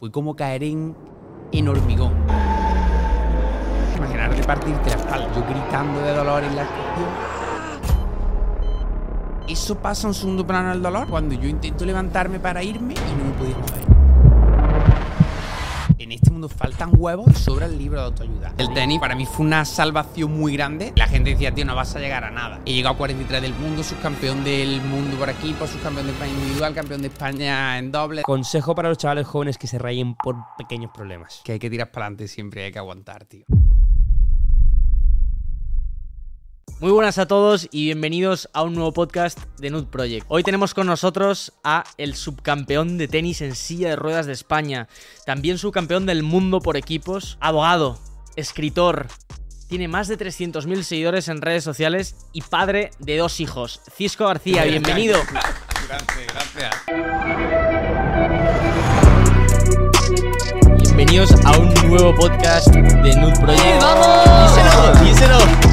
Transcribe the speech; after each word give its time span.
Fue 0.00 0.10
como 0.10 0.34
caer 0.34 0.64
en, 0.64 0.96
en 1.52 1.68
hormigón. 1.68 2.14
Imaginar 3.98 4.34
de 4.34 4.42
partirte 4.44 4.88
la 4.88 4.96
espalda, 4.96 5.30
yo 5.34 5.44
gritando 5.46 6.00
de 6.00 6.14
dolor 6.14 6.42
en 6.42 6.56
la. 6.56 6.66
Eso 9.46 9.74
pasa 9.76 10.08
en 10.08 10.14
segundo 10.14 10.46
plano 10.46 10.70
del 10.70 10.80
dolor 10.80 11.06
cuando 11.06 11.34
yo 11.34 11.46
intento 11.46 11.84
levantarme 11.84 12.40
para 12.40 12.62
irme 12.62 12.94
y 12.94 13.18
no 13.18 13.24
me 13.26 13.32
podía 13.32 13.58
mover. 13.58 13.89
En 16.00 16.12
este 16.12 16.30
mundo 16.30 16.48
faltan 16.48 16.92
huevos 16.96 17.26
y 17.30 17.34
sobra 17.34 17.66
el 17.66 17.76
libro 17.76 18.00
de 18.00 18.06
autoayuda. 18.06 18.54
El 18.56 18.72
tenis 18.72 18.98
para 18.98 19.14
mí 19.14 19.26
fue 19.26 19.44
una 19.44 19.66
salvación 19.66 20.32
muy 20.32 20.54
grande. 20.54 20.94
La 20.96 21.06
gente 21.06 21.28
decía, 21.28 21.54
tío, 21.54 21.66
no 21.66 21.76
vas 21.76 21.94
a 21.94 21.98
llegar 21.98 22.24
a 22.24 22.30
nada. 22.30 22.62
He 22.64 22.72
llegado 22.72 22.94
a 22.94 22.96
43 22.96 23.42
del 23.42 23.52
mundo, 23.52 23.82
subcampeón 23.82 24.42
del 24.42 24.80
mundo 24.80 25.18
por 25.18 25.28
equipo, 25.28 25.66
subcampeón 25.66 26.06
de 26.06 26.12
España 26.12 26.32
individual, 26.32 26.74
campeón 26.74 27.02
de 27.02 27.08
España 27.08 27.76
en 27.76 27.92
doble. 27.92 28.22
Consejo 28.22 28.74
para 28.74 28.88
los 28.88 28.96
chavales 28.96 29.26
jóvenes 29.26 29.58
que 29.58 29.66
se 29.66 29.78
rayen 29.78 30.14
por 30.14 30.36
pequeños 30.56 30.90
problemas. 30.90 31.42
Que 31.44 31.52
hay 31.52 31.58
que 31.58 31.68
tirar 31.68 31.90
para 31.90 32.06
adelante 32.06 32.28
siempre, 32.28 32.64
hay 32.64 32.72
que 32.72 32.78
aguantar, 32.78 33.26
tío. 33.26 33.44
Muy 36.80 36.92
buenas 36.92 37.18
a 37.18 37.26
todos 37.26 37.68
y 37.70 37.84
bienvenidos 37.84 38.48
a 38.54 38.62
un 38.62 38.72
nuevo 38.72 38.94
podcast 38.94 39.38
de 39.58 39.68
Nud 39.68 39.88
Project. 39.88 40.24
Hoy 40.28 40.42
tenemos 40.42 40.72
con 40.72 40.86
nosotros 40.86 41.52
a 41.62 41.84
el 41.98 42.14
subcampeón 42.14 42.96
de 42.96 43.06
tenis 43.06 43.42
en 43.42 43.54
silla 43.54 43.90
de 43.90 43.96
ruedas 43.96 44.24
de 44.24 44.32
España, 44.32 44.88
también 45.26 45.58
subcampeón 45.58 46.06
del 46.06 46.22
mundo 46.22 46.60
por 46.60 46.78
equipos, 46.78 47.36
abogado, 47.38 47.98
escritor, 48.34 49.08
tiene 49.68 49.88
más 49.88 50.08
de 50.08 50.16
300.000 50.16 50.82
seguidores 50.82 51.28
en 51.28 51.42
redes 51.42 51.64
sociales 51.64 52.16
y 52.32 52.40
padre 52.40 52.92
de 52.98 53.18
dos 53.18 53.40
hijos. 53.40 53.82
Cisco 53.94 54.26
García, 54.26 54.64
bienvenido. 54.64 55.20
Gracias, 55.86 56.26
gracias. 56.32 56.76
Bienvenidos 60.82 61.30
a 61.44 61.58
un 61.58 61.74
nuevo 61.90 62.14
podcast 62.14 62.68
de 62.68 63.16
Nud 63.16 63.38
Project. 63.38 63.82
¡Vamos! 63.82 64.56
¡Díselo! 64.56 65.04
¡Díselo! 65.04 65.69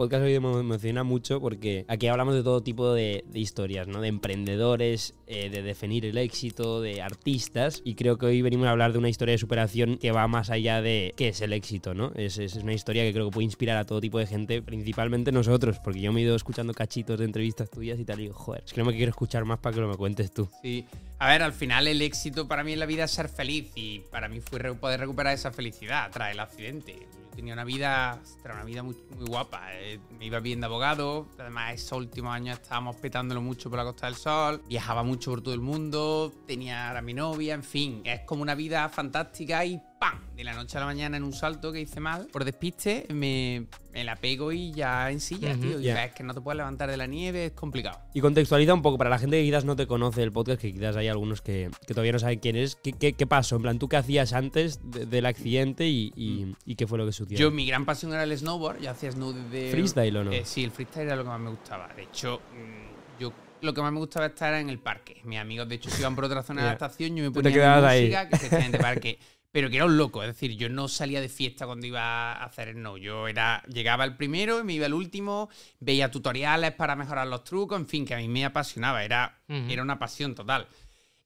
Podcast 0.00 0.24
hoy 0.24 0.40
me 0.40 0.60
emociona 0.60 1.04
mucho 1.04 1.42
porque 1.42 1.84
aquí 1.86 2.06
hablamos 2.06 2.34
de 2.34 2.42
todo 2.42 2.62
tipo 2.62 2.94
de, 2.94 3.22
historias, 3.34 3.86
¿no? 3.86 4.00
De 4.00 4.08
emprendedores, 4.08 5.12
eh, 5.26 5.50
de 5.50 5.60
definir 5.60 6.06
el 6.06 6.16
éxito, 6.16 6.80
de 6.80 7.02
artistas. 7.02 7.82
Y 7.84 7.96
creo 7.96 8.16
que 8.16 8.24
hoy 8.24 8.40
venimos 8.40 8.66
a 8.66 8.70
hablar 8.70 8.92
de 8.92 8.98
una 8.98 9.10
historia 9.10 9.32
de 9.32 9.38
superación 9.38 9.98
que 9.98 10.10
va 10.10 10.26
más 10.26 10.48
allá 10.48 10.80
de 10.80 11.12
qué 11.18 11.28
es 11.28 11.42
el 11.42 11.52
éxito, 11.52 11.92
¿no? 11.92 12.12
Es, 12.14 12.38
una 12.56 12.72
historia 12.72 13.02
que 13.02 13.12
creo 13.12 13.26
que 13.26 13.34
puede 13.34 13.44
inspirar 13.44 13.76
a 13.76 13.84
todo 13.84 14.00
tipo 14.00 14.18
de 14.18 14.26
gente, 14.26 14.62
principalmente 14.62 15.32
nosotros, 15.32 15.78
porque 15.84 16.00
yo 16.00 16.14
me 16.14 16.20
he 16.20 16.24
ido 16.24 16.34
escuchando 16.34 16.72
cachitos 16.72 17.18
de 17.18 17.26
entrevistas 17.26 17.68
tuyas 17.68 18.00
y 18.00 18.06
tal, 18.06 18.20
y 18.20 18.22
digo, 18.22 18.34
joder, 18.34 18.62
es 18.64 18.72
que 18.72 18.80
no 18.80 18.86
me 18.86 18.96
quiero 18.96 19.10
escuchar 19.10 19.44
más 19.44 19.58
para 19.58 19.74
que 19.74 19.82
lo 19.82 19.88
me 19.88 19.96
cuentes 19.96 20.32
tú. 20.32 20.48
Sí. 20.62 20.86
A 21.18 21.28
ver, 21.28 21.42
al 21.42 21.52
final 21.52 21.86
el 21.86 22.00
éxito 22.00 22.48
para 22.48 22.64
mí 22.64 22.72
en 22.72 22.78
la 22.78 22.86
vida 22.86 23.04
es 23.04 23.10
ser 23.10 23.28
feliz 23.28 23.70
y 23.74 23.98
para 24.10 24.30
mí 24.30 24.40
fue 24.40 24.74
poder 24.76 25.00
recuperar 25.00 25.34
esa 25.34 25.52
felicidad 25.52 26.10
tras 26.10 26.32
el 26.32 26.40
accidente. 26.40 26.96
Tenía 27.40 27.54
una 27.54 27.64
vida, 27.64 28.20
una 28.44 28.64
vida 28.64 28.82
muy, 28.82 28.94
muy 29.16 29.26
guapa. 29.26 29.62
eh, 29.72 29.98
Me 30.18 30.26
iba 30.26 30.40
bien 30.40 30.60
de 30.60 30.66
abogado. 30.66 31.26
Además, 31.38 31.72
esos 31.72 31.92
últimos 31.96 32.34
años 32.34 32.58
estábamos 32.60 32.96
petándolo 32.96 33.40
mucho 33.40 33.70
por 33.70 33.78
la 33.78 33.84
Costa 33.86 34.04
del 34.08 34.16
Sol. 34.16 34.62
Viajaba 34.68 35.02
mucho 35.04 35.30
por 35.30 35.40
todo 35.40 35.54
el 35.54 35.62
mundo. 35.62 36.34
Tenía 36.46 36.90
a 36.90 37.00
mi 37.00 37.14
novia, 37.14 37.54
en 37.54 37.62
fin. 37.62 38.02
Es 38.04 38.20
como 38.26 38.42
una 38.42 38.54
vida 38.54 38.86
fantástica 38.90 39.64
y 39.64 39.80
¡pam! 39.98 40.19
De 40.40 40.44
la 40.44 40.54
noche 40.54 40.78
a 40.78 40.80
la 40.80 40.86
mañana 40.86 41.18
en 41.18 41.22
un 41.22 41.34
salto 41.34 41.70
que 41.70 41.82
hice 41.82 42.00
mal. 42.00 42.26
Por 42.32 42.46
despiste 42.46 43.04
me, 43.12 43.66
me 43.92 44.04
la 44.04 44.16
pego 44.16 44.52
y 44.52 44.72
ya 44.72 45.10
en 45.10 45.20
silla, 45.20 45.54
tío. 45.54 45.78
Y 45.78 45.84
ves 45.92 46.12
que 46.12 46.22
no 46.22 46.32
te 46.32 46.40
puedes 46.40 46.56
levantar 46.56 46.88
de 46.90 46.96
la 46.96 47.06
nieve, 47.06 47.44
es 47.44 47.52
complicado. 47.52 47.98
Y 48.14 48.22
contextualiza 48.22 48.72
un 48.72 48.80
poco 48.80 48.96
para 48.96 49.10
la 49.10 49.18
gente 49.18 49.36
que 49.36 49.44
quizás 49.44 49.66
no 49.66 49.76
te 49.76 49.86
conoce 49.86 50.22
el 50.22 50.32
podcast, 50.32 50.58
que 50.62 50.72
quizás 50.72 50.96
hay 50.96 51.08
algunos 51.08 51.42
que, 51.42 51.70
que 51.86 51.92
todavía 51.92 52.12
no 52.12 52.18
saben 52.18 52.38
quién 52.38 52.56
es. 52.56 52.74
¿Qué, 52.76 52.94
qué, 52.94 53.12
qué 53.12 53.26
pasó? 53.26 53.56
En 53.56 53.62
plan, 53.62 53.78
¿tú 53.78 53.90
qué 53.90 53.98
hacías 53.98 54.32
antes 54.32 54.80
de- 54.90 55.04
del 55.04 55.26
accidente 55.26 55.86
y, 55.86 56.10
y- 56.16 56.56
y 56.64 56.74
qué 56.74 56.86
fue 56.86 56.96
lo 56.96 57.04
que 57.04 57.12
sucedió? 57.12 57.38
Yo, 57.38 57.50
mi 57.50 57.66
gran 57.66 57.84
pasión 57.84 58.10
era 58.14 58.22
el 58.24 58.34
snowboard. 58.38 58.80
Yo 58.80 58.90
hacía 58.92 59.12
snow 59.12 59.34
desde. 59.34 59.70
¿Freestyle 59.72 60.16
o 60.16 60.24
no? 60.24 60.32
Eh, 60.32 60.46
sí, 60.46 60.64
el 60.64 60.70
freestyle 60.70 61.04
era 61.08 61.16
lo 61.16 61.24
que 61.24 61.28
más 61.28 61.40
me 61.40 61.50
gustaba. 61.50 61.88
De 61.94 62.04
hecho, 62.04 62.40
mm, 62.54 63.20
yo 63.20 63.30
lo 63.60 63.74
que 63.74 63.82
más 63.82 63.92
me 63.92 63.98
gustaba 63.98 64.24
estar 64.24 64.48
era 64.48 64.60
en 64.62 64.70
el 64.70 64.78
parque. 64.78 65.20
Mis 65.24 65.38
amigos, 65.38 65.68
de 65.68 65.74
hecho, 65.74 65.90
se 65.90 66.00
iban 66.00 66.14
por 66.14 66.24
otra 66.24 66.42
zona 66.42 66.64
de 66.64 66.72
estación. 66.72 67.14
Yo 67.14 67.24
me 67.24 67.30
ponía 67.30 67.52
quedabas 67.52 67.82
mi 67.82 67.98
ahí. 67.98 68.02
música, 68.04 68.70
que 68.70 68.78
parque. 68.80 69.18
Pero 69.52 69.68
que 69.68 69.76
era 69.76 69.86
un 69.86 69.96
loco, 69.96 70.22
es 70.22 70.28
decir, 70.28 70.56
yo 70.56 70.68
no 70.68 70.86
salía 70.86 71.20
de 71.20 71.28
fiesta 71.28 71.66
cuando 71.66 71.86
iba 71.86 72.32
a 72.32 72.44
hacer 72.44 72.72
snow. 72.72 72.96
Yo 72.98 73.26
era, 73.26 73.62
llegaba 73.64 74.04
el 74.04 74.16
primero, 74.16 74.62
me 74.62 74.74
iba 74.74 74.86
el 74.86 74.94
último, 74.94 75.48
veía 75.80 76.10
tutoriales 76.10 76.72
para 76.72 76.94
mejorar 76.94 77.26
los 77.26 77.42
trucos, 77.42 77.78
en 77.78 77.86
fin, 77.86 78.04
que 78.04 78.14
a 78.14 78.18
mí 78.18 78.28
me 78.28 78.44
apasionaba, 78.44 79.02
era, 79.04 79.40
era 79.48 79.82
una 79.82 79.98
pasión 79.98 80.36
total. 80.36 80.68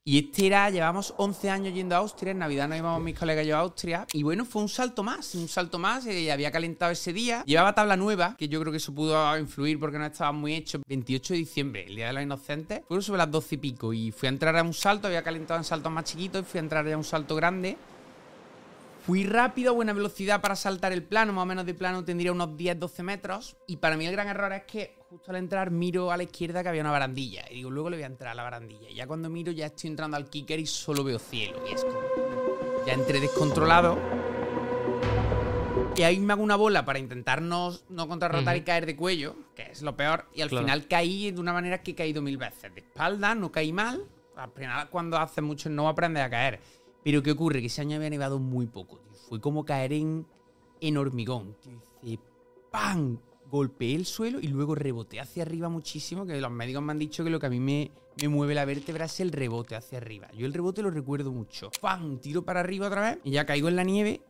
Y 0.07 0.19
este 0.19 0.47
era, 0.47 0.69
llevamos 0.69 1.15
11 1.17 1.49
años 1.49 1.73
yendo 1.73 1.95
a 1.95 1.99
Austria, 1.99 2.33
en 2.33 2.39
Navidad 2.39 2.69
nos 2.69 2.77
íbamos 2.77 3.03
mis 3.03 3.19
colegas 3.19 3.47
y 3.47 3.49
yo 3.49 3.57
a 3.57 3.61
Austria, 3.61 4.07
y 4.13 4.23
bueno, 4.23 4.45
fue 4.45 4.61
un 4.61 4.69
salto 4.69 5.03
más, 5.03 5.35
un 5.35 5.49
salto 5.49 5.79
más, 5.79 6.05
eh, 6.05 6.31
había 6.31 6.51
calentado 6.51 6.93
ese 6.93 7.15
día, 7.15 7.43
llevaba 7.47 7.75
tabla 7.75 7.97
nueva, 7.97 8.37
que 8.37 8.47
yo 8.47 8.61
creo 8.61 8.71
que 8.71 8.77
eso 8.77 8.95
pudo 8.95 9.39
influir 9.39 9.81
porque 9.81 9.99
no 9.99 10.05
estaba 10.05 10.31
muy 10.31 10.57
hecho, 10.57 10.83
28 10.87 11.33
de 11.33 11.39
diciembre, 11.39 11.87
el 11.89 11.97
Día 11.97 12.09
de 12.09 12.13
los 12.13 12.23
Inocentes, 12.23 12.83
fueron 12.87 13.03
sobre 13.03 13.17
las 13.17 13.31
12 13.31 13.55
y 13.55 13.59
pico, 13.59 13.95
y 13.95 14.11
fui 14.13 14.27
a 14.27 14.29
entrar 14.29 14.55
a 14.59 14.63
un 14.63 14.75
salto, 14.75 15.07
había 15.07 15.23
calentado 15.23 15.57
en 15.57 15.65
saltos 15.65 15.91
más 15.91 16.05
chiquitos, 16.05 16.43
y 16.43 16.45
fui 16.45 16.59
a 16.59 16.61
entrar 16.61 16.87
ya 16.87 16.95
a 16.97 16.99
un 16.99 17.05
salto 17.05 17.35
grande, 17.35 17.79
Fui 19.07 19.25
rápido, 19.25 19.71
a 19.71 19.75
buena 19.75 19.93
velocidad 19.93 20.41
para 20.41 20.57
saltar 20.57 20.93
el 20.93 21.03
plano, 21.03 21.35
más 21.35 21.43
o 21.43 21.47
menos 21.47 21.67
de 21.67 21.75
plano 21.75 22.05
tendría 22.05 22.33
unos 22.33 22.49
10-12 22.51 23.03
metros. 23.03 23.57
Y 23.67 23.77
para 23.77 23.97
mí 23.99 24.07
el 24.07 24.13
gran 24.13 24.29
error 24.29 24.51
es 24.55 24.63
que 24.65 24.97
justo 25.11 25.31
al 25.31 25.37
entrar 25.37 25.71
miro 25.71 26.11
a 26.11 26.17
la 26.17 26.23
izquierda 26.23 26.63
que 26.63 26.71
había 26.71 26.81
una 26.81 26.91
barandilla. 26.91 27.45
Y 27.51 27.57
digo, 27.57 27.71
luego 27.71 27.91
le 27.91 27.97
voy 27.99 28.05
a 28.05 28.07
entrar 28.07 28.33
a 28.33 28.35
la 28.35 28.43
barandilla. 28.45 28.89
Y 28.89 28.95
ya 28.95 29.07
cuando 29.07 29.29
miro 29.29 29.53
ya 29.53 29.67
estoy 29.67 29.91
entrando 29.91 30.17
al 30.17 30.31
kicker 30.31 30.59
y 30.59 30.65
solo 30.67 31.05
veo 31.05 31.19
cielo. 31.19 31.63
Y 31.71 31.75
es 31.75 31.85
como... 31.85 31.99
Ya 32.87 32.95
entré 32.95 33.21
descontrolado. 33.21 33.99
Y 35.97 36.03
ahí 36.03 36.19
me 36.19 36.33
hago 36.33 36.43
una 36.43 36.57
bola 36.57 36.85
para 36.87 36.99
intentar 36.99 37.43
no, 37.43 37.73
no 37.91 38.09
contrarrotar 38.09 38.57
y 38.57 38.63
caer 38.63 38.87
de 38.87 38.97
cuello, 38.97 39.37
que 39.55 39.71
es 39.71 39.83
lo 39.83 39.97
peor. 39.97 40.27
Y 40.35 40.41
al 40.41 40.49
Claro. 40.49 40.65
final 40.67 40.89
caí 40.89 41.31
de 41.31 41.41
una 41.41 41.53
manera 41.53 41.83
que 41.83 41.91
he 41.91 41.95
caído 41.95 42.23
mil 42.23 42.37
veces. 42.39 42.75
De 42.75 42.81
espalda, 42.81 43.35
no 43.35 43.53
caí 43.53 43.71
mal. 43.73 44.03
Al 44.35 44.51
final, 44.51 44.89
cuando 44.89 45.19
haces 45.19 45.45
mucho 45.45 45.69
no 45.69 45.89
aprendes 45.89 46.23
a 46.25 46.31
caer. 46.31 46.59
Pero 47.05 47.23
¿qué 47.23 47.33
ocurre? 47.33 47.61
Que 47.61 47.67
ese 47.67 47.83
año 47.83 47.97
había 47.97 48.11
nevado 48.11 48.39
muy 48.39 48.67
poco. 48.67 48.99
tío. 48.99 49.13
Fue 49.29 49.41
como 49.41 49.65
caer 49.65 49.93
en, 49.93 50.27
hormigón. 50.97 51.55
Tío. 51.61 51.83
Dice, 52.03 52.23
¡pam! 52.71 53.19
Golpeé 53.51 53.95
el 53.95 54.07
suelo 54.07 54.41
y 54.41 54.49
luego 54.49 54.75
reboté 54.75 55.21
hacia 55.21 55.43
arriba 55.43 55.69
muchísimo. 55.69 56.27
Que 56.27 56.41
los 56.41 56.51
médicos 56.51 56.83
me 56.83 56.93
han 56.93 56.99
dicho 56.99 57.23
que 57.23 57.31
lo 57.31 57.39
que 57.39 57.47
a 57.47 57.51
mí 57.51 57.61
me, 57.61 57.91
mueve 58.27 58.55
la 58.55 58.65
vértebra 58.65 59.05
es 59.05 59.21
el 59.21 59.31
rebote 59.31 59.77
hacia 59.77 59.99
arriba. 59.99 60.29
Yo 60.33 60.47
el 60.47 60.55
rebote 60.55 60.83
lo 60.83 60.91
recuerdo 60.91 61.31
mucho. 61.31 61.71
¡Pam! 61.81 62.19
Tiro 62.19 62.43
para 62.43 62.61
arriba 62.61 62.87
otra 62.87 63.03
vez 63.03 63.19
y 63.23 63.33
ya 63.33 63.45
caigo 63.45 63.69
en 63.69 63.77
la 63.77 63.85
nieve. 63.85 64.23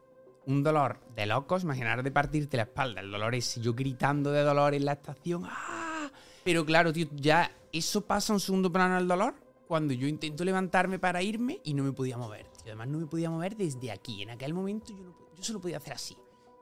Un 0.47 0.63
dolor 0.63 0.99
de 1.15 1.25
locos, 1.25 1.63
imaginar 1.63 2.03
de 2.03 2.11
partirte 2.11 2.59
la 2.59 2.65
espalda. 2.65 3.01
El 3.01 3.11
dolor 3.11 3.35
es 3.35 3.55
yo 3.63 3.73
gritando 3.73 4.31
de 4.31 4.43
dolor 4.43 4.75
en 4.75 4.85
la 4.85 4.93
estación. 4.93 5.45
¡Ah! 5.47 6.11
Pero 6.43 6.67
claro, 6.67 6.93
tío, 6.93 7.07
ya 7.15 7.51
eso 7.73 8.03
pasa 8.03 8.35
en 8.35 8.41
segundo 8.41 8.71
plano 8.71 8.97
del 8.97 9.09
dolor 9.09 9.35
cuando 9.67 9.95
yo 9.95 10.07
intento 10.07 10.45
levantarme 10.45 10.99
para 10.99 11.23
irme 11.23 11.61
y 11.65 11.73
no 11.73 11.83
me 11.85 11.93
podía 11.93 12.19
mover. 12.19 12.54
Tío. 12.65 12.73
Además, 12.73 12.89
no 12.89 12.99
me 12.99 13.07
podía 13.07 13.31
mover 13.31 13.57
desde 13.57 13.91
aquí. 13.93 14.23
En 14.23 14.31
aquel 14.31 14.55
momento 14.55 14.93
yo, 14.93 15.05
no, 15.05 15.17
yo 15.37 15.43
solo 15.45 15.61
podía 15.61 15.77
hacer 15.77 15.93
así. 15.93 16.15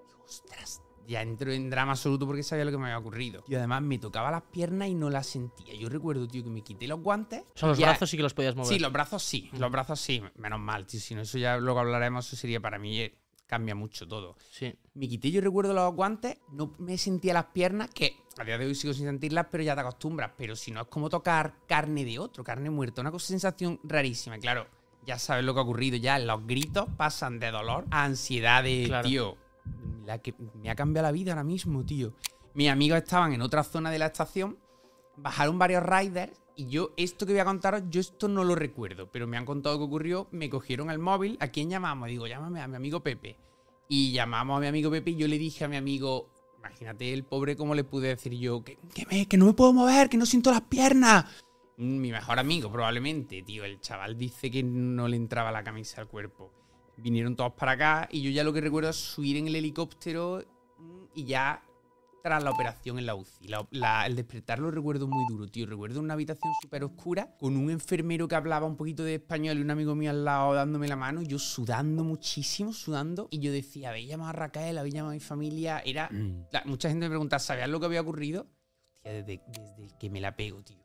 Digo, 0.08 0.22
ostras, 0.24 0.82
ya 1.06 1.22
entro 1.22 1.50
en 1.52 1.68
drama 1.70 1.92
absoluto 1.92 2.26
porque 2.26 2.42
sabía 2.42 2.64
lo 2.64 2.70
que 2.70 2.78
me 2.78 2.84
había 2.84 2.98
ocurrido. 2.98 3.42
Y 3.48 3.54
además 3.54 3.82
me 3.82 3.98
tocaba 3.98 4.30
las 4.30 4.42
piernas 4.42 4.88
y 4.88 4.94
no 4.94 5.10
las 5.10 5.26
sentía. 5.26 5.74
Yo 5.74 5.88
recuerdo, 5.88 6.26
tío, 6.28 6.44
que 6.44 6.50
me 6.50 6.62
quité 6.62 6.86
los 6.86 7.00
guantes. 7.00 7.42
O 7.54 7.58
sea, 7.58 7.68
los 7.70 7.78
ya- 7.78 7.86
brazos 7.88 8.10
sí 8.10 8.16
que 8.16 8.22
los 8.22 8.34
podías 8.34 8.54
mover. 8.54 8.72
Sí, 8.72 8.78
los 8.78 8.92
brazos 8.92 9.22
sí, 9.22 9.50
los 9.52 9.70
brazos 9.70 10.00
sí. 10.00 10.22
Menos 10.36 10.60
mal, 10.60 10.86
tío. 10.86 11.00
Si 11.00 11.14
no, 11.14 11.22
eso 11.22 11.38
ya 11.38 11.56
luego 11.58 11.80
hablaremos, 11.80 12.26
eso 12.26 12.36
sería 12.36 12.60
para 12.60 12.78
mí, 12.78 13.00
eh, 13.00 13.18
cambia 13.46 13.74
mucho 13.74 14.06
todo. 14.08 14.36
Sí. 14.50 14.72
Me 14.94 15.08
quité, 15.08 15.30
yo 15.30 15.40
recuerdo 15.40 15.74
los 15.74 15.92
guantes, 15.94 16.38
no 16.52 16.72
me 16.78 16.96
sentía 16.96 17.34
las 17.34 17.46
piernas, 17.46 17.90
que 17.92 18.16
a 18.38 18.44
día 18.44 18.56
de 18.56 18.64
hoy 18.64 18.74
sigo 18.74 18.94
sin 18.94 19.04
sentirlas, 19.06 19.46
pero 19.50 19.62
ya 19.64 19.74
te 19.74 19.80
acostumbras. 19.82 20.30
Pero 20.38 20.56
si 20.56 20.70
no, 20.70 20.80
es 20.82 20.86
como 20.86 21.10
tocar 21.10 21.56
carne 21.66 22.04
de 22.04 22.18
otro, 22.18 22.42
carne 22.44 22.70
muerta. 22.70 23.02
Una 23.02 23.12
sensación 23.18 23.78
rarísima. 23.82 24.36
Y 24.38 24.40
Claro, 24.40 24.66
ya 25.06 25.18
sabes 25.18 25.44
lo 25.44 25.54
que 25.54 25.60
ha 25.60 25.62
ocurrido. 25.64 25.96
Ya 25.96 26.18
los 26.18 26.46
gritos 26.46 26.88
pasan 26.96 27.38
de 27.38 27.50
dolor 27.50 27.84
a 27.90 28.04
ansiedad 28.04 28.62
de, 28.62 28.84
Claro. 28.86 29.08
tío, 29.08 29.36
la 30.06 30.18
que 30.18 30.34
me 30.54 30.70
ha 30.70 30.74
cambiado 30.74 31.06
la 31.08 31.12
vida 31.12 31.32
ahora 31.32 31.44
mismo, 31.44 31.84
tío. 31.84 32.14
Mis 32.54 32.68
amigos 32.70 32.98
estaban 32.98 33.32
en 33.32 33.42
otra 33.42 33.64
zona 33.64 33.90
de 33.90 33.98
la 33.98 34.06
estación, 34.06 34.58
bajaron 35.16 35.58
varios 35.58 35.82
riders 35.82 36.32
y 36.54 36.66
yo, 36.66 36.92
esto 36.96 37.24
que 37.26 37.32
voy 37.32 37.40
a 37.40 37.44
contaros, 37.46 37.82
yo 37.88 38.00
esto 38.00 38.28
no 38.28 38.44
lo 38.44 38.54
recuerdo, 38.54 39.10
pero 39.10 39.26
me 39.26 39.36
han 39.38 39.46
contado 39.46 39.78
que 39.78 39.84
ocurrió, 39.84 40.28
me 40.32 40.50
cogieron 40.50 40.90
el 40.90 40.98
móvil, 40.98 41.38
¿a 41.40 41.48
quién 41.48 41.70
llamamos? 41.70 42.08
Digo, 42.08 42.26
llámame 42.26 42.60
a 42.60 42.68
mi 42.68 42.76
amigo 42.76 43.00
Pepe. 43.02 43.36
Y 43.88 44.12
llamamos 44.12 44.58
a 44.58 44.60
mi 44.60 44.66
amigo 44.66 44.90
Pepe 44.90 45.10
y 45.12 45.16
yo 45.16 45.28
le 45.28 45.38
dije 45.38 45.64
a 45.64 45.68
mi 45.68 45.76
amigo, 45.76 46.28
imagínate 46.58 47.12
el 47.12 47.24
pobre 47.24 47.56
cómo 47.56 47.74
le 47.74 47.84
pude 47.84 48.08
decir 48.08 48.34
yo, 48.34 48.62
que, 48.62 48.78
que, 48.94 49.06
me- 49.06 49.26
que 49.26 49.36
no 49.38 49.46
me 49.46 49.52
puedo 49.54 49.72
mover, 49.72 50.08
que 50.10 50.16
no 50.18 50.26
siento 50.26 50.50
las 50.50 50.60
piernas. 50.62 51.24
Mi 51.78 52.10
mejor 52.12 52.38
amigo, 52.38 52.70
probablemente, 52.70 53.42
tío. 53.42 53.64
El 53.64 53.80
chaval 53.80 54.16
dice 54.16 54.50
que 54.50 54.62
no 54.62 55.08
le 55.08 55.16
entraba 55.16 55.50
la 55.50 55.64
camisa 55.64 56.00
al 56.00 56.08
cuerpo. 56.08 56.52
Vinieron 56.98 57.34
todos 57.34 57.54
para 57.54 57.72
acá 57.72 58.08
y 58.12 58.20
yo 58.22 58.30
ya 58.30 58.44
lo 58.44 58.52
que 58.52 58.60
recuerdo 58.60 58.90
es 58.90 58.96
subir 58.96 59.36
en 59.38 59.48
el 59.48 59.56
helicóptero 59.56 60.44
mm, 60.78 61.04
y 61.14 61.24
ya 61.24 61.62
tras 62.22 62.44
la 62.44 62.50
operación 62.52 62.98
en 63.00 63.06
la 63.06 63.16
UCI. 63.16 63.48
La- 63.48 63.66
la- 63.72 64.06
el 64.06 64.14
despertar 64.14 64.60
lo 64.60 64.70
recuerdo 64.70 65.08
muy 65.08 65.24
duro, 65.28 65.48
tío. 65.48 65.66
Recuerdo 65.66 65.98
una 65.98 66.14
habitación 66.14 66.52
súper 66.62 66.84
oscura 66.84 67.34
con 67.38 67.56
un 67.56 67.68
enfermero 67.70 68.28
que 68.28 68.36
hablaba 68.36 68.66
un 68.66 68.76
poquito 68.76 69.02
de 69.02 69.14
español 69.16 69.58
y 69.58 69.62
un 69.62 69.70
amigo 69.72 69.96
mío 69.96 70.10
al 70.10 70.24
lado 70.24 70.54
dándome 70.54 70.86
la 70.86 70.94
mano. 70.94 71.22
Yo 71.22 71.38
sudando 71.40 72.04
muchísimo, 72.04 72.72
sudando. 72.72 73.26
Y 73.30 73.40
yo 73.40 73.50
decía, 73.50 73.88
habéis 73.88 74.08
llamado 74.08 74.30
a 74.30 74.34
Raquel, 74.34 74.78
habéis 74.78 74.94
llamado 74.94 75.10
a 75.12 75.14
mi 75.14 75.20
familia. 75.20 75.80
Era. 75.84 76.08
la- 76.52 76.62
mucha 76.66 76.88
gente 76.90 77.06
me 77.06 77.10
pregunta, 77.10 77.40
¿sabías 77.40 77.68
lo 77.68 77.80
que 77.80 77.86
había 77.86 78.02
ocurrido? 78.02 78.46
Hostia, 78.98 79.12
desde, 79.14 79.42
desde 79.48 79.84
el 79.84 79.98
que 79.98 80.08
me 80.10 80.20
la 80.20 80.36
pego, 80.36 80.62
tío. 80.62 80.81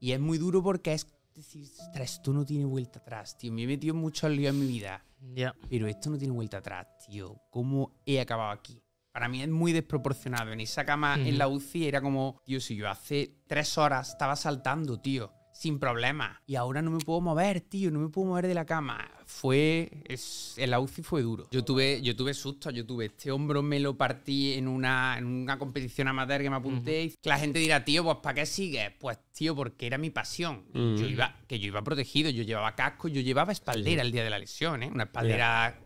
Y 0.00 0.12
es 0.12 0.20
muy 0.20 0.38
duro 0.38 0.62
porque 0.62 0.94
es 0.94 1.06
decir, 1.34 1.68
esto 1.94 2.32
no 2.32 2.44
tiene 2.44 2.64
vuelta 2.64 2.98
atrás, 2.98 3.36
tío. 3.36 3.52
Me 3.52 3.62
he 3.62 3.66
metido 3.66 3.94
en 3.94 4.00
muchos 4.00 4.30
líos 4.30 4.54
en 4.54 4.60
mi 4.60 4.66
vida. 4.66 5.04
Ya. 5.34 5.54
Pero 5.68 5.86
esto 5.86 6.10
no 6.10 6.18
tiene 6.18 6.32
vuelta 6.32 6.58
atrás, 6.58 6.86
tío. 7.06 7.40
¿Cómo 7.50 8.00
he 8.06 8.20
acabado 8.20 8.50
aquí? 8.50 8.82
Para 9.12 9.28
mí 9.28 9.42
es 9.42 9.48
muy 9.48 9.72
desproporcionado. 9.72 10.52
En 10.52 10.60
esa 10.60 10.84
cama 10.84 11.16
en 11.16 11.36
la 11.36 11.48
UCI 11.48 11.86
era 11.86 12.00
como, 12.00 12.40
tío, 12.44 12.60
si 12.60 12.76
yo 12.76 12.88
hace 12.88 13.42
tres 13.46 13.76
horas 13.76 14.10
estaba 14.10 14.36
saltando, 14.36 15.00
tío, 15.00 15.32
sin 15.60 15.78
problema. 15.78 16.40
Y 16.46 16.54
ahora 16.54 16.80
no 16.80 16.90
me 16.90 17.00
puedo 17.00 17.20
mover, 17.20 17.60
tío, 17.60 17.90
no 17.90 17.98
me 17.98 18.08
puedo 18.08 18.28
mover 18.28 18.46
de 18.46 18.54
la 18.54 18.64
cama. 18.64 19.06
Fue. 19.26 19.90
Es, 20.06 20.54
la 20.56 20.80
UCI 20.80 21.02
fue 21.02 21.20
duro. 21.20 21.48
Yo 21.50 21.62
tuve, 21.62 22.00
yo 22.00 22.16
tuve 22.16 22.32
susto, 22.32 22.70
yo 22.70 22.86
tuve 22.86 23.06
este 23.06 23.30
hombro, 23.30 23.62
me 23.62 23.78
lo 23.78 23.94
partí 23.94 24.54
en 24.54 24.66
una, 24.66 25.18
en 25.18 25.26
una 25.26 25.58
competición 25.58 26.08
amateur 26.08 26.40
que 26.40 26.48
me 26.48 26.56
apunté. 26.56 27.04
y 27.04 27.14
La 27.24 27.38
gente 27.38 27.58
dirá, 27.58 27.84
tío, 27.84 28.02
pues 28.02 28.16
¿para 28.22 28.36
qué 28.36 28.46
sigues? 28.46 28.90
Pues, 28.98 29.18
tío, 29.32 29.54
porque 29.54 29.86
era 29.86 29.98
mi 29.98 30.08
pasión. 30.08 30.64
Yo 30.72 31.06
iba, 31.06 31.36
que 31.46 31.58
yo 31.58 31.66
iba 31.66 31.84
protegido, 31.84 32.30
yo 32.30 32.42
llevaba 32.42 32.74
casco, 32.74 33.08
yo 33.08 33.20
llevaba 33.20 33.52
espaldera 33.52 34.00
el 34.00 34.12
día 34.12 34.24
de 34.24 34.30
la 34.30 34.38
lesión, 34.38 34.82
¿eh? 34.82 34.90
Una 34.90 35.04
espaldera 35.04 35.78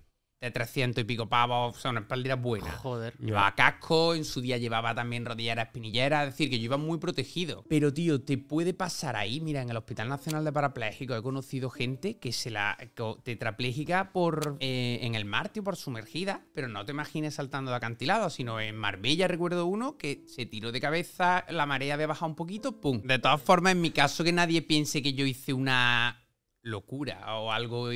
de 0.45 0.51
300 0.51 1.03
y 1.03 1.05
pico 1.05 1.29
pavos, 1.29 1.77
o 1.77 1.81
sea, 1.81 1.91
una 1.91 2.01
espaldera 2.01 2.37
buena. 2.37 2.71
Joder. 2.73 3.17
Llevaba 3.19 3.55
casco, 3.55 4.15
en 4.15 4.25
su 4.25 4.41
día 4.41 4.59
llevaba 4.59 4.95
también 4.95 5.25
rodilleras 5.25 5.67
espinilleras, 5.67 6.29
es 6.29 6.35
decir, 6.35 6.51
que 6.51 6.59
yo 6.59 6.65
iba 6.67 6.77
muy 6.77 6.99
protegido. 6.99 7.65
Pero, 7.69 7.93
tío, 7.93 8.21
te 8.23 8.39
puede 8.39 8.75
pasar 8.75 9.17
ahí. 9.17 9.41
Mira, 9.41 9.63
en 9.63 9.71
el 9.71 9.77
Hospital 9.77 10.09
Nacional 10.09 10.45
de 10.45 10.53
Parapléjicos 10.53 11.19
he 11.19 11.23
conocido 11.23 11.71
gente 11.71 12.19
que 12.19 12.33
se 12.33 12.51
la 12.51 12.77
co- 12.97 13.21
tetrapléjica 13.25 14.13
por 14.13 14.57
eh, 14.61 14.99
en 15.03 15.15
el 15.15 15.25
mar, 15.25 15.49
tío, 15.49 15.65
por 15.65 15.77
sumergida. 15.77 16.45
Pero 16.55 16.69
no 16.69 16.85
te 16.85 16.93
imagines 16.93 17.35
saltando 17.35 17.71
de 17.71 17.77
acantilado, 17.77 18.31
sino 18.31 18.61
en 18.61 18.77
Marbella 18.77 19.27
recuerdo 19.29 19.67
uno 19.67 19.97
que 19.97 20.25
se 20.27 20.47
tiró 20.47 20.73
de 20.73 20.81
cabeza, 20.81 21.45
la 21.49 21.67
marea 21.67 21.95
había 21.95 22.07
bajado 22.07 22.31
un 22.31 22.37
poquito, 22.37 22.81
¡pum! 22.81 23.01
De 23.03 23.19
todas 23.19 23.41
formas, 23.43 23.73
en 23.73 23.81
mi 23.81 23.91
caso, 23.91 24.23
que 24.25 24.33
nadie 24.33 24.63
piense 24.63 25.03
que 25.03 25.15
yo 25.15 25.25
hice 25.27 25.53
una 25.53 26.21
locura 26.63 27.37
o 27.39 27.53
algo. 27.53 27.89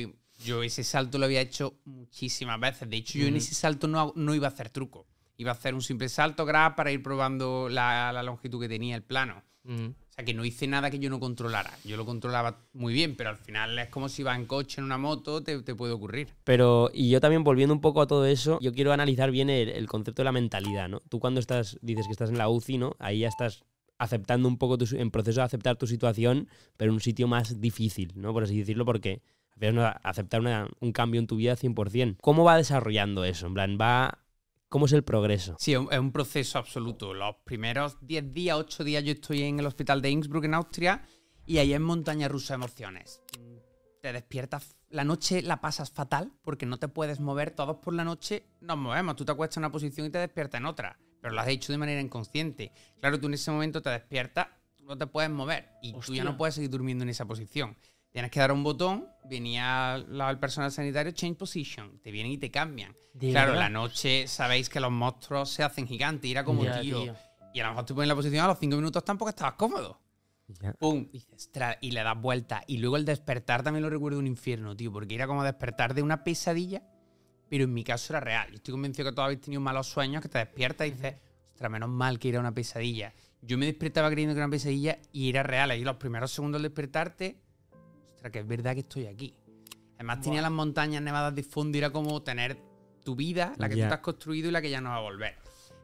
Yo 0.43 0.63
ese 0.63 0.83
salto 0.83 1.17
lo 1.17 1.25
había 1.25 1.41
hecho 1.41 1.79
muchísimas 1.85 2.59
veces. 2.59 2.89
De 2.89 2.97
hecho, 2.97 3.19
yo 3.19 3.27
en 3.27 3.35
ese 3.35 3.53
salto 3.53 3.87
no, 3.87 4.13
no 4.15 4.33
iba 4.33 4.47
a 4.47 4.51
hacer 4.51 4.69
truco. 4.69 5.07
Iba 5.37 5.51
a 5.51 5.53
hacer 5.53 5.73
un 5.73 5.81
simple 5.81 6.09
salto 6.09 6.45
grab 6.45 6.75
para 6.75 6.91
ir 6.91 7.01
probando 7.01 7.69
la, 7.69 8.11
la 8.11 8.23
longitud 8.23 8.59
que 8.59 8.67
tenía 8.67 8.95
el 8.95 9.03
plano. 9.03 9.43
Mm. 9.63 9.87
O 9.87 10.11
sea, 10.11 10.25
que 10.25 10.33
no 10.33 10.43
hice 10.43 10.67
nada 10.67 10.89
que 10.89 10.99
yo 10.99 11.09
no 11.09 11.19
controlara. 11.19 11.71
Yo 11.83 11.97
lo 11.97 12.05
controlaba 12.05 12.65
muy 12.73 12.93
bien, 12.93 13.15
pero 13.15 13.29
al 13.29 13.37
final 13.37 13.77
es 13.79 13.89
como 13.89 14.09
si 14.09 14.23
vas 14.23 14.37
en 14.37 14.45
coche, 14.45 14.81
en 14.81 14.85
una 14.85 14.97
moto, 14.97 15.43
te, 15.43 15.61
te 15.61 15.75
puede 15.75 15.93
ocurrir. 15.93 16.29
Pero, 16.43 16.89
y 16.93 17.09
yo 17.09 17.21
también 17.21 17.43
volviendo 17.43 17.73
un 17.73 17.81
poco 17.81 18.01
a 18.01 18.07
todo 18.07 18.25
eso, 18.25 18.59
yo 18.61 18.73
quiero 18.73 18.91
analizar 18.91 19.31
bien 19.31 19.49
el, 19.49 19.69
el 19.69 19.87
concepto 19.87 20.21
de 20.21 20.25
la 20.25 20.31
mentalidad, 20.31 20.89
¿no? 20.89 20.99
Tú 21.01 21.19
cuando 21.19 21.39
estás, 21.39 21.77
dices 21.81 22.05
que 22.07 22.11
estás 22.11 22.29
en 22.29 22.37
la 22.37 22.49
UCI, 22.49 22.77
¿no? 22.77 22.95
Ahí 22.99 23.19
ya 23.19 23.27
estás 23.27 23.63
aceptando 23.99 24.47
un 24.47 24.57
poco, 24.57 24.77
tu, 24.77 24.87
en 24.95 25.11
proceso 25.11 25.41
de 25.41 25.45
aceptar 25.45 25.75
tu 25.75 25.85
situación, 25.85 26.47
pero 26.77 26.91
en 26.91 26.95
un 26.95 27.01
sitio 27.01 27.27
más 27.27 27.61
difícil, 27.61 28.13
¿no? 28.15 28.33
Por 28.33 28.43
así 28.43 28.57
decirlo, 28.57 28.85
porque 28.85 29.21
al 29.67 29.75
no 29.75 29.85
aceptar 30.03 30.41
una- 30.41 30.67
un 30.79 30.91
cambio 30.91 31.19
en 31.19 31.27
tu 31.27 31.35
vida 31.35 31.55
100%. 31.55 32.17
¿Cómo 32.21 32.43
va 32.43 32.57
desarrollando 32.57 33.23
eso? 33.25 33.47
En 33.47 33.53
plan, 33.53 33.77
va... 33.79 34.19
¿Cómo 34.69 34.85
es 34.85 34.93
el 34.93 35.03
progreso? 35.03 35.55
Sí, 35.59 35.73
es 35.73 35.79
un- 35.79 35.91
es 35.91 35.97
un 35.99 36.11
proceso 36.11 36.59
absoluto. 36.59 37.13
Los 37.15 37.35
primeros 37.43 37.97
10 38.05 38.31
días, 38.33 38.55
8 38.55 38.83
días 38.83 39.03
yo 39.03 39.11
estoy 39.13 39.41
en 39.43 39.59
el 39.59 39.65
hospital 39.65 40.01
de 40.01 40.11
Innsbruck, 40.11 40.45
en 40.45 40.53
Austria, 40.53 41.01
y 41.45 41.57
ahí 41.57 41.73
es 41.73 41.79
montaña 41.79 42.27
rusa 42.27 42.53
de 42.53 42.55
emociones. 42.63 43.21
Te 44.01 44.13
despiertas, 44.13 44.77
la 44.89 45.03
noche 45.03 45.41
la 45.41 45.59
pasas 45.59 45.91
fatal 45.91 46.31
porque 46.43 46.65
no 46.67 46.77
te 46.77 46.87
puedes 46.87 47.19
mover. 47.19 47.51
Todos 47.51 47.77
por 47.77 47.93
la 47.95 48.03
noche 48.05 48.45
nos 48.61 48.77
movemos. 48.77 49.15
Tú 49.15 49.25
te 49.25 49.31
acuestas 49.31 49.57
en 49.57 49.61
una 49.63 49.71
posición 49.71 50.05
y 50.07 50.09
te 50.11 50.19
despiertas 50.19 50.59
en 50.59 50.67
otra, 50.67 50.97
pero 51.19 51.33
lo 51.33 51.41
has 51.41 51.47
hecho 51.47 51.73
de 51.73 51.79
manera 51.79 51.99
inconsciente. 51.99 52.71
Claro, 52.99 53.19
tú 53.19 53.25
en 53.27 53.33
ese 53.33 53.49
momento 53.51 53.81
te 53.81 53.89
despiertas, 53.89 54.47
tú 54.75 54.85
no 54.85 54.95
te 54.97 55.05
puedes 55.07 55.29
mover 55.31 55.67
y 55.81 55.91
tú 55.93 55.97
Hostia. 55.99 56.17
ya 56.17 56.23
no 56.23 56.37
puedes 56.37 56.55
seguir 56.55 56.69
durmiendo 56.69 57.03
en 57.03 57.09
esa 57.09 57.25
posición. 57.25 57.75
Tienes 58.11 58.31
que 58.31 58.39
dar 58.39 58.51
un 58.51 58.63
botón, 58.63 59.07
venía 59.25 60.03
la- 60.07 60.29
el 60.31 60.39
personal 60.39 60.71
sanitario, 60.71 61.11
change 61.11 61.37
position, 61.37 61.99
te 61.99 62.11
vienen 62.11 62.31
y 62.31 62.37
te 62.37 62.49
cambian. 62.49 62.95
¿De 63.13 63.29
Claro, 63.31 63.53
la 63.53 63.69
noche 63.69 64.27
sabéis 64.27 64.69
que 64.69 64.79
los 64.79 64.91
monstruos 64.91 65.49
se 65.51 65.63
hacen 65.63 65.87
gigantes 65.87 66.27
y 66.27 66.31
era 66.31 66.43
como, 66.43 66.63
Ya, 66.63 66.81
tío, 66.81 67.03
tío. 67.03 67.15
Y 67.53 67.59
a 67.59 67.63
lo 67.65 67.69
mejor 67.71 67.85
te 67.85 67.93
pones 67.93 68.05
en 68.05 68.09
la 68.09 68.15
posición 68.15 68.45
a 68.45 68.47
los 68.47 68.59
cinco 68.59 68.75
minutos 68.77 69.03
tampoco 69.03 69.29
estabas 69.29 69.53
cómodo. 69.53 69.99
Ya. 70.47 70.73
¡Pum! 70.73 71.07
Y, 71.11 71.23
y 71.81 71.91
le 71.91 72.03
das 72.03 72.19
vuelta. 72.19 72.63
Y 72.67 72.77
luego 72.77 72.97
el 72.97 73.05
despertar 73.05 73.61
también 73.63 73.83
lo 73.83 73.89
recuerdo 73.89 74.17
un 74.17 74.25
infierno, 74.27 74.75
tío, 74.75 74.91
porque 74.91 75.13
era 75.15 75.27
como 75.27 75.43
despertar 75.43 75.93
de 75.93 76.01
una 76.01 76.23
pesadilla, 76.23 76.81
pero 77.49 77.65
en 77.65 77.73
mi 77.73 77.83
caso 77.83 78.13
era 78.13 78.19
real. 78.19 78.49
Yo 78.49 78.55
estoy 78.55 78.71
convencido 78.71 79.09
que 79.09 79.15
todos 79.15 79.25
habéis 79.25 79.41
tenido 79.41 79.61
malos 79.61 79.87
sueños, 79.87 80.21
que 80.23 80.29
te 80.29 80.39
despiertas 80.39 80.87
y 80.87 80.91
dices, 80.91 81.15
ostras, 81.53 81.71
menos 81.71 81.89
mal 81.89 82.17
que 82.17 82.29
era 82.29 82.39
una 82.39 82.53
pesadilla. 82.53 83.13
Yo 83.41 83.57
me 83.59 83.65
despertaba 83.67 84.09
creyendo 84.09 84.33
que 84.33 84.39
era 84.39 84.45
una 84.47 84.51
pesadilla 84.51 84.97
y 85.11 85.29
era 85.29 85.43
real. 85.43 85.69
Ahí 85.71 85.83
los 85.83 85.97
primeros 85.97 86.31
segundos 86.31 86.57
al 86.59 86.63
despertarte, 86.63 87.39
ostras, 88.19 88.33
que 88.33 88.39
es 88.39 88.47
verdad 88.47 88.73
que 88.73 88.81
estoy 88.81 89.07
aquí. 89.07 89.33
Además 89.95 90.21
tenía 90.21 90.41
las 90.41 90.51
montañas 90.51 91.01
nevadas 91.01 91.33
de 91.33 91.43
fondo 91.43 91.77
y 91.77 91.79
era 91.79 91.89
como 91.89 92.21
tener 92.21 92.57
tu 93.03 93.15
vida, 93.15 93.53
la 93.57 93.69
que 93.69 93.75
tú 93.75 93.81
te 93.81 93.93
has 93.93 93.99
construido 93.99 94.49
y 94.49 94.51
la 94.51 94.61
que 94.61 94.69
ya 94.69 94.81
no 94.81 94.89
va 94.89 94.97
a 94.97 95.01
volver. 95.01 95.37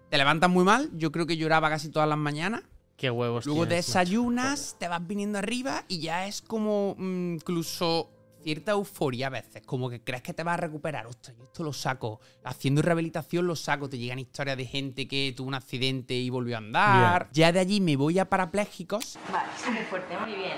Te 0.10 0.18
levantas 0.18 0.50
muy 0.50 0.64
mal, 0.64 0.90
yo 0.94 1.12
creo 1.12 1.26
que 1.26 1.38
lloraba 1.38 1.70
casi 1.70 1.90
todas 1.90 2.08
las 2.08 2.18
mañanas. 2.18 2.64
Qué 2.98 3.10
huevos. 3.10 3.46
Luego 3.46 3.66
tienes, 3.68 3.88
macho. 3.88 4.00
desayunas, 4.00 4.76
te 4.80 4.88
vas 4.88 5.06
viniendo 5.06 5.38
arriba 5.38 5.84
y 5.88 6.00
ya 6.00 6.28
es 6.28 6.42
como 6.42 6.96
mm, 6.98 7.36
incluso 7.36 8.12
cierta 8.42 8.74
euforia 8.74 9.28
a 9.28 9.30
veces, 9.32 9.64
como 9.66 9.90
que 9.90 10.02
crees 10.02 10.22
que 10.22 10.34
te 10.34 10.44
vas 10.44 10.54
a 10.54 10.58
recuperar. 10.58 11.08
Ostras, 11.08 11.36
yo 11.38 11.44
esto 11.44 11.64
lo 11.64 11.74
saco. 11.74 12.20
Haciendo 12.44 12.82
rehabilitación 12.82 13.48
lo 13.48 13.56
saco. 13.56 13.90
Te 13.90 13.98
llegan 13.98 14.20
historias 14.20 14.56
de 14.56 14.66
gente 14.66 15.08
que 15.08 15.34
tuvo 15.36 15.48
un 15.48 15.56
accidente 15.56 16.14
y 16.14 16.30
volvió 16.30 16.56
a 16.56 16.60
andar. 16.60 17.30
Ya 17.34 17.52
de 17.52 17.60
allí 17.60 17.82
me 17.82 17.96
voy 17.98 18.20
a 18.20 18.30
parapléjicos. 18.30 19.18
Vale, 19.32 19.50
muy 19.74 19.84
fuerte, 19.86 20.18
muy 20.18 20.36
bien. 20.36 20.58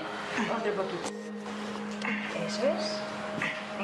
Otro 0.56 0.74
poquito. 0.74 1.27
Eso 2.48 2.62
es. 2.66 2.98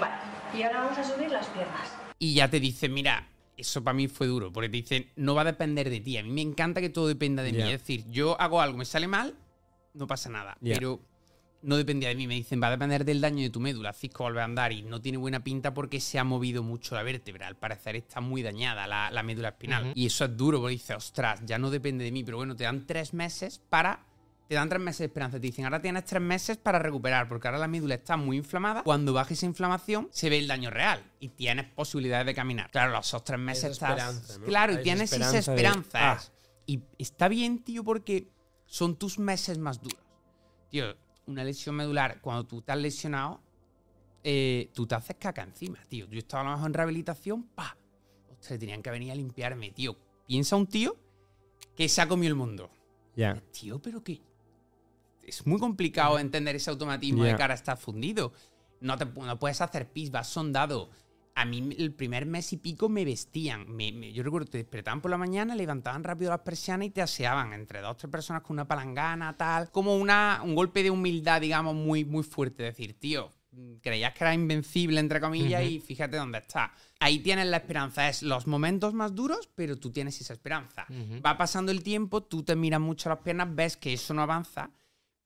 Vale, 0.01 0.15
y 0.59 0.63
ahora 0.63 0.81
vamos 0.85 0.99
a 0.99 1.05
subir 1.05 1.31
las 1.31 1.47
piernas. 1.49 1.93
y 2.19 2.35
ya 2.35 2.49
te 2.49 2.59
dicen, 2.61 2.95
mira, 2.95 3.29
eso 3.57 3.85
para 3.85 3.95
mí 3.95 4.09
fue 4.09 4.27
duro, 4.27 4.53
porque 4.53 4.69
te 4.69 4.79
dicen, 4.79 5.11
no 5.17 5.35
va 5.35 5.43
a 5.43 5.45
depender 5.45 5.91
de 5.91 6.01
ti. 6.01 6.17
A 6.17 6.23
mí 6.23 6.31
me 6.31 6.41
encanta 6.41 6.81
que 6.81 6.89
todo 6.89 7.07
dependa 7.07 7.43
de 7.43 7.53
mí. 7.53 7.61
Es 7.63 7.81
decir, 7.81 8.05
yo 8.11 8.41
hago 8.41 8.61
algo, 8.61 8.79
me 8.79 8.85
sale 8.85 9.07
mal, 9.07 9.35
no 9.93 10.07
pasa 10.07 10.31
nada. 10.31 10.57
Pero 10.63 11.01
no 11.63 11.77
dependía 11.77 12.09
de 12.09 12.15
mí. 12.15 12.27
Me 12.27 12.35
dicen, 12.35 12.61
va 12.63 12.69
a 12.69 12.71
depender 12.71 13.05
del 13.05 13.21
daño 13.21 13.43
de 13.43 13.51
tu 13.51 13.61
médula. 13.61 13.93
Cisco 13.93 14.25
vuelve 14.25 14.41
a 14.41 14.45
andar 14.45 14.73
y 14.73 14.83
no 14.83 15.01
tiene 15.01 15.19
buena 15.19 15.45
pinta 15.45 15.73
porque 15.75 16.01
se 16.01 16.19
ha 16.19 16.25
movido 16.25 16.63
mucho 16.63 16.95
la 16.95 17.03
vértebra. 17.03 17.47
Al 17.47 17.57
parecer 17.57 17.97
está 17.97 18.21
muy 18.21 18.43
dañada 18.43 18.87
la, 18.87 19.11
la 19.11 19.23
médula 19.23 19.49
espinal. 19.51 19.93
Y 19.95 20.07
eso 20.07 20.25
es 20.25 20.37
duro, 20.37 20.59
porque 20.61 20.73
dices, 20.73 20.97
ostras, 20.97 21.43
ya 21.45 21.59
no 21.59 21.71
depende 21.71 22.05
de 22.05 22.13
mí. 22.13 22.25
Pero 22.25 22.39
bueno, 22.39 22.57
te 22.57 22.65
dan 22.65 22.87
tres 22.87 23.13
meses 23.15 23.61
para 23.69 24.05
te 24.49 24.55
dan 24.55 24.69
tres 24.69 24.81
meses 24.81 24.99
de 25.01 25.05
esperanza. 25.07 25.39
Te 25.39 25.47
dicen, 25.47 25.65
ahora 25.65 25.81
tienes 25.81 26.05
tres 26.05 26.21
meses 26.23 26.57
para 26.57 26.79
recuperar, 26.79 27.29
porque 27.29 27.49
ahora 27.49 27.59
la 27.59 27.69
médula 27.69 27.95
está 27.95 28.17
muy 28.17 28.37
inflamada. 28.37 28.83
Cuando 28.83 29.13
baje 29.13 29.35
esa 29.35 29.47
inflamación, 29.47 30.09
se 30.13 30.29
ve 30.31 30.39
el 30.39 30.47
daño 30.47 30.71
real 30.71 31.03
y 31.21 31.29
tienes 31.31 31.67
posibilidades 31.71 32.27
de 32.27 32.35
caminar. 32.35 32.71
Claro, 32.71 32.93
los 32.93 33.07
esos 33.07 33.25
tres 33.25 33.39
meses 33.41 33.73
estás. 33.73 33.91
esperanza, 33.93 34.39
¿no? 34.39 34.45
Claro, 34.47 34.73
y 34.75 34.83
tienes 34.83 35.13
esa 35.13 35.39
esperanza 35.39 35.53
de- 35.53 35.57
esperanza. 35.57 36.13
Ah. 36.13 36.21
Y 36.67 36.83
está 36.99 37.29
bien, 37.29 37.63
tío, 37.65 37.85
porque 37.85 38.29
son 38.67 38.97
tus 38.97 39.19
meses 39.19 39.59
más 39.59 39.81
duros. 39.81 40.01
Tío, 40.71 40.85
una 41.27 41.45
lesión 41.45 41.75
medular, 41.77 42.21
cuando 42.21 42.45
tú 42.45 42.61
te 42.63 42.73
has 42.73 42.79
lesionado, 42.79 43.41
eh, 44.23 44.71
tú 44.75 44.87
te 44.87 44.95
haces 44.95 45.17
caca 45.19 45.43
encima, 45.43 45.79
tío. 45.89 46.07
Yo 46.11 46.19
estaba 46.19 46.43
a 46.43 46.45
lo 46.47 46.51
mejor 46.53 46.67
en 46.69 46.75
rehabilitación, 46.75 47.43
pa. 47.55 47.77
Ostras, 48.31 48.59
tenían 48.59 48.83
que 48.83 48.91
venir 48.91 49.13
a 49.13 49.15
limpiarme, 49.15 49.71
tío. 49.71 49.97
Piensa 50.27 50.57
un 50.57 50.67
tío 50.67 50.97
que 51.77 51.89
se 51.89 52.01
ha 52.01 52.09
comido 52.09 52.29
el 52.29 52.35
mundo. 52.35 52.71
Ya. 53.17 53.41
Tío, 53.53 53.81
pero 53.81 54.03
que. 54.03 54.21
Es 55.27 55.47
muy 55.47 55.59
complicado 55.59 56.19
entender 56.19 56.57
ese 56.57 56.71
automatismo 56.71 57.25
de 57.25 57.31
Ya. 57.31 57.37
cara 57.37 57.55
está 57.55 57.77
fundido. 57.77 58.33
No, 58.81 58.97
te, 58.99 59.05
no 59.07 59.39
puedes 59.39 59.61
hacer 59.61 59.91
pis, 59.91 60.11
vas 60.11 60.29
sondado. 60.29 60.91
A 61.37 61.45
mí 61.45 61.75
el 61.79 61.93
primer 61.93 62.27
mes 62.27 62.53
y 62.53 62.59
pico 62.59 62.89
me 62.89 63.05
vestían. 63.05 63.69
Me- 63.75 63.91
me- 63.93 64.13
yo 64.13 64.23
recuerdo, 64.23 64.49
te 64.51 64.59
despertaban 64.59 65.01
por 65.01 65.11
la 65.11 65.19
mañana, 65.19 65.55
levantaban 65.57 66.05
rápido 66.05 66.31
las 66.31 66.41
persianas 66.41 66.87
y 66.87 66.91
te 66.91 67.03
aseaban 67.03 67.53
entre 67.53 67.81
dos 67.81 67.91
o 67.93 67.97
tres 67.97 68.11
personas 68.11 68.43
con 68.43 68.55
una 68.55 68.69
palangana, 68.69 69.37
tal. 69.37 69.71
Como 69.71 69.97
una, 69.97 70.41
un 70.45 70.55
golpe 70.55 70.83
de 70.83 70.91
humildad, 70.91 71.41
digamos, 71.41 71.75
muy, 71.75 72.05
muy 72.05 72.23
fuerte. 72.23 72.63
Decir, 72.63 72.95
tío, 73.01 73.31
creías 73.83 74.13
que 74.15 74.23
era 74.23 74.33
invencible, 74.35 75.01
entre 75.01 75.21
comillas, 75.21 75.63
Ujú. 75.63 75.71
y 75.73 75.81
fíjate 75.81 76.17
dónde 76.19 76.39
está. 76.39 76.73
Ahí 77.01 77.19
tienes 77.19 77.47
la 77.49 77.57
esperanza. 77.57 78.09
Es 78.09 78.23
los 78.23 78.47
momentos 78.47 78.95
más 78.95 79.13
duros, 79.15 79.49
pero 79.57 79.77
tú 79.77 79.91
tienes 79.91 80.21
esa 80.21 80.35
esperanza. 80.35 80.87
Ujú. 80.89 81.21
Va 81.21 81.37
pasando 81.37 81.73
el 81.73 81.83
tiempo, 81.83 82.23
tú 82.23 82.45
te 82.45 82.55
miras 82.55 82.81
mucho 82.81 83.09
las 83.09 83.19
piernas, 83.19 83.49
ves 83.53 83.77
que 83.77 83.93
eso 83.93 84.15
no 84.15 84.23
avanza, 84.23 84.71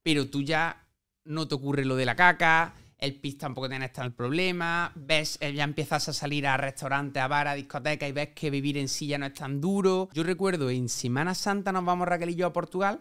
pero 0.02 0.28
tú 0.28 0.42
ya 0.42 0.86
no 1.24 1.46
te 1.46 1.54
ocurre 1.54 1.84
lo 1.84 1.96
de 1.96 2.06
la 2.06 2.16
caca, 2.16 2.74
el 2.98 3.14
pis 3.20 3.38
tampoco 3.38 3.68
tienes 3.68 3.92
tal 3.92 4.12
problema, 4.12 4.92
ves, 4.96 5.38
eh, 5.40 5.52
ya 5.52 5.64
empiezas 5.64 6.08
a 6.08 6.12
salir 6.12 6.46
a 6.46 6.56
restaurantes, 6.56 7.22
a 7.22 7.28
bar, 7.28 7.46
a 7.46 7.54
discotecas 7.54 8.08
y 8.08 8.12
ves 8.12 8.30
que 8.34 8.50
vivir 8.50 8.76
en 8.76 8.88
silla 8.88 9.18
no 9.18 9.26
es 9.26 9.34
tan 9.34 9.60
duro. 9.60 10.08
Yo 10.12 10.24
recuerdo 10.24 10.68
en 10.70 10.88
Semana 10.88 11.34
Santa 11.34 11.70
nos 11.70 11.84
vamos 11.84 12.08
Raquel 12.08 12.30
y 12.30 12.34
yo 12.34 12.46
a 12.46 12.52
Portugal 12.52 13.00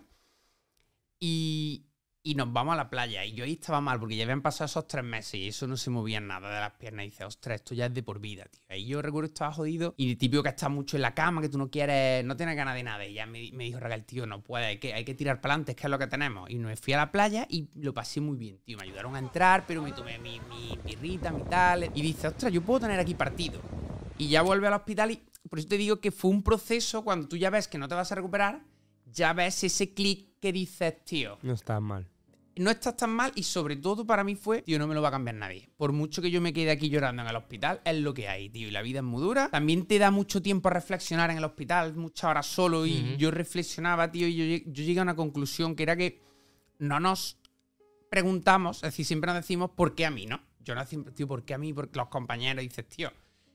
y, 1.20 1.87
y 2.24 2.36
nos 2.36 2.52
vamos 2.52 2.74
a 2.74 2.78
la 2.78 2.90
playa. 2.90 3.24
Y 3.24 3.34
yo 3.34 3.46
ahí 3.46 3.54
estaba 3.54 3.80
mal 3.82 4.00
porque 4.00 4.16
ya 4.16 4.24
habían 4.24 4.42
pasado 4.42 4.66
esos 4.66 4.88
tres 4.88 5.04
meses 5.04 5.36
y 5.36 5.48
eso 5.48 5.68
no 5.68 5.78
se 5.78 5.90
movía 5.90 6.20
nada 6.20 6.54
de 6.54 6.60
las 6.60 6.74
piernas. 6.74 7.06
Y 7.06 7.10
dices, 7.10 7.26
ostras, 7.26 7.56
esto 7.56 7.74
ya 7.74 7.86
es 7.86 7.94
de 7.94 8.04
por 8.04 8.20
vida, 8.20 8.46
tío. 8.46 8.62
Ahí 8.70 8.86
yo 8.86 9.02
recuerdo 9.02 9.30
que 9.30 9.34
estaba 9.34 9.54
jodido 9.54 9.94
y 9.98 10.16
típico 10.16 10.44
que 10.44 10.50
estás 10.50 10.70
mucho 10.70 10.98
en 10.98 11.04
la 11.04 11.14
cama, 11.14 11.42
que 11.42 11.50
tú 11.50 11.58
no 11.58 11.70
quieres, 11.70 12.26
no 12.26 12.36
tienes 12.36 12.56
ganas 12.56 12.76
de 12.76 12.84
nada. 12.84 13.06
Y 13.06 13.14
ya 13.14 13.26
me, 13.26 13.50
me 13.54 13.64
dijo 13.64 13.80
Raquel, 13.80 14.04
tío, 14.06 14.26
no 14.26 14.42
puede, 14.42 14.66
hay 14.66 14.78
que, 14.80 14.94
hay 14.94 15.06
que 15.06 15.14
tirar 15.14 15.40
para 15.42 15.54
adelante, 15.54 15.76
que 15.76 15.84
es 15.84 15.90
lo 15.90 16.00
que 16.00 16.08
tenemos. 16.08 16.50
Y 16.50 16.56
me 16.58 16.76
fui 16.76 16.94
a 16.94 16.98
la 16.98 17.12
playa 17.12 17.48
y 17.50 17.70
lo 17.76 17.94
pasé 17.94 18.20
muy 18.20 18.38
bien, 18.38 18.60
tío. 18.60 18.78
Me 18.78 18.84
ayudaron 18.84 19.16
a 19.16 19.20
entrar, 19.20 19.66
pero 19.66 19.82
me 19.82 19.92
tomé 19.94 20.20
mi, 20.20 20.40
mi 20.50 20.78
pirrita, 20.84 21.32
mi 21.32 21.44
tal. 21.44 21.92
Y 21.96 22.02
dice, 22.02 22.28
ostras, 22.28 22.52
yo 22.52 22.62
puedo 22.62 22.82
tener 22.82 23.00
aquí 23.00 23.16
partido. 23.16 23.62
Y 24.18 24.30
ya 24.30 24.42
vuelve 24.42 24.68
al 24.68 24.74
hospital 24.74 25.12
y 25.12 25.22
por 25.48 25.60
eso 25.60 25.68
te 25.68 25.78
digo 25.78 26.02
que 26.02 26.12
fue 26.12 26.32
un 26.32 26.44
proceso 26.44 27.04
cuando 27.04 27.28
tú 27.28 27.38
ya 27.38 27.50
ves 27.50 27.68
que 27.68 27.78
no 27.78 27.88
te 27.88 27.96
vas 27.96 28.12
a 28.12 28.16
recuperar, 28.16 28.62
ya 29.06 29.34
ves 29.34 29.64
ese 29.64 29.94
clic 29.94 30.27
que 30.40 30.52
dices, 30.52 31.04
tío, 31.06 31.38
No 31.42 31.54
está 31.54 31.80
mal. 31.80 32.08
no 32.58 32.72
estás 32.72 32.98
tan 32.98 33.12
mal 33.12 33.32
y 33.36 33.44
sobre 33.44 33.76
todo 33.76 34.06
para 34.06 34.24
mí 34.24 34.36
fue, 34.36 34.62
tío, 34.64 34.80
no 34.80 34.88
me 34.88 34.96
lo 34.96 35.02
va 35.02 35.10
a 35.10 35.12
cambiar 35.12 35.36
nadie. 35.36 35.70
Por 35.78 35.92
mucho 35.92 36.22
que 36.22 36.32
yo 36.32 36.42
me 36.42 36.54
quede 36.54 36.72
aquí 36.72 36.90
llorando 36.90 37.22
en 37.22 37.28
el 37.28 37.36
hospital, 37.36 37.82
es 37.86 37.98
lo 37.98 38.14
que 38.14 38.28
hay, 38.28 38.50
tío. 38.50 38.68
Y 38.68 38.72
la 38.72 38.82
vida 38.82 39.00
es 39.00 39.04
muy 39.06 39.22
dura. 39.22 39.50
También 39.50 39.86
te 39.86 40.00
da 40.00 40.10
mucho 40.12 40.42
tiempo 40.42 40.70
a 40.70 40.74
reflexionar 40.74 41.30
en 41.30 41.38
el 41.38 41.44
hospital, 41.44 41.96
muchas 41.96 42.24
horas 42.30 42.46
solo. 42.48 42.86
Y 42.86 43.16
yo 43.18 43.30
reflexionaba, 43.32 44.12
tío, 44.12 44.28
y 44.28 44.36
yo, 44.36 44.66
yo 44.72 44.84
llegué 44.84 45.00
a 45.00 45.04
una 45.04 45.16
conclusión 45.16 45.76
que 45.76 45.84
era 45.84 45.96
que 45.96 46.22
no 46.80 47.00
nos 47.00 47.38
preguntamos, 48.10 48.78
es 48.78 48.82
decir, 48.84 49.06
siempre 49.06 49.28
nos 49.28 49.36
decimos, 49.42 49.72
¿por 49.72 49.94
qué 49.94 50.06
a 50.06 50.12
mí, 50.12 50.26
no? 50.26 50.40
Yo 50.60 50.76
no 50.76 50.86
siempre, 50.86 51.14
tío, 51.14 51.28
¿por 51.28 51.44
qué 51.46 51.54
a 51.54 51.58
mí? 51.58 51.74
Porque 51.74 51.98
los 52.00 52.08
compañeros 52.10 52.62
dices, 52.64 52.88
tío. 52.88 53.12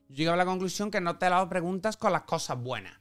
Yo 0.08 0.16
llegué 0.16 0.30
a 0.30 0.36
la 0.36 0.44
conclusión 0.44 0.90
que 0.90 1.00
no 1.00 1.16
te 1.16 1.28
lo 1.30 1.48
preguntas 1.48 1.96
con 1.96 2.12
las 2.12 2.22
cosas 2.22 2.58
buenas. 2.62 2.94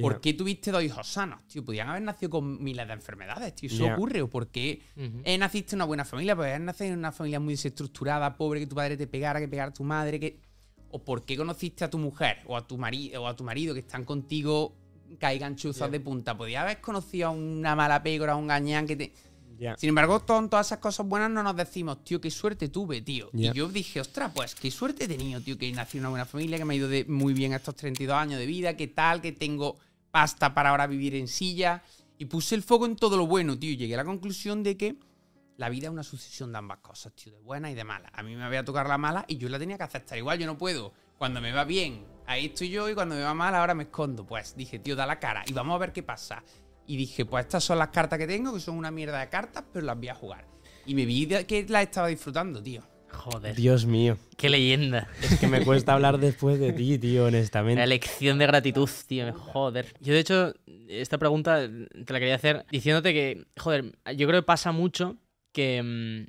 ¿Por 0.00 0.20
qué 0.20 0.34
tuviste 0.34 0.70
dos 0.70 0.82
hijos 0.82 1.06
sanos? 1.06 1.46
Tío, 1.46 1.64
podían 1.64 1.88
haber 1.88 2.02
nacido 2.02 2.30
con 2.30 2.62
miles 2.62 2.86
de 2.86 2.92
enfermedades, 2.92 3.54
tío. 3.54 3.70
Eso 3.70 3.86
ocurre. 3.92 4.22
¿O 4.22 4.30
por 4.30 4.48
qué 4.48 4.82
eh, 4.96 5.38
naciste 5.38 5.74
en 5.74 5.78
una 5.78 5.84
buena 5.84 6.04
familia? 6.04 6.34
Pues 6.34 6.58
naciste 6.60 6.88
en 6.88 6.98
una 6.98 7.12
familia 7.12 7.40
muy 7.40 7.54
desestructurada, 7.54 8.36
pobre, 8.36 8.60
que 8.60 8.66
tu 8.66 8.74
padre 8.74 8.96
te 8.96 9.06
pegara, 9.06 9.40
que 9.40 9.48
pegara 9.48 9.70
a 9.70 9.74
tu 9.74 9.84
madre, 9.84 10.18
que... 10.18 10.40
¿O 10.94 11.02
por 11.02 11.24
qué 11.24 11.38
conociste 11.38 11.84
a 11.84 11.90
tu 11.90 11.96
mujer 11.96 12.40
o 12.46 12.54
a 12.54 12.66
tu, 12.66 12.76
mari 12.76 13.16
o 13.16 13.26
a 13.26 13.34
tu 13.34 13.44
marido 13.44 13.72
que 13.72 13.80
están 13.80 14.04
contigo, 14.04 14.76
caigan 15.18 15.56
chuzos 15.56 15.90
de 15.90 16.00
punta? 16.00 16.36
Podía 16.36 16.62
haber 16.62 16.82
conocido 16.82 17.28
a 17.28 17.30
una 17.30 17.74
mala 17.74 18.02
pégora, 18.02 18.32
a 18.32 18.36
un 18.36 18.46
gañán 18.46 18.86
que 18.86 18.96
te... 18.96 19.12
Sin 19.76 19.88
embargo, 19.88 20.20
todas 20.20 20.66
esas 20.66 20.78
cosas 20.78 21.06
buenas 21.06 21.30
no 21.30 21.42
nos 21.42 21.56
decimos, 21.56 22.04
tío, 22.04 22.20
qué 22.20 22.30
suerte 22.30 22.68
tuve, 22.68 23.02
tío. 23.02 23.30
Y 23.32 23.52
yo 23.52 23.68
dije, 23.68 24.00
ostras, 24.00 24.32
pues 24.34 24.54
qué 24.54 24.70
suerte 24.70 25.04
he 25.04 25.08
tenido, 25.08 25.40
tío, 25.40 25.58
que 25.58 25.70
nací 25.72 25.98
en 25.98 26.04
una 26.04 26.10
buena 26.10 26.24
familia, 26.26 26.58
que 26.58 26.64
me 26.64 26.74
ha 26.74 26.76
ido 26.76 26.88
de 26.88 27.04
muy 27.04 27.34
bien 27.34 27.52
estos 27.52 27.74
32 27.76 28.14
años 28.14 28.38
de 28.38 28.46
vida, 28.46 28.76
que 28.76 28.88
tal, 28.88 29.20
que 29.20 29.32
tengo 29.32 29.76
pasta 30.10 30.54
para 30.54 30.70
ahora 30.70 30.86
vivir 30.86 31.14
en 31.14 31.28
silla. 31.28 31.82
Y 32.18 32.26
puse 32.26 32.54
el 32.54 32.62
foco 32.62 32.86
en 32.86 32.96
todo 32.96 33.16
lo 33.16 33.26
bueno, 33.26 33.58
tío. 33.58 33.72
Y 33.72 33.76
llegué 33.76 33.94
a 33.94 33.98
la 33.98 34.04
conclusión 34.04 34.62
de 34.62 34.76
que 34.76 34.96
la 35.56 35.68
vida 35.68 35.86
es 35.86 35.92
una 35.92 36.02
sucesión 36.02 36.52
de 36.52 36.58
ambas 36.58 36.78
cosas, 36.78 37.12
tío, 37.14 37.32
de 37.32 37.40
buena 37.40 37.70
y 37.70 37.74
de 37.74 37.84
mala. 37.84 38.10
A 38.12 38.22
mí 38.22 38.34
me 38.36 38.44
había 38.44 38.64
tocado 38.64 38.88
la 38.88 38.98
mala 38.98 39.24
y 39.28 39.36
yo 39.36 39.48
la 39.48 39.58
tenía 39.58 39.76
que 39.76 39.84
aceptar. 39.84 40.18
Igual 40.18 40.38
yo 40.38 40.46
no 40.46 40.58
puedo. 40.58 40.92
Cuando 41.18 41.40
me 41.40 41.52
va 41.52 41.64
bien, 41.64 42.04
ahí 42.26 42.46
estoy 42.46 42.70
yo, 42.70 42.88
y 42.88 42.94
cuando 42.94 43.14
me 43.14 43.22
va 43.22 43.32
mal, 43.32 43.54
ahora 43.54 43.74
me 43.74 43.84
escondo. 43.84 44.26
Pues 44.26 44.56
dije, 44.56 44.80
tío, 44.80 44.96
da 44.96 45.06
la 45.06 45.20
cara 45.20 45.44
y 45.46 45.52
vamos 45.52 45.76
a 45.76 45.78
ver 45.78 45.92
qué 45.92 46.02
pasa. 46.02 46.42
Y 46.86 46.96
dije, 46.96 47.24
pues 47.24 47.44
estas 47.46 47.64
son 47.64 47.78
las 47.78 47.88
cartas 47.88 48.18
que 48.18 48.26
tengo, 48.26 48.52
que 48.52 48.60
son 48.60 48.76
una 48.76 48.90
mierda 48.90 49.20
de 49.20 49.28
cartas, 49.28 49.64
pero 49.72 49.84
las 49.86 49.96
voy 49.96 50.08
a 50.08 50.14
jugar. 50.14 50.46
Y 50.86 50.94
me 50.94 51.04
vi 51.06 51.26
que 51.26 51.64
las 51.68 51.82
estaba 51.84 52.08
disfrutando, 52.08 52.62
tío. 52.62 52.82
Joder. 53.12 53.54
Dios 53.54 53.84
mío. 53.86 54.16
Qué 54.36 54.48
leyenda. 54.48 55.06
Es 55.22 55.38
que 55.38 55.46
me 55.46 55.64
cuesta 55.64 55.92
hablar 55.92 56.18
después 56.18 56.58
de 56.58 56.72
ti, 56.72 56.98
tío, 56.98 57.22
La 57.22 57.28
honestamente. 57.28 57.86
lección 57.86 58.38
de 58.38 58.46
gratitud, 58.46 58.88
tío. 59.06 59.32
Joder. 59.34 59.94
Yo, 60.00 60.14
de 60.14 60.20
hecho, 60.20 60.54
esta 60.88 61.18
pregunta 61.18 61.60
te 61.68 62.12
la 62.12 62.18
quería 62.18 62.34
hacer 62.34 62.64
diciéndote 62.70 63.12
que, 63.12 63.44
joder, 63.58 63.92
yo 64.16 64.26
creo 64.26 64.40
que 64.40 64.46
pasa 64.46 64.72
mucho 64.72 65.16
que. 65.52 66.26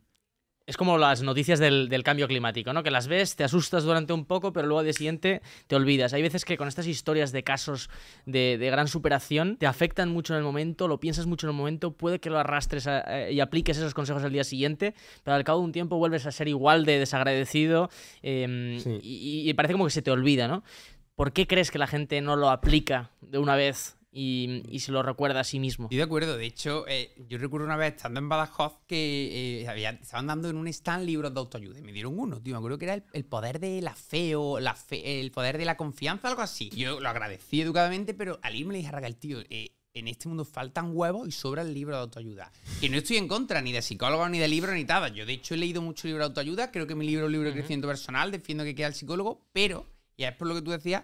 Es 0.65 0.77
como 0.77 0.98
las 0.98 1.22
noticias 1.24 1.60
del, 1.60 1.89
del 1.89 2.03
cambio 2.03 2.25
climático, 2.27 2.72
¿no? 2.72 2.84
Que 2.84 2.91
las 2.91 3.08
ves, 3.08 3.36
te 3.36 3.43
asustas 3.43 3.84
durante 3.84 4.13
un 4.13 4.24
poco, 4.25 4.53
pero 4.53 4.65
luego 4.65 4.79
al 4.79 4.86
día 4.86 4.93
siguiente 4.93 5.41
te 5.67 5.75
olvidas. 5.75 6.13
Hay 6.13 6.22
veces 6.22 6.46
que 6.46 6.55
con 6.55 6.70
estas 6.70 6.88
historias 6.88 7.34
de 7.34 7.43
casos 7.43 7.89
de, 8.25 8.58
de 8.58 8.70
gran 8.70 8.88
superación 8.88 9.58
te 9.58 9.67
afectan 9.67 10.10
mucho 10.10 10.34
en 10.34 10.38
el 10.38 10.43
momento, 10.46 10.88
lo 10.88 11.01
piensas 11.01 11.25
mucho 11.25 11.48
en 11.48 11.51
el 11.51 11.58
momento, 11.58 11.91
puede 11.91 12.20
que 12.20 12.29
lo 12.29 12.39
arrastres 12.39 12.88
a- 12.88 13.01
eh, 13.27 13.34
y 13.34 13.41
apliques 13.41 13.77
esos 13.77 13.93
consejos 13.93 14.24
al 14.24 14.32
día 14.32 14.46
siguiente, 14.46 14.93
pero 15.25 15.36
al 15.36 15.43
cabo 15.43 15.60
de 15.60 15.65
un 15.65 15.72
tiempo 15.74 15.98
vuelves 15.98 16.25
a 16.25 16.32
ser 16.32 16.48
igual 16.48 16.86
de 16.86 16.98
desagradecido 17.00 17.89
eh, 18.22 18.79
Sí. 18.82 19.00
y, 19.03 19.50
y 19.50 19.53
parece 19.55 19.74
como 19.74 19.84
que 19.86 19.91
se 19.91 20.01
te 20.01 20.12
olvida, 20.12 20.48
¿no? 20.48 20.63
¿Por 21.15 21.34
qué 21.34 21.46
crees 21.46 21.72
que 21.72 21.77
la 21.77 21.88
gente 21.88 22.22
no 22.22 22.36
lo 22.38 22.50
aplica 22.50 23.12
de 23.22 23.38
una 23.38 23.55
vez 23.55 23.98
y, 24.13 24.62
y 24.70 24.79
se 24.79 24.91
lo 24.91 25.01
recuerda 25.01 25.39
a 25.39 25.43
sí 25.43 25.60
mismo? 25.60 25.86
Estoy 25.88 25.98
de 25.98 26.03
acuerdo. 26.03 26.38
De 26.38 26.46
hecho, 26.46 26.86
eh, 26.88 27.13
yo 27.27 27.38
recuerdo 27.39 27.65
una 27.65 27.75
vez 27.77 27.96
estando 27.96 28.20
en 28.20 28.29
Badajoz 28.29 28.74
que 28.88 29.62
eh, 29.63 29.67
había- 29.67 29.89
estaban 29.89 30.27
dando 30.27 30.50
en 30.50 30.55
un 30.58 30.67
stand 30.67 31.05
libros 31.05 31.34
de 31.34 31.39
autoayuda. 31.39 31.79
Y 31.79 31.82
me 31.82 31.91
dieron 31.91 32.17
uno, 32.20 32.39
tío. 32.41 32.53
Me 32.53 32.58
acuerdo 32.60 32.77
que 32.77 32.86
era 32.86 32.93
el, 32.93 33.03
el 33.13 33.25
poder 33.25 33.60
de 33.60 33.82
la 33.82 33.96
fe 33.96 34.36
o 34.36 34.60
la 34.60 34.75
fe, 34.75 35.20
el 35.20 35.32
poder 35.32 35.58
de 35.58 35.65
la 35.65 35.75
confianza, 35.77 36.27
algo 36.29 36.41
así. 36.43 36.70
Yo 36.70 37.00
lo 37.00 37.10
agradecí 37.10 37.62
educadamente, 37.62 38.13
pero 38.13 38.39
al 38.43 38.55
irme 38.55 38.74
le 38.74 38.77
dije 38.79 38.89
a 38.89 38.93
Raquel, 38.93 39.15
tío, 39.17 39.39
eh, 39.50 39.72
en 39.96 40.08
este 40.08 40.27
mundo 40.27 40.43
faltan 40.46 40.91
huevos 40.96 41.27
y 41.27 41.32
sobra 41.32 41.62
el 41.62 41.74
libro 41.74 41.96
de 41.96 42.01
autoayuda. 42.01 42.51
Que 42.82 42.89
no 42.89 42.98
estoy 42.98 43.17
en 43.17 43.27
contra 43.27 43.62
ni 43.62 43.72
de 43.72 43.82
psicólogos, 43.82 44.29
ni 44.29 44.39
de 44.39 44.48
libros, 44.48 44.74
ni 44.75 44.84
nada. 44.86 45.08
Yo, 45.10 45.25
de 45.25 45.34
hecho, 45.34 45.53
he 45.53 45.58
leído 45.58 45.82
mucho 45.82 46.08
libro 46.08 46.24
de 46.24 46.27
autoayuda. 46.29 46.72
Creo 46.72 46.88
que 46.88 46.96
mi 46.96 47.05
libro 47.05 47.25
es 47.27 47.32
libro 47.32 47.48
de 47.50 47.53
crecimiento 47.53 47.88
personal. 47.88 48.32
Defiendo 48.32 48.63
que 48.63 48.74
queda 48.74 48.88
el 48.88 48.96
psicólogo. 48.96 49.46
Pero, 49.53 49.86
y 50.17 50.24
es 50.24 50.32
por 50.36 50.48
lo 50.48 50.55
que 50.55 50.62
tú 50.63 50.72
decías, 50.72 51.03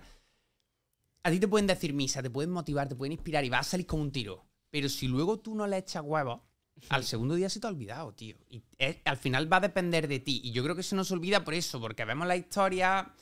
a 1.24 1.32
ti 1.32 1.40
te 1.40 1.48
pueden 1.48 1.68
decir 1.68 1.94
misa, 1.94 2.22
te 2.22 2.30
pueden 2.30 2.52
motivar, 2.52 2.88
te 2.88 2.96
pueden 2.96 3.14
inspirar 3.14 3.44
y 3.46 3.50
vas 3.50 3.68
a 3.68 3.72
salir 3.72 3.86
como 3.86 4.04
un 4.04 4.12
tiro. 4.12 4.46
Pero 4.70 4.88
si 4.90 5.08
luego 5.08 5.40
tú 5.40 5.56
no 5.56 5.68
le 5.68 5.78
echas 5.78 6.04
huevos, 6.06 6.42
al 6.90 7.04
segundo 7.04 7.36
día 7.36 7.50
se 7.50 7.60
te 7.60 7.68
ha 7.68 7.70
olvidado, 7.72 8.14
tío. 8.14 8.38
Y 8.50 8.62
es- 8.78 8.98
al 9.04 9.18
final 9.18 9.52
va 9.52 9.58
a 9.58 9.62
depender 9.62 10.08
de 10.08 10.20
ti. 10.20 10.40
Y 10.44 10.52
yo 10.52 10.64
creo 10.64 10.76
que 10.76 10.84
se 10.84 10.96
nos 10.96 11.12
olvida 11.12 11.44
por 11.44 11.54
eso, 11.54 11.80
porque 11.82 12.06
vemos 12.06 12.26
la 12.28 12.38
historia 12.38 13.14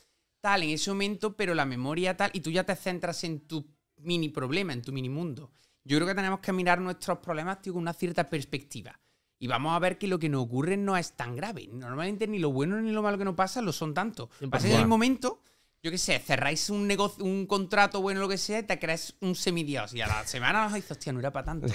tal 0.42 0.62
en 0.64 0.70
ese 0.70 0.92
momento, 0.92 1.36
pero 1.36 1.56
la 1.56 1.66
memoria 1.66 2.16
tal, 2.16 2.30
y 2.34 2.42
tú 2.42 2.52
ya 2.52 2.64
te 2.64 2.76
centras 2.76 3.24
en 3.24 3.40
tu 3.48 3.66
mini 3.98 4.30
problema, 4.30 4.74
en 4.74 4.84
tu 4.84 4.92
mini 4.92 5.10
mundo. 5.10 5.52
Yo 5.84 5.98
creo 5.98 6.08
que 6.08 6.14
tenemos 6.16 6.40
que 6.42 6.54
mirar 6.54 6.80
nuestros 6.80 7.18
problemas, 7.20 7.62
tío, 7.62 7.74
con 7.74 7.82
una 7.82 7.94
cierta 7.94 8.30
perspectiva. 8.30 9.00
Y 9.40 9.48
vamos 9.48 9.74
a 9.76 9.80
ver 9.80 9.98
que 9.98 10.08
lo 10.08 10.20
que 10.20 10.30
nos 10.30 10.44
ocurre 10.44 10.78
no 10.78 10.96
es 10.98 11.14
tan 11.14 11.36
grave. 11.36 11.68
Normalmente 11.72 12.28
ni 12.28 12.40
lo 12.40 12.52
bueno 12.52 12.80
ni 12.82 12.92
lo 12.92 13.02
malo 13.02 13.18
que 13.18 13.26
nos 13.26 13.36
pasa 13.36 13.62
lo 13.62 13.72
son 13.72 13.94
tanto. 13.94 14.30
Pasa 14.52 14.68
en 14.68 14.74
el 14.82 14.88
momento, 14.88 15.42
yo 15.88 15.92
qué 15.92 15.98
sé, 15.98 16.20
cerráis 16.20 16.70
un 16.70 16.86
negocio, 16.86 17.24
un 17.24 17.46
contrato 17.46 18.02
bueno, 18.02 18.20
lo 18.20 18.28
que 18.28 18.38
sea, 18.38 18.60
y 18.60 18.64
te 18.64 18.78
crees 18.78 19.16
un 19.22 19.36
semidios. 19.36 19.94
Y 19.94 20.02
a 20.02 20.08
la 20.08 20.28
semana 20.28 20.64
nos 20.66 20.74
dices, 20.74 20.92
hostia, 20.92 21.14
no 21.14 21.20
era 21.20 21.32
para 21.32 21.46
tanto. 21.46 21.68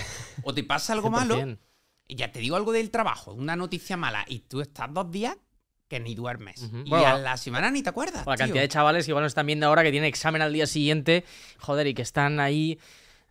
O 0.42 0.52
te 0.52 0.62
pasa 0.64 0.92
algo 0.92 1.11
malo, 1.11 1.37
100%. 1.37 1.59
y 2.09 2.16
ya 2.16 2.31
te 2.31 2.40
digo 2.40 2.57
algo 2.57 2.73
del 2.73 2.90
trabajo, 2.90 3.33
una 3.33 3.57
noticia 3.57 3.97
mala, 3.97 4.26
y 4.28 4.40
tú 4.40 4.61
estás 4.61 4.92
dos 4.92 5.11
días 5.11 5.35
que 5.88 5.99
ni 5.99 6.14
duermes. 6.14 6.71
Y 6.85 6.90
Bueno, 6.90 7.07
a 7.07 7.19
la 7.19 7.37
semana 7.38 7.71
ni 7.71 7.83
te 7.83 7.88
acuerdas. 7.88 8.26
La 8.26 8.35
tío. 8.35 8.45
cantidad 8.45 8.62
de 8.62 8.69
chavales 8.69 9.04
que 9.07 9.11
igual 9.12 9.25
nos 9.25 9.31
están 9.31 9.47
viendo 9.47 9.66
ahora 9.66 9.83
que 9.83 9.90
tienen 9.90 10.09
examen 10.09 10.42
al 10.42 10.52
día 10.52 10.66
siguiente, 10.66 11.25
joder, 11.59 11.87
y 11.87 11.95
que 11.95 12.02
están 12.02 12.38
ahí 12.40 12.78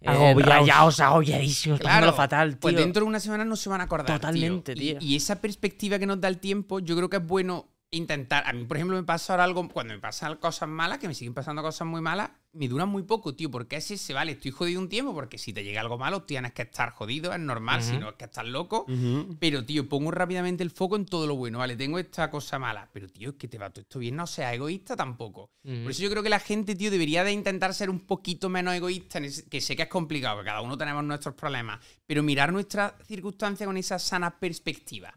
eh, 0.02 0.08
Agobiados. 0.10 1.00
agobiadísimos, 1.00 1.80
Claro, 1.80 2.14
fatal, 2.14 2.52
tío. 2.54 2.60
Pues 2.60 2.76
dentro 2.76 3.04
de 3.04 3.08
una 3.08 3.20
semana 3.20 3.46
no 3.46 3.56
se 3.56 3.70
van 3.70 3.82
a 3.82 3.84
acordar. 3.84 4.20
Totalmente, 4.20 4.74
tío. 4.74 4.98
tío. 5.00 5.08
Y, 5.08 5.14
y 5.14 5.16
esa 5.16 5.40
perspectiva 5.42 6.00
que 6.00 6.08
nos 6.08 6.20
da 6.20 6.28
el 6.28 6.40
tiempo, 6.40 6.80
yo 6.80 6.96
creo 6.96 7.08
que 7.10 7.18
es 7.18 7.26
bueno 7.26 7.71
intentar. 7.92 8.44
A 8.48 8.54
mí, 8.54 8.66
por 8.66 8.78
ejemplo, 8.78 8.98
me 8.98 9.04
pasa 9.04 9.34
ahora 9.34 9.44
algo. 9.44 9.68
Cuando 9.70 9.94
me 9.94 10.00
pasan 10.00 10.38
cosas 10.38 10.70
malas, 10.70 10.98
que 10.98 11.08
me 11.08 11.14
siguen 11.14 11.34
pasando 11.34 11.62
cosas 11.62 11.88
muy 11.88 12.02
malas, 12.02 12.32
me 12.53 12.67
duran 12.67 12.89
muy 12.89 13.03
poco, 13.03 13.34
tío. 13.36 13.50
Porque 13.50 13.77
ese 13.77 13.98
se 13.98 14.13
vale, 14.13 14.34
estoy 14.34 14.51
jodido 14.51 14.81
un 14.81 14.89
tiempo, 14.89 15.13
porque 15.13 15.38
si 15.38 15.53
te 15.53 15.63
llega 15.63 15.81
algo 15.81 15.98
malo, 15.98 16.24
tienes 16.24 16.53
que 16.53 16.63
estar 16.63 16.91
jodido, 16.91 17.34
es 17.34 17.39
normal, 17.39 17.81
si 17.84 17.98
no 17.98 18.10
es 18.10 18.15
que 18.15 18.25
estás 18.25 18.46
loco. 18.46 18.86
Pero, 19.39 19.65
tío, 19.65 19.88
pongo 19.88 20.12
rápidamente 20.12 20.63
el 20.63 20.72
foco 20.72 20.96
en 20.96 21.05
todo 21.05 21.27
lo 21.27 21.36
bueno. 21.36 21.60
Vale, 21.60 21.75
tengo 21.75 22.00
esta 22.00 22.29
cosa 22.29 22.60
mala. 22.60 22.89
Pero, 22.91 23.08
tío, 23.08 23.29
es 23.29 23.36
que 23.36 23.48
te 23.48 23.58
va 23.58 23.70
todo 23.70 23.81
esto 23.81 24.00
bien. 24.00 24.15
No 24.15 24.27
seas 24.27 24.53
egoísta 24.53 24.96
tampoco. 24.96 25.51
Por 25.63 25.91
eso 25.91 26.01
yo 26.01 26.10
creo 26.10 26.24
que 26.24 26.29
la 26.29 26.39
gente, 26.39 26.75
tío, 26.75 26.91
debería 26.91 27.24
de 27.24 27.31
intentar 27.31 27.74
ser 27.74 27.89
un 27.89 28.01
poquito 28.01 28.50
menos 28.50 28.74
egoísta. 28.74 29.20
que 29.22 29.62
sé 29.62 29.75
que 29.75 29.84
es 29.84 29.89
complicado, 29.89 30.39
que 30.39 30.46
cada 30.46 30.62
uno 30.62 30.77
tenemos 30.77 31.03
nuestros 31.03 31.36
problemas. 31.36 31.79
Pero 32.05 32.24
mirar 32.24 32.51
nuestras 32.51 32.93
circunstancias 33.08 33.65
con 33.67 33.77
esa 33.77 34.00
sana 34.00 34.39
perspectiva. 34.39 35.13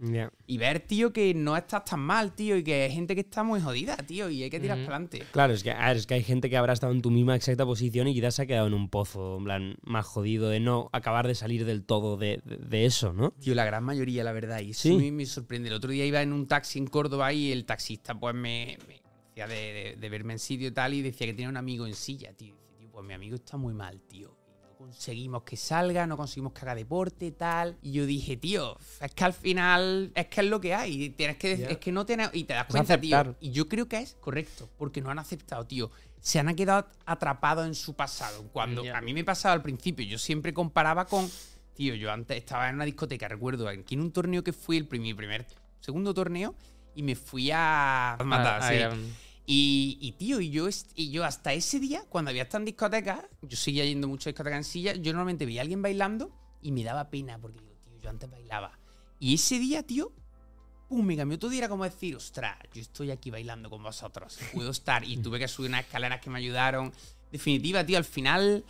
Y 0.47 0.59
ver, 0.59 0.81
tío, 0.81 1.13
que 1.13 1.35
no 1.35 1.57
estás 1.57 1.85
tan 1.85 2.01
mal, 2.01 2.33
tío. 2.35 2.57
Y 2.57 2.63
que 2.63 2.85
hay 2.85 2.93
gente 2.93 3.15
que 3.15 3.23
está 3.23 3.43
muy 3.43 3.61
jodida, 3.61 3.97
tío. 3.97 4.31
Y 4.31 4.43
hay 4.43 4.51
que 4.51 4.61
tirar 4.61 4.79
para 4.79 4.97
adelante. 4.97 5.25
Claro, 5.33 5.53
es 5.53 5.63
que, 5.63 5.73
a 5.73 5.89
ver, 5.89 5.97
es 5.97 6.07
que 6.07 6.15
hay 6.15 6.23
gente 6.23 6.49
que 6.49 6.57
habrá 6.57 6.73
estado 6.73 6.93
en 6.93 7.03
tu 7.03 7.11
misma 7.25 7.37
exacta 7.37 7.65
posición 7.67 8.07
y 8.09 8.15
quizás 8.15 8.35
se 8.37 8.43
ha 8.43 8.47
quedado 8.47 8.67
en 8.67 8.75
un 8.75 8.89
pozo, 8.89 9.39
en 9.39 9.45
plan, 9.45 9.77
más 9.83 10.07
jodido 10.07 10.49
de 10.49 10.61
no 10.61 10.89
acabar 10.93 11.27
de 11.27 11.35
salir 11.35 11.65
del 11.65 11.85
todo 11.85 12.17
de, 12.17 12.41
de- 12.45 12.57
de 12.59 12.85
eso, 12.87 13.13
¿no? 13.13 13.31
Tío, 13.41 13.55
la 13.55 13.65
gran 13.65 13.83
mayoría, 13.85 14.23
la 14.25 14.33
verdad. 14.33 14.61
Y 14.61 14.71
eso 14.71 14.83
Sí. 14.83 15.11
me 15.11 15.27
sorprende. 15.27 15.69
El 15.69 15.75
otro 15.75 15.91
día 15.91 16.05
iba 16.07 16.23
en 16.23 16.33
un 16.33 16.47
taxi 16.47 16.79
en 16.79 16.87
Córdoba 16.87 17.33
y 17.33 17.51
el 17.53 17.65
taxista, 17.65 18.15
pues, 18.19 18.35
me, 18.35 18.79
me 18.87 19.01
decía 19.29 19.47
de, 19.47 20.09
verme 20.09 20.35
en 20.35 20.39
sitio 20.39 20.69
y 20.69 20.71
tal. 20.73 20.95
Y 20.95 21.03
decía 21.03 21.27
que 21.27 21.33
tenía 21.33 21.49
un 21.49 21.57
amigo 21.57 21.87
en 21.87 21.95
silla, 21.95 22.33
tío. 22.35 22.55
Dice, 22.55 22.77
tío, 22.79 22.91
pues 22.93 23.05
mi 23.07 23.15
amigo 23.15 23.35
está 23.37 23.57
muy 23.57 23.75
mal, 23.75 24.01
tío. 24.03 24.37
Loco, 24.63 24.77
conseguimos 24.79 25.43
que 25.43 25.57
salga, 25.57 26.07
no 26.07 26.17
conseguimos 26.17 26.53
que 26.53 26.61
haga 26.61 26.75
deporte, 26.75 27.31
tal. 27.33 27.77
Y 27.83 27.93
yo 27.93 28.07
dije, 28.07 28.37
tío, 28.37 28.77
es 29.01 29.15
que 29.15 29.25
al 29.25 29.33
final 29.33 30.13
es 30.15 30.27
que 30.27 30.41
es 30.43 30.47
lo 30.47 30.61
que 30.61 30.75
hay. 30.75 31.11
Tienes 31.11 31.37
que, 31.37 31.53
es 31.53 31.79
que 31.79 31.91
no 31.93 32.05
tienes. 32.07 32.31
Y 32.33 32.45
te 32.45 32.55
das 32.55 32.67
cuenta, 32.67 33.01
tío. 33.01 33.35
Y 33.41 33.51
yo 33.51 33.69
creo 33.69 33.89
que 33.89 33.99
es 33.99 34.17
correcto, 34.21 34.69
porque 34.77 35.01
no 35.01 35.11
han 35.11 35.19
aceptado, 35.19 35.65
tío. 35.67 35.91
Se 36.25 36.39
han 36.41 36.55
quedado 36.57 36.89
atrapados 37.05 37.67
en 37.67 37.75
su 37.75 37.93
pasado. 37.95 38.49
Cuando 38.51 38.83
a 38.95 39.01
mí 39.03 39.13
me 39.13 39.25
pasaba 39.25 39.53
al 39.53 39.61
principio, 39.61 40.07
yo 40.07 40.17
siempre 40.19 40.55
comparaba 40.55 41.05
con. 41.05 41.31
Tío, 41.75 41.95
yo 41.95 42.11
antes 42.11 42.39
estaba 42.39 42.71
en 42.71 42.77
una 42.77 42.87
discoteca, 42.87 43.29
recuerdo, 43.29 43.69
aquí 43.69 43.95
en 43.95 44.01
un 44.01 44.11
torneo 44.11 44.43
que 44.43 44.55
fui 44.55 44.79
el 44.79 44.87
primer, 44.87 45.15
primer 45.17 45.47
segundo 45.81 46.15
torneo, 46.15 46.55
y 46.95 47.03
me 47.03 47.15
fui 47.15 47.51
a. 47.53 48.17
matar, 48.25 48.61
Ah, 48.63 48.69
sí. 48.71 48.77
ah, 48.83 48.97
Y, 49.45 49.99
y, 50.01 50.13
tío, 50.13 50.41
y 50.41 50.49
yo, 50.49 50.67
y 50.95 51.11
yo 51.11 51.25
hasta 51.27 51.53
ese 51.53 51.79
día, 51.79 52.03
cuando 52.09 52.31
había 52.31 52.45
estado 52.45 52.63
en 52.63 52.67
discotecas, 52.67 53.21
yo 53.43 53.57
seguía 53.59 53.85
yendo 53.85 54.09
mucho 54.09 54.31
a 54.31 54.33
discotecas 54.33 54.57
en 54.57 54.65
silla, 54.65 54.95
yo 54.95 55.13
normalmente 55.13 55.45
veía 55.45 55.61
a 55.61 55.63
alguien 55.63 55.83
bailando 55.83 56.33
y 56.63 56.73
me 56.73 56.83
daba 56.85 57.11
pena 57.11 57.39
porque 57.39 57.61
digo, 57.61 57.75
tío, 57.85 57.99
yo 58.01 58.09
antes 58.09 58.31
bailaba. 58.31 58.79
Y 59.21 59.35
ese 59.35 59.59
día, 59.59 59.83
tío, 59.83 60.11
pum, 60.95 61.05
me 61.05 61.17
cambió 61.17 61.39
todo 61.39 61.53
y 61.53 61.59
era 61.59 61.69
como 61.69 61.83
decir, 61.83 62.15
ostras, 62.15 62.57
yo 62.73 62.81
estoy 62.81 63.11
aquí 63.11 63.31
bailando 63.31 63.69
con 63.69 63.83
vosotros, 63.83 64.39
puedo 64.53 64.71
estar. 64.71 65.03
Y 65.05 65.17
tuve 65.17 65.41
que 65.41 65.49
subir 65.49 65.71
unas 65.71 65.85
escaleras 65.85 66.21
que 66.21 66.31
me 66.31 66.39
ayudaron. 66.39 66.93
Definitiva, 67.33 67.85
tío, 67.85 67.99
al 67.99 68.05
final 68.05 68.65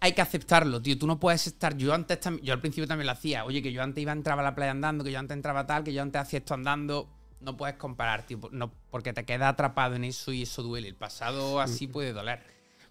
hay 0.00 0.12
que 0.12 0.20
aceptarlo, 0.20 0.82
tío. 0.82 0.98
Tú 0.98 1.06
no 1.06 1.20
puedes 1.20 1.46
estar. 1.46 1.76
Yo 1.76 1.94
antes 1.94 2.18
yo 2.42 2.52
al 2.52 2.60
principio 2.60 2.88
también 2.88 3.06
lo 3.06 3.12
hacía. 3.12 3.44
Oye, 3.44 3.62
que 3.62 3.72
yo 3.72 3.82
antes 3.82 4.02
iba 4.02 4.10
a 4.10 4.16
entrar 4.16 4.38
a 4.38 4.42
la 4.42 4.54
playa 4.56 4.72
andando, 4.72 5.04
que 5.04 5.12
yo 5.12 5.18
antes 5.20 5.36
entraba 5.36 5.64
tal, 5.64 5.84
que 5.84 5.92
yo 5.92 6.02
antes 6.02 6.20
hacía 6.20 6.40
esto 6.40 6.54
andando. 6.54 7.08
No 7.40 7.56
puedes 7.56 7.76
comparar, 7.76 8.26
tío. 8.26 8.40
No, 8.50 8.72
porque 8.90 9.12
te 9.12 9.24
quedas 9.24 9.52
atrapado 9.52 9.94
en 9.94 10.02
eso 10.02 10.32
y 10.32 10.42
eso 10.42 10.64
duele. 10.64 10.88
El 10.88 10.96
pasado 10.96 11.60
así 11.60 11.86
puede 11.86 12.12
doler. 12.12 12.42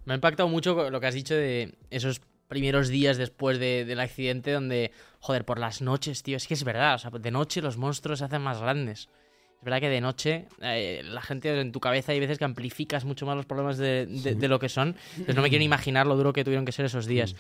Me 0.05 0.13
ha 0.13 0.15
impactado 0.15 0.48
mucho 0.48 0.89
lo 0.89 1.00
que 1.01 1.07
has 1.07 1.15
dicho 1.15 1.34
de 1.34 1.77
esos 1.89 2.22
primeros 2.48 2.90
días 2.90 3.18
después 3.18 3.60
de- 3.60 3.86
del 3.86 4.00
accidente 4.00 4.52
donde, 4.52 4.92
joder, 5.20 5.46
por 5.46 5.60
las 5.60 5.82
noches, 5.82 6.22
tío, 6.24 6.38
es 6.38 6.48
que 6.48 6.54
es 6.54 6.64
verdad, 6.64 6.96
o 6.96 6.98
sea, 7.00 7.10
de 7.12 7.32
noche 7.32 7.62
los 7.62 7.78
monstruos 7.78 8.20
se 8.20 8.25
hacen 8.25 8.42
más 8.42 8.60
grandes. 8.62 9.10
Es 9.58 9.64
verdad 9.64 9.80
que 9.80 9.90
de 9.90 10.02
noche 10.02 10.48
eh, 10.62 11.02
la 11.04 11.22
gente 11.22 11.60
en 11.60 11.72
tu 11.72 11.80
cabeza 11.80 12.12
hay 12.12 12.20
veces 12.20 12.38
que 12.38 12.46
amplificas 12.46 13.04
mucho 13.04 13.25
más 13.25 13.36
los 13.36 13.46
problemas 13.48 13.78
de, 13.78 14.06
de- 14.06 14.36
de 14.36 14.48
lo 14.48 14.60
que 14.60 14.70
son. 14.70 14.96
Entonces 15.14 15.36
no 15.36 15.42
me 15.42 15.50
quiero 15.50 15.60
ni 15.62 15.66
imaginar 15.66 16.06
lo 16.06 16.16
duro 16.16 16.34
que 16.34 16.44
tuvieron 16.44 16.66
que 16.66 16.72
ser 16.72 16.86
esos 16.86 17.08
días. 17.08 17.36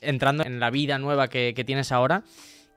Entrando 0.00 0.44
en 0.44 0.60
la 0.60 0.70
vida 0.70 0.98
nueva 0.98 1.28
que, 1.28 1.54
que 1.56 1.64
tienes 1.64 1.90
ahora, 1.90 2.22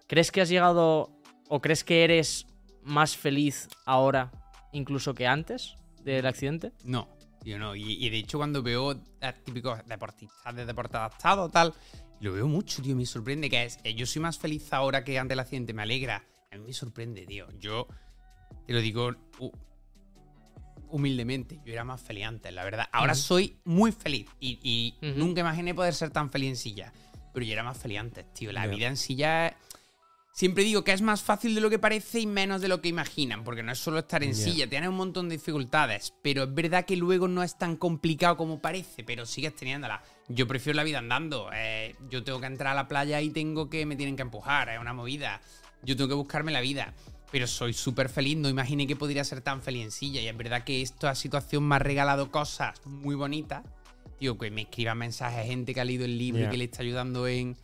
¿crees 0.08 0.32
que 0.32 0.42
has 0.42 0.50
llegado 0.50 1.12
o 1.50 1.62
crees 1.62 1.84
que 1.84 2.04
eres 2.04 2.48
más 2.82 3.16
feliz 3.16 3.68
ahora 3.86 4.32
incluso 4.72 5.14
que 5.14 5.28
antes 5.28 5.76
del 6.04 6.26
accidente? 6.26 6.72
No, 6.84 7.10
tío, 7.44 7.58
no. 7.60 7.76
Y, 7.76 7.94
y 8.06 8.10
de 8.10 8.18
hecho, 8.18 8.38
cuando 8.38 8.62
veo 8.64 9.00
a 9.22 9.34
típicos 9.34 9.80
deportistas 9.88 10.56
de 10.56 10.66
deporte 10.66 10.98
adaptado, 10.98 11.50
tal, 11.50 11.74
lo 12.22 12.34
veo 12.34 12.48
mucho, 12.48 12.82
tío. 12.82 12.96
Me 12.96 13.06
sorprende 13.06 13.50
que 13.50 13.64
es. 13.64 13.80
eh, 13.84 13.94
Yo 13.96 14.06
soy 14.06 14.22
más 14.22 14.38
feliz 14.38 14.72
ahora 14.74 15.04
que 15.04 15.18
antes 15.18 15.30
del 15.30 15.40
accidente. 15.40 15.74
Me 15.74 15.82
alegra. 15.84 16.24
A 16.52 16.58
mí 16.58 16.64
me 16.68 16.74
sorprende, 16.74 17.26
tío. 17.26 17.48
Yo 17.60 17.88
te 18.68 18.74
lo 18.74 18.82
digo 18.82 19.12
hu- 19.40 19.52
humildemente. 20.90 21.60
Yo 21.66 21.74
era 21.74 21.84
más 21.84 22.02
feliz 22.02 22.26
antes, 22.26 22.54
la 22.54 22.64
verdad. 22.64 22.88
Ahora 22.92 23.14
soy 23.16 23.58
muy 23.66 23.92
feliz. 23.92 24.28
Y, 24.40 24.96
nunca 25.02 25.42
imaginé 25.42 25.74
poder 25.74 25.94
ser 25.94 26.10
tan 26.12 26.30
feliz 26.32 26.50
en 26.50 26.56
silla. 26.58 26.94
Pero 27.34 27.46
yo 27.46 27.54
era 27.54 27.64
más 27.64 27.78
feliz 27.78 28.00
antes, 28.00 28.34
tío. 28.34 28.52
La 28.52 28.66
vida 28.68 28.88
en 28.88 28.98
silla 28.98 29.48
es- 29.50 29.56
Siempre 30.40 30.64
digo 30.64 30.86
que 30.86 30.94
es 30.94 31.02
más 31.02 31.22
fácil 31.22 31.54
de 31.54 31.60
lo 31.60 31.70
que 31.70 31.80
parece 31.80 32.22
y 32.22 32.26
menos 32.26 32.62
de 32.62 32.70
lo 32.70 32.80
que 32.80 32.88
imaginan, 32.88 33.44
porque 33.44 33.62
no 33.62 33.74
es 33.74 33.80
solo 33.80 34.00
estar 34.00 34.24
en 34.24 34.34
silla, 34.34 34.70
tienes 34.70 34.88
un 34.88 34.96
montón 34.96 35.28
de 35.28 35.36
dificultades, 35.36 36.14
pero 36.22 36.44
es 36.44 36.54
verdad 36.54 36.86
que 36.86 36.96
luego 36.96 37.28
no 37.28 37.44
es 37.44 37.58
tan 37.58 37.76
complicado 37.76 38.38
como 38.38 38.62
parece, 38.62 39.04
pero 39.04 39.26
sigues 39.26 39.54
teniéndola. 39.54 40.02
Yo 40.30 40.48
prefiero 40.48 40.78
la 40.78 40.86
vida 40.86 41.00
andando, 41.00 41.50
eh, 41.54 41.94
yo 42.10 42.24
tengo 42.24 42.40
que 42.40 42.46
entrar 42.46 42.72
a 42.72 42.74
la 42.74 42.88
playa 42.88 43.20
y 43.20 43.32
tengo 43.32 43.70
que 43.70 43.86
me 43.86 43.98
tienen 43.98 44.16
que 44.16 44.22
empujar, 44.22 44.70
es 44.70 44.80
una 44.80 44.94
movida. 44.94 45.42
Yo 45.84 45.98
tengo 45.98 46.08
que 46.08 46.14
buscarme 46.16 46.54
la 46.54 46.62
vida, 46.62 46.94
pero 47.34 47.46
soy 47.46 47.74
súper 47.74 48.08
feliz, 48.08 48.38
no 48.38 48.48
imaginé 48.48 48.88
que 48.88 48.96
podría 48.96 49.26
ser 49.26 49.42
tan 49.42 49.62
feliz 49.62 49.84
en 49.84 49.92
silla, 49.92 50.22
y 50.22 50.30
es 50.30 50.38
verdad 50.38 50.64
que 50.64 50.82
esta 50.82 51.16
situación 51.16 51.68
me 51.68 51.76
ha 51.76 51.80
regalado 51.80 52.32
cosas 52.32 52.80
muy 52.86 53.16
bonitas. 53.16 53.66
Tío, 54.18 54.38
que 54.38 54.50
me 54.52 54.62
escriban 54.62 55.00
mensajes 55.00 55.46
gente 55.46 55.74
que 55.74 55.82
ha 55.82 55.86
leído 55.86 56.06
el 56.06 56.18
libro 56.18 56.46
y 56.46 56.50
que 56.50 56.58
le 56.58 56.64
está 56.64 56.82
ayudando 56.82 57.28
en, 57.28 57.58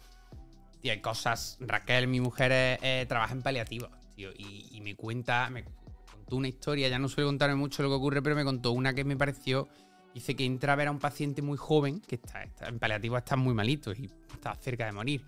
Tío, 0.85 0.91
hay 0.91 1.01
cosas. 1.01 1.57
Raquel, 1.61 2.05
mi 2.07 2.21
mujer, 2.21 2.51
eh, 2.51 2.77
eh, 2.83 3.05
trabaja 3.09 3.33
en 3.33 3.41
paliativos, 3.41 3.89
tío. 4.15 4.29
Y, 4.37 4.67
y 4.71 4.81
me 4.81 4.95
cuenta. 4.95 5.49
Me 5.49 5.63
contó 6.11 6.35
una 6.35 6.47
historia. 6.47 6.87
Ya 6.89 6.99
no 6.99 7.09
suele 7.09 7.27
contarme 7.27 7.55
mucho 7.55 7.81
lo 7.81 7.89
que 7.89 7.95
ocurre, 7.95 8.21
pero 8.21 8.35
me 8.35 8.43
contó 8.43 8.71
una 8.71 8.93
que 8.93 9.03
me 9.03 9.17
pareció. 9.17 9.67
Dice 10.13 10.35
que 10.35 10.45
entra 10.45 10.73
a 10.73 10.75
ver 10.75 10.89
a 10.89 10.91
un 10.91 10.99
paciente 10.99 11.41
muy 11.41 11.57
joven, 11.57 12.01
que 12.01 12.17
está, 12.17 12.43
está- 12.43 12.67
en 12.67 12.77
paliativos 12.77 13.17
está 13.17 13.35
muy 13.35 13.55
malito 13.55 13.93
y 13.93 14.11
está 14.31 14.53
cerca 14.53 14.85
de 14.85 14.91
morir. 14.91 15.23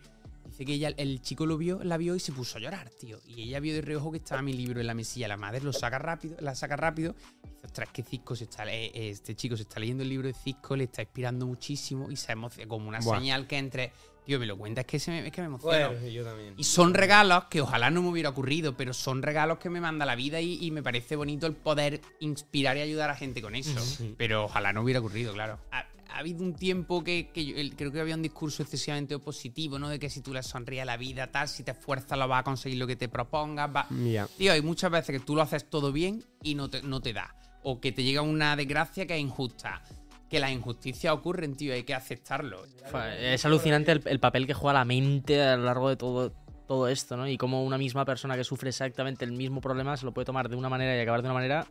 Dice 0.46 0.64
que 0.64 0.74
ella, 0.76 0.90
el 0.96 1.24
chico 1.24 1.48
lo 1.48 1.58
vio, 1.58 1.84
la 1.84 1.98
vio 1.98 2.16
y 2.16 2.20
se 2.20 2.32
puso 2.34 2.60
a 2.60 2.62
llorar, 2.62 2.92
tío. 2.92 3.18
Y 3.26 3.42
ella 3.42 3.60
vio 3.60 3.74
de 3.74 3.82
reojo 3.82 4.12
que 4.12 4.20
estaba 4.20 4.44
mi 4.44 4.54
libro 4.54 4.80
en 4.80 4.86
la 4.86 4.94
mesilla. 4.94 5.28
La 5.28 5.38
madre 5.38 5.62
lo 5.62 5.74
saca 5.74 5.98
rápido, 5.98 6.38
la 6.40 6.54
saca 6.54 6.76
rápido. 6.76 7.16
Y 7.44 7.48
dice, 7.50 7.66
ostras, 7.66 7.90
que 7.92 8.04
Cisco 8.04 8.36
se 8.36 8.44
está, 8.44 8.72
eh, 8.72 8.92
este 9.10 9.36
chico 9.36 9.58
se 9.58 9.64
está 9.64 9.80
leyendo 9.80 10.04
el 10.04 10.10
libro 10.10 10.28
de 10.28 10.36
Cisco, 10.36 10.76
le 10.76 10.84
está 10.84 11.02
inspirando 11.02 11.48
muchísimo 11.48 12.12
y 12.12 12.16
se 12.16 12.32
emociona 12.34 12.70
como 12.70 12.88
una 12.88 13.00
Buah. 13.00 13.18
señal 13.18 13.48
que 13.48 13.58
entre. 13.58 13.92
Tío, 14.28 14.40
me 14.40 14.46
lo 14.46 14.58
cuenta, 14.58 14.82
es 14.82 14.88
que, 14.88 15.00
se 15.00 15.10
me, 15.10 15.26
es 15.26 15.32
que 15.32 15.42
me 15.42 15.48
emociona. 15.48 15.88
yo 16.10 16.24
también. 16.24 16.54
Y 16.58 16.64
son 16.66 16.94
regalos 16.94 17.46
que 17.46 17.62
ojalá 17.62 17.90
no 17.90 18.02
me 18.04 18.10
hubiera 18.10 18.28
ocurrido, 18.30 18.76
pero 18.78 18.94
son 18.94 19.24
regalos 19.24 19.58
que 19.58 19.70
me 19.70 19.80
manda 19.82 20.06
la 20.06 20.16
vida 20.16 20.40
y, 20.42 20.64
y 20.64 20.70
me 20.72 20.84
parece 20.84 21.16
bonito 21.16 21.48
el 21.48 21.54
poder 21.54 22.02
inspirar 22.20 22.76
y 22.78 22.82
ayudar 22.82 23.10
a 23.10 23.16
gente 23.16 23.42
con 23.42 23.56
eso. 23.56 23.80
Pero 24.18 24.44
ojalá 24.46 24.74
no 24.74 24.82
hubiera 24.82 25.00
ocurrido, 25.00 25.34
claro. 25.34 25.58
Ha, 25.72 25.86
ha 26.10 26.18
habido 26.20 26.44
un 26.44 26.56
tiempo 26.56 27.04
que, 27.04 27.30
que 27.34 27.46
yo- 27.46 27.56
el- 27.56 27.76
creo 27.76 27.90
que 27.92 28.02
había 28.02 28.16
un 28.16 28.22
discurso 28.22 28.64
excesivamente 28.64 29.18
positivo, 29.20 29.80
¿no? 29.80 29.88
De 29.88 29.98
que 29.98 30.10
si 30.10 30.20
tú 30.22 30.34
le 30.34 30.44
sonríes 30.44 30.82
a 30.82 30.86
la 30.86 30.98
vida, 30.98 31.28
tal, 31.32 31.48
si 31.48 31.64
te 31.64 31.72
esfuerzas 31.72 32.18
lo 32.20 32.28
vas 32.28 32.42
a 32.42 32.44
conseguir 32.44 32.78
lo 32.80 32.86
que 32.88 32.96
te 32.98 33.08
propongas. 33.08 33.70
va-. 33.74 33.88
Tío, 34.38 34.52
hay 34.52 34.62
muchas 34.62 34.92
veces 34.92 35.20
que 35.20 35.26
tú 35.26 35.36
lo 35.36 35.42
haces 35.42 35.70
todo 35.70 35.92
bien 35.94 36.22
y 36.44 36.54
no 36.56 36.70
te, 36.70 36.82
no 36.82 37.00
te 37.02 37.14
da. 37.14 37.34
O 37.64 37.80
que 37.80 37.92
te 37.94 38.04
llega 38.04 38.22
una 38.22 38.56
desgracia 38.58 39.06
que 39.06 39.16
es 39.16 39.22
injusta. 39.22 39.82
Que 40.30 40.40
las 40.40 40.52
injusticias 40.52 41.14
ocurren, 41.14 41.56
tío, 41.56 41.74
hay 41.74 41.84
que 41.84 41.94
aceptarlo. 41.94 42.64
Es 43.20 43.46
alucinante 43.46 43.92
el, 43.94 44.02
el 44.06 44.20
papel 44.20 44.46
que 44.48 44.54
juega 44.54 44.80
la 44.80 44.86
mente 44.86 45.42
a 45.42 45.56
lo 45.56 45.64
largo 45.64 45.90
de 45.90 45.96
todo, 45.96 46.32
todo 46.68 46.88
esto, 46.90 47.16
¿no? 47.16 47.28
Y 47.28 47.38
cómo 47.38 47.64
una 47.64 47.78
misma 47.78 48.04
persona 48.04 48.36
que 48.36 48.44
sufre 48.44 48.70
exactamente 48.70 49.24
el 49.24 49.32
mismo 49.32 49.62
problema 49.62 49.96
se 49.96 50.06
lo 50.06 50.14
puede 50.14 50.26
tomar 50.26 50.50
de 50.50 50.56
una 50.58 50.68
manera 50.70 50.98
y 50.98 51.00
acabar 51.00 51.22
de 51.22 51.28
una 51.28 51.34
manera. 51.34 51.66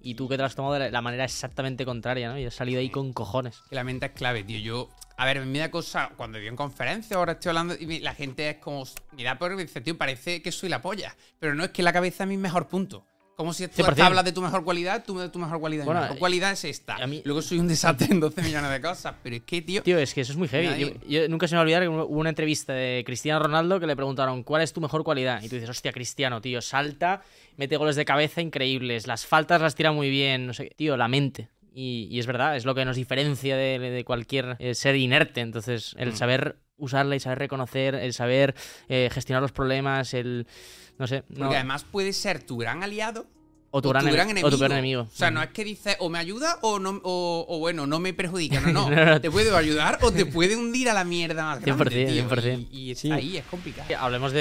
Y 0.00 0.14
tú 0.14 0.28
que 0.28 0.36
te 0.36 0.42
lo 0.42 0.46
has 0.46 0.54
tomado 0.54 0.74
de 0.74 0.90
la- 0.92 1.02
manera 1.02 1.24
exactamente 1.24 1.84
contraria, 1.84 2.30
¿no? 2.30 2.38
Y 2.38 2.46
has 2.46 2.54
salido 2.54 2.78
ahí 2.80 2.88
con 2.88 3.12
cojones. 3.12 3.60
Que 3.68 3.74
la 3.74 3.82
mente 3.84 4.06
es 4.06 4.12
clave, 4.12 4.44
tío. 4.44 4.58
Yo, 4.60 4.88
a 5.16 5.26
ver, 5.26 5.44
me 5.44 5.58
da 5.58 5.70
cosa, 5.72 6.12
cuando 6.16 6.38
yo 6.38 6.48
en 6.48 6.54
conferencia, 6.56 7.16
ahora 7.16 7.32
estoy 7.32 7.50
hablando, 7.50 7.74
y 7.74 7.98
la 7.98 8.14
gente 8.14 8.48
es 8.48 8.56
como, 8.58 8.84
mira, 9.12 9.36
porque 9.40 9.56
dice, 9.56 9.80
tío, 9.80 9.98
parece 9.98 10.40
que 10.40 10.52
soy 10.52 10.68
la 10.68 10.80
polla. 10.80 11.16
Pero 11.40 11.54
no 11.56 11.64
es 11.64 11.70
que 11.72 11.82
la 11.82 11.92
cabeza 11.92 12.22
es 12.24 12.28
mi 12.28 12.36
mejor 12.36 12.68
punto. 12.68 13.04
Como 13.38 13.52
si 13.54 13.68
tú 13.68 13.84
100%. 13.84 14.00
hablas 14.02 14.24
de 14.24 14.32
tu 14.32 14.42
mejor 14.42 14.64
cualidad, 14.64 15.04
tú 15.06 15.16
de 15.16 15.28
tu 15.28 15.38
mejor 15.38 15.60
cualidad. 15.60 15.84
Bueno, 15.84 16.00
mi 16.00 16.04
mejor 16.06 16.16
eh, 16.16 16.18
cualidad 16.18 16.50
es 16.50 16.64
esta. 16.64 16.96
a 16.96 17.06
mí- 17.06 17.22
Luego 17.24 17.40
soy 17.40 17.60
un 17.60 17.68
desastre 17.68 18.08
en 18.10 18.18
12 18.18 18.42
millones 18.42 18.68
de 18.68 18.80
cosas. 18.80 19.14
Pero 19.22 19.36
es 19.36 19.42
que, 19.42 19.62
tío, 19.62 19.80
Tío, 19.84 19.96
es 19.96 20.12
que 20.12 20.22
eso 20.22 20.32
es 20.32 20.38
muy 20.38 20.48
heavy. 20.48 20.66
Nadie- 20.66 20.94
Yo, 21.06 21.20
yo 21.22 21.28
nunca 21.28 21.46
se 21.46 21.54
me 21.54 21.58
va 21.58 21.60
a 21.60 21.62
olvidar 21.62 21.82
que 21.82 21.88
hubo 21.88 22.04
una 22.06 22.30
entrevista 22.30 22.72
de 22.72 23.04
Cristiano 23.06 23.38
Ronaldo 23.38 23.78
que 23.78 23.86
le 23.86 23.94
preguntaron 23.94 24.42
¿cuál 24.42 24.62
es 24.62 24.72
tu 24.72 24.80
mejor 24.80 25.04
cualidad? 25.04 25.40
Y 25.40 25.48
tú 25.48 25.54
dices, 25.54 25.70
hostia, 25.70 25.92
Cristiano, 25.92 26.40
tío, 26.40 26.60
salta, 26.60 27.22
mete 27.56 27.76
goles 27.76 27.94
de 27.94 28.04
cabeza 28.04 28.40
increíbles, 28.42 29.06
las 29.06 29.24
faltas 29.24 29.60
las 29.60 29.76
tira 29.76 29.92
muy 29.92 30.10
bien, 30.10 30.48
no 30.48 30.52
sé 30.52 30.68
qué. 30.70 30.74
Tío, 30.74 30.96
la 30.96 31.06
mente. 31.06 31.48
Y, 31.72 32.08
y 32.10 32.18
es 32.18 32.26
verdad, 32.26 32.56
es 32.56 32.64
lo 32.64 32.74
que 32.74 32.84
nos 32.84 32.96
diferencia 32.96 33.56
de, 33.56 33.78
de 33.78 34.04
cualquier 34.04 34.56
eh, 34.58 34.74
ser 34.74 34.96
inerte. 34.96 35.42
Entonces, 35.42 35.94
el 35.96 36.08
Mm. 36.10 36.16
saber 36.16 36.56
usarla 36.78 37.16
y 37.16 37.20
saber 37.20 37.38
reconocer, 37.38 37.94
el 37.94 38.12
saber 38.12 38.54
eh, 38.88 39.10
gestionar 39.12 39.42
los 39.42 39.52
problemas, 39.52 40.14
el... 40.14 40.46
No 40.98 41.06
sé. 41.06 41.22
porque 41.38 41.54
además 41.56 41.84
puede 41.84 42.12
ser 42.12 42.42
tu 42.42 42.56
gran 42.56 42.82
aliado 42.82 43.26
o 43.70 43.82
tu, 43.82 43.90
gran, 43.90 44.06
ene- 44.06 44.22
enemigo. 44.22 44.48
O 44.48 44.50
tu 44.50 44.58
peor 44.58 44.72
enemigo. 44.72 45.02
O 45.02 45.08
sea, 45.16 45.30
no 45.30 45.42
es 45.42 45.50
que 45.50 45.62
dices 45.62 45.94
o 46.00 46.08
me 46.08 46.18
ayuda 46.18 46.58
o 46.62 46.78
no 46.78 47.00
o, 47.04 47.44
o 47.46 47.58
bueno, 47.58 47.86
no 47.86 48.00
me 48.00 48.14
perjudica. 48.14 48.60
No, 48.60 48.72
no. 48.72 48.90
No, 48.90 49.04
no. 49.04 49.20
te 49.20 49.30
puede 49.30 49.54
ayudar 49.54 49.98
o 50.02 50.10
te 50.10 50.24
puede 50.26 50.56
hundir 50.56 50.88
a 50.88 50.94
la 50.94 51.04
mierda 51.04 51.44
más 51.44 51.60
grande. 51.60 51.84
100%, 51.84 51.90
tío. 52.12 52.28
100%. 52.28 52.68
Y, 52.72 52.78
y 52.78 52.90
está 52.92 53.02
Sí. 53.02 53.12
ahí, 53.12 53.36
es 53.36 53.44
complicado. 53.44 53.88
Hablemos 53.98 54.32
de, 54.32 54.40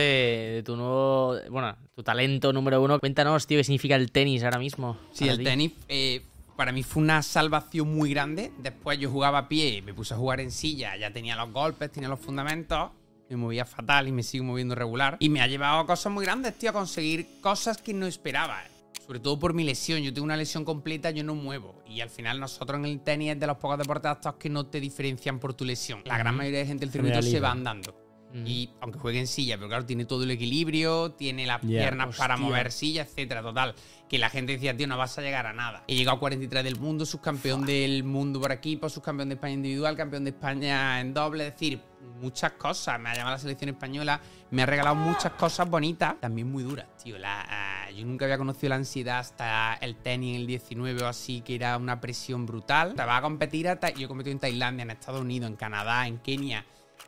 de 0.56 0.64
tu 0.64 0.76
nuevo, 0.78 1.36
bueno, 1.52 1.76
tu 1.94 2.02
talento 2.04 2.54
número 2.54 2.82
uno. 2.82 3.00
Cuéntanos, 3.00 3.46
tío, 3.46 3.58
qué 3.60 3.64
significa 3.66 3.96
el 3.98 4.12
tenis 4.12 4.44
ahora 4.44 4.60
mismo. 4.60 4.98
Sí, 5.12 5.28
el 5.28 5.38
ti. 5.40 5.44
tenis 5.44 5.72
eh, 5.90 6.22
para 6.58 6.72
mí 6.72 6.84
fue 6.84 7.04
una 7.04 7.22
salvación 7.22 7.96
muy 7.96 8.10
grande. 8.10 8.52
Después 8.58 9.00
yo 9.00 9.10
jugaba 9.10 9.38
a 9.38 9.48
pie, 9.48 9.82
me 9.84 9.94
puse 9.94 10.16
a 10.16 10.18
jugar 10.18 10.42
en 10.42 10.52
silla, 10.52 10.98
ya 10.98 11.14
tenía 11.14 11.36
los 11.36 11.54
golpes, 11.54 11.92
tenía 11.92 12.10
los 12.10 12.20
fundamentos. 12.20 12.92
Me 13.30 13.38
movía 13.38 13.66
fatal 13.66 14.08
y 14.08 14.12
me 14.12 14.24
sigo 14.24 14.44
moviendo 14.44 14.74
regular. 14.74 15.18
Y 15.20 15.30
me 15.30 15.42
ha 15.42 15.48
llevado 15.48 15.80
a 15.80 15.86
cosas 15.86 16.12
muy 16.12 16.26
grandes, 16.26 16.58
tío, 16.58 16.72
a 16.72 16.74
conseguir 16.74 17.40
cosas 17.42 17.78
que 17.78 17.94
no 17.94 18.08
esperaba. 18.08 18.64
Sobre 19.06 19.20
todo 19.20 19.38
por 19.38 19.54
mi 19.54 19.64
lesión. 19.64 20.02
Yo 20.02 20.14
tengo 20.14 20.26
una 20.26 20.36
lesión 20.36 20.66
completa, 20.66 21.12
yo 21.12 21.24
no 21.24 21.36
muevo. 21.36 21.76
Y 21.86 22.02
al 22.02 22.10
final 22.10 22.40
nosotros 22.40 22.80
en 22.80 22.86
el 22.86 23.02
tenis 23.02 23.34
es 23.34 23.40
de 23.40 23.48
los 23.48 23.58
pocos 23.58 23.78
deportes 23.78 24.18
que 24.40 24.50
no 24.50 24.66
te 24.66 24.80
diferencian 24.80 25.40
por 25.40 25.54
tu 25.54 25.64
lesión. 25.64 26.02
La 26.06 26.18
gran 26.18 26.36
mayoría 26.36 26.60
de 26.60 26.66
gente 26.66 26.86
del 26.86 26.92
circuito 26.92 27.22
se 27.22 27.40
va 27.40 27.52
andando. 27.52 28.07
Y 28.46 28.70
aunque 28.82 29.00
juegue 29.00 29.20
en 29.20 29.28
silla, 29.28 29.58
pero 29.58 29.68
claro, 29.70 29.86
tiene 29.86 30.06
todo 30.06 30.24
el 30.24 30.32
equilibrio, 30.32 31.12
tiene 31.12 31.46
las 31.46 31.62
piernas 31.84 32.16
para 32.18 32.36
mover 32.38 32.72
silla, 32.72 33.02
etcétera. 33.04 33.42
Total, 33.42 33.74
que 34.08 34.18
la 34.18 34.30
gente 34.30 34.54
decía, 34.54 34.76
tío, 34.76 34.88
no 34.88 34.98
vas 34.98 35.18
a 35.18 35.22
llegar 35.22 35.46
a 35.48 35.54
nada. 35.54 35.84
He 35.88 35.96
llegado 35.96 36.18
a 36.18 36.20
43 36.20 36.64
del 36.64 36.78
mundo, 36.80 37.06
subcampeón 37.06 37.66
del 37.66 38.04
mundo 38.04 38.40
por 38.40 38.52
equipo, 38.52 38.90
subcampeón 38.90 39.30
de 39.30 39.36
España 39.36 39.54
individual, 39.56 39.96
campeón 39.98 40.24
de 40.24 40.32
España 40.32 41.00
en 41.02 41.14
doble, 41.14 41.48
es 41.48 41.54
decir, 41.54 41.80
muchas 42.22 42.54
cosas. 42.54 43.00
Me 43.00 43.10
ha 43.10 43.16
llamado 43.16 43.36
la 43.36 43.40
selección 43.40 43.70
española, 43.70 44.20
me 44.52 44.62
ha 44.64 44.66
regalado 44.66 44.96
muchas 44.96 45.32
cosas 45.34 45.70
bonitas, 45.70 46.16
también 46.20 46.50
muy 46.52 46.64
duras, 46.64 46.86
tío. 47.04 47.18
La, 47.18 47.46
ah, 47.50 47.92
yo 47.92 48.06
nunca 48.06 48.26
había 48.26 48.38
conocido 48.38 48.70
la 48.70 48.76
ansiedad 48.76 49.20
hasta 49.20 49.74
el 49.82 49.96
tenis 49.96 50.36
en 50.36 50.42
el 50.42 50.48
19 50.48 51.04
o 51.04 51.08
así, 51.08 51.42
que 51.42 51.56
era 51.56 51.76
una 51.78 52.00
presión 52.00 52.46
brutal. 52.46 52.94
Te 52.96 53.04
vas 53.04 53.20
a 53.20 53.22
competir, 53.22 53.68
a 53.68 53.80
Ta- 53.80 53.90
yo 53.94 54.06
he 54.06 54.08
competido 54.08 54.32
en 54.34 54.40
Tailandia, 54.40 54.84
en 54.84 54.92
Estados 54.92 55.22
Unidos, 55.22 55.50
en 55.50 55.56
Canadá, 55.58 56.08
en 56.08 56.18
Kenia. 56.20 56.66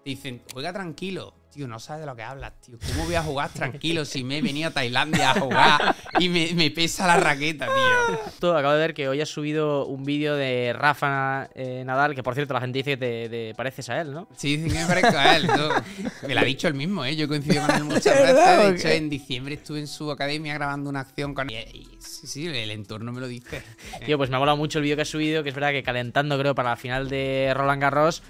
Dicen, 0.10 0.42
juega 0.52 0.74
tranquilo. 0.74 1.36
Tío, 1.54 1.68
no 1.68 1.80
sabes 1.80 2.02
de 2.02 2.06
lo 2.08 2.16
que 2.16 2.22
hablas, 2.24 2.54
tío. 2.62 2.78
¿Cómo 2.94 3.06
voy 3.06 3.16
a 3.16 3.24
jugar 3.24 3.50
tranquilo 3.52 4.06
si 4.06 4.24
me 4.24 4.38
he 4.38 4.42
venido 4.42 4.70
a 4.70 4.72
Tailandia 4.72 5.32
a 5.32 5.40
jugar 5.40 5.96
y 6.20 6.30
me, 6.30 6.54
me 6.54 6.70
pesa 6.70 7.08
la 7.08 7.18
raqueta, 7.18 7.66
tío? 7.66 8.18
Justo 8.18 8.56
Acabo 8.56 8.74
de 8.74 8.80
ver 8.80 8.94
que 8.94 9.08
hoy 9.08 9.20
has 9.22 9.30
subido 9.30 9.86
un 9.88 10.04
vídeo 10.04 10.36
de 10.36 10.74
Rafa 10.74 11.50
eh, 11.56 11.84
Nadal, 11.86 12.14
que 12.14 12.22
por 12.22 12.36
cierto 12.36 12.54
la 12.54 12.62
gente 12.62 12.78
dice 12.80 12.92
que 12.92 12.98
te, 12.98 13.30
te 13.30 13.56
pareces 13.56 13.90
a 13.90 14.00
él, 14.02 14.14
¿no? 14.14 14.28
Sí, 14.36 14.58
dicen 14.58 14.72
que 14.72 14.80
me 14.80 14.86
parezco 14.86 15.18
a 15.18 15.36
él. 15.38 15.48
tú. 15.48 16.28
Me 16.28 16.36
lo 16.36 16.40
ha 16.40 16.44
dicho 16.44 16.68
él 16.68 16.76
mismo, 16.76 17.04
¿eh? 17.06 17.16
Yo 17.16 17.26
he 17.26 17.28
coincidido 17.28 17.66
con 17.66 17.76
él 17.76 17.84
muchas 17.86 18.08
¿Es 18.08 18.22
veces. 18.34 18.58
De 18.58 18.70
hecho, 18.70 18.88
en 18.90 19.10
diciembre 19.10 19.56
estuve 19.56 19.80
en 19.80 19.88
su 19.88 20.10
academia 20.12 20.54
grabando 20.54 20.90
una 20.90 21.00
acción 21.00 21.34
con 21.34 21.50
él. 21.50 21.66
Y, 21.74 21.88
sí, 22.00 22.28
sí, 22.28 22.48
el 22.48 22.72
entorno 22.72 23.12
me 23.12 23.22
lo 23.22 23.28
dice. 23.28 23.64
Tío, 24.06 24.18
pues 24.18 24.30
me 24.30 24.36
ha 24.36 24.40
molado 24.40 24.58
mucho 24.58 24.78
el 24.78 24.84
vídeo 24.84 24.96
que 24.96 25.02
has 25.02 25.10
subido, 25.10 25.42
que 25.42 25.50
es 25.50 25.56
verdad 25.56 25.72
que 25.72 25.82
calentando, 25.82 26.38
creo, 26.38 26.54
para 26.54 26.70
la 26.70 26.76
final 26.76 27.10
de 27.10 27.52
Roland 27.56 27.82
Garros, 27.82 28.22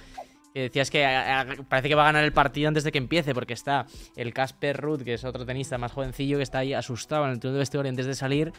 que 0.59 0.63
decías 0.63 0.89
que 0.91 1.05
a- 1.05 1.41
a- 1.41 1.45
parece 1.67 1.87
que 1.89 1.95
va 1.95 2.03
a 2.03 2.05
ganar 2.05 2.23
el 2.23 2.33
partido 2.33 2.67
antes 2.67 2.83
de 2.83 2.91
que 2.91 2.97
empiece, 2.97 3.33
porque 3.33 3.53
está 3.53 3.85
el 4.15 4.33
Casper 4.33 4.75
Ruud, 4.77 5.03
que 5.03 5.13
es 5.13 5.23
otro 5.23 5.45
tenista 5.45 5.77
más 5.77 5.91
jovencillo, 5.91 6.37
que 6.37 6.43
está 6.43 6.59
ahí 6.59 6.73
asustado 6.73 7.25
en 7.25 7.31
el 7.31 7.39
túnel 7.39 7.53
de 7.55 7.59
vestuario 7.59 7.89
antes 7.89 8.05
de 8.05 8.15
salir, 8.15 8.51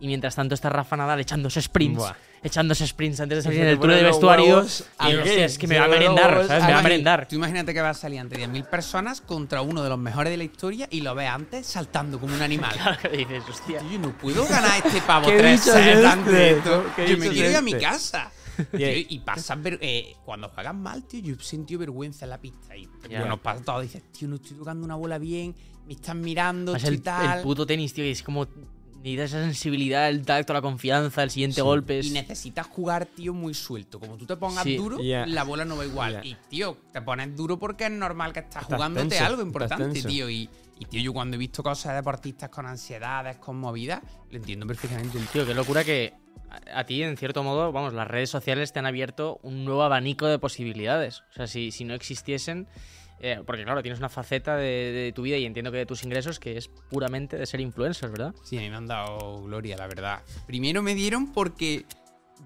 y 0.00 0.06
mientras 0.06 0.34
tanto 0.36 0.54
está 0.54 0.68
Rafa 0.68 0.96
Nadal 0.96 1.18
echándose 1.20 1.60
sprints, 1.60 1.98
Buah. 1.98 2.14
echándose 2.42 2.86
sprints 2.86 3.18
antes 3.20 3.38
de 3.38 3.42
salir 3.42 3.60
en 3.62 3.66
el 3.68 3.80
túnel 3.80 3.96
de 3.98 4.04
vestuario. 4.04 4.58
Y 4.58 5.14
hostia, 5.16 5.44
es 5.44 5.58
que 5.58 5.66
me 5.66 5.78
va 5.78 5.86
a 5.86 5.88
merendar, 5.88 6.46
¿sabes? 6.46 6.64
Me 6.64 6.72
va 6.72 6.78
a 6.78 6.82
merendar. 6.82 7.26
Tú 7.26 7.34
imagínate 7.36 7.74
que 7.74 7.80
va 7.80 7.90
a 7.90 7.94
salir 7.94 8.20
ante 8.20 8.36
10.000 8.36 8.64
personas 8.64 9.20
contra 9.20 9.60
uno 9.62 9.82
de 9.82 9.88
los 9.88 9.98
mejores 9.98 10.30
de 10.30 10.36
la 10.36 10.44
historia 10.44 10.86
y 10.90 11.00
lo 11.00 11.14
ves 11.16 11.28
antes 11.28 11.66
saltando 11.66 12.20
como 12.20 12.34
un 12.34 12.42
animal. 12.42 12.72
Claro 12.78 12.96
que 13.02 13.08
dices, 13.08 13.42
hostia. 13.48 13.80
Yo 13.90 13.98
no 13.98 14.16
puedo 14.16 14.46
ganar 14.46 14.70
este 14.84 15.00
pavo 15.06 15.26
¿Qué 15.28 15.38
tres 15.38 15.60
sets 15.62 15.76
este? 15.86 16.06
antes 16.06 16.32
de 16.32 16.50
esto. 16.50 16.84
¿Qué 16.94 17.08
Yo 17.08 17.16
me 17.18 17.28
quiero 17.30 17.50
ir 17.50 17.56
a 17.56 17.62
mi 17.62 17.72
este? 17.72 17.82
casa. 17.82 18.30
Tío, 18.70 18.78
Yeah. 18.78 19.06
y 19.08 19.18
pasas 19.20 19.62
ver- 19.62 19.78
eh, 19.80 20.14
cuando 20.24 20.48
juegas 20.48 20.74
mal, 20.74 21.04
tío, 21.04 21.20
yo 21.20 21.34
he 21.34 21.42
sentido 21.42 21.80
vergüenza 21.80 22.24
en 22.26 22.30
la 22.30 22.40
pista. 22.40 22.76
Y 22.76 22.88
Ya. 23.08 23.20
bueno, 23.20 23.40
pasa 23.42 23.62
todo. 23.64 23.80
Dices, 23.80 24.02
tío, 24.12 24.28
no 24.28 24.36
estoy 24.36 24.56
tocando 24.56 24.84
una 24.84 24.94
bola 24.96 25.18
bien, 25.18 25.54
me 25.86 25.94
están 25.94 26.20
mirando, 26.20 26.74
Es 26.76 26.82
estoy 26.82 26.96
el, 26.96 27.02
tal. 27.02 27.38
el 27.38 27.42
puto 27.44 27.64
tenis, 27.66 27.92
tío, 27.94 28.04
es 28.04 28.22
como. 28.22 28.46
Necesitas 28.98 29.30
esa 29.30 29.44
sensibilidad, 29.44 30.08
el 30.08 30.26
tacto, 30.26 30.52
la 30.52 30.60
confianza, 30.60 31.22
el 31.22 31.30
siguiente 31.30 31.62
golpe. 31.62 32.00
es- 32.00 32.06
Y 32.06 32.10
necesitas 32.10 32.66
jugar, 32.66 33.06
tío, 33.06 33.32
muy 33.32 33.54
suelto. 33.54 34.00
Como 34.00 34.16
tú 34.16 34.26
te 34.26 34.36
pongas 34.36 34.64
Sí. 34.64 34.76
duro, 34.76 34.98
la 35.00 35.44
bola 35.44 35.64
no 35.64 35.76
va 35.76 35.86
igual. 35.86 36.20
Y, 36.26 36.36
tío, 36.50 36.76
te 36.92 37.00
pones 37.00 37.34
duro 37.36 37.60
porque 37.60 37.84
es 37.86 37.92
normal 37.92 38.32
que 38.32 38.40
estás 38.40 38.62
Estás 38.64 38.76
jugándote 38.76 39.08
tenso, 39.10 39.24
algo 39.24 39.42
importante, 39.42 40.02
tío. 40.02 40.28
Y, 40.28 40.50
y, 40.80 40.84
tío, 40.86 41.00
yo 41.00 41.12
cuando 41.12 41.36
he 41.36 41.38
visto 41.38 41.62
cosas 41.62 41.92
de 41.92 41.96
deportistas 41.98 42.50
con 42.50 42.66
ansiedades, 42.66 43.36
con 43.36 43.56
movidas, 43.60 44.02
lo 44.32 44.36
entiendo 44.36 44.66
perfectamente. 44.66 45.16
Tío, 45.32 45.46
qué 45.46 45.54
locura 45.54 45.84
que 45.84 46.14
a, 46.72 46.84
ti, 46.84 47.02
en 47.02 47.16
cierto 47.16 47.42
modo, 47.42 47.72
vamos, 47.72 47.92
las 47.92 48.08
redes 48.08 48.30
sociales 48.30 48.72
te 48.72 48.78
han 48.78 48.86
abierto 48.86 49.38
un 49.42 49.64
nuevo 49.64 49.82
abanico 49.82 50.26
de 50.26 50.38
posibilidades. 50.38 51.22
O 51.30 51.32
sea, 51.34 51.46
si, 51.46 51.70
si 51.70 51.84
no 51.84 51.94
existiesen. 51.94 52.66
eh, 53.20 53.42
porque 53.44 53.64
claro, 53.64 53.82
tienes 53.82 53.98
una 53.98 54.08
faceta 54.08 54.56
de, 54.56 54.92
de 54.92 55.12
tu 55.12 55.22
vida 55.22 55.36
y 55.36 55.44
entiendo 55.44 55.72
que 55.72 55.78
de 55.78 55.86
tus 55.86 56.04
ingresos 56.04 56.38
que 56.38 56.56
es 56.56 56.68
puramente 56.68 57.36
de 57.36 57.46
ser 57.46 57.60
influencer, 57.60 58.10
¿verdad? 58.10 58.34
Sí, 58.44 58.56
a 58.58 58.60
mí 58.60 58.70
me 58.70 58.76
han 58.76 58.86
dado 58.86 59.42
gloria, 59.42 59.76
la 59.76 59.86
verdad. 59.88 60.22
Primero 60.46 60.82
me 60.82 60.94
dieron 60.94 61.32
porque 61.32 61.84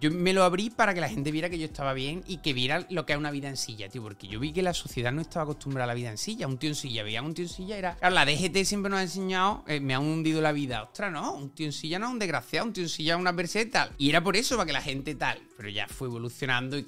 yo 0.01 0.11
me 0.11 0.33
lo 0.33 0.43
abrí 0.43 0.71
para 0.71 0.95
que 0.95 1.01
la 1.01 1.09
gente 1.09 1.31
viera 1.31 1.51
que 1.51 1.59
yo 1.59 1.67
estaba 1.67 1.93
bien 1.93 2.23
y 2.27 2.39
que 2.39 2.53
viera 2.53 2.87
lo 2.91 3.07
que 3.07 3.13
es 3.13 3.19
una 3.19 3.31
vida 3.31 3.49
en 3.49 3.57
silla, 3.57 3.89
tío. 3.89 4.03
Porque 4.03 4.27
yo 4.27 4.41
vi 4.41 4.53
que 4.53 4.63
la 4.63 4.75
sociedad 4.75 5.13
no 5.13 5.21
estaba 5.21 5.45
acostumbrada 5.45 5.85
a 5.85 5.87
la 5.89 5.95
vida 5.95 6.11
en 6.11 6.19
silla. 6.19 6.47
Un 6.47 6.59
tío 6.59 6.71
en 6.71 6.75
silla, 6.75 7.03
veía 7.03 7.23
un 7.23 7.35
tío 7.35 7.45
en 7.45 7.49
silla, 7.49 7.77
era. 7.77 7.97
Claro, 7.97 8.15
la 8.15 8.25
DGT 8.25 8.65
siempre 8.65 8.91
nos 8.91 9.01
ha 9.01 9.03
enseñado, 9.03 9.65
eh, 9.67 9.81
me 9.81 9.95
ha 9.95 10.01
hundido 10.01 10.41
la 10.41 10.53
vida. 10.53 10.83
Ostras, 10.83 11.13
no, 11.13 11.35
un 11.35 11.51
tío 11.51 11.67
en 11.67 11.73
silla 11.73 11.99
no 11.99 12.07
es 12.07 12.13
un 12.13 12.19
desgraciado, 12.19 12.67
un 12.67 12.73
tío 12.73 12.85
en 12.85 12.89
silla 12.89 13.15
es 13.15 13.21
una 13.21 13.35
persona 13.35 13.71
tal. 13.71 13.93
Y 13.99 14.09
era 14.09 14.23
por 14.23 14.37
eso, 14.37 14.57
para 14.57 14.67
que 14.67 14.73
la 14.73 14.83
gente 14.83 15.15
tal. 15.15 15.39
Pero 15.57 15.69
ya 15.69 15.87
fue 15.87 16.09
evolucionando 16.09 16.79
y 16.79 16.87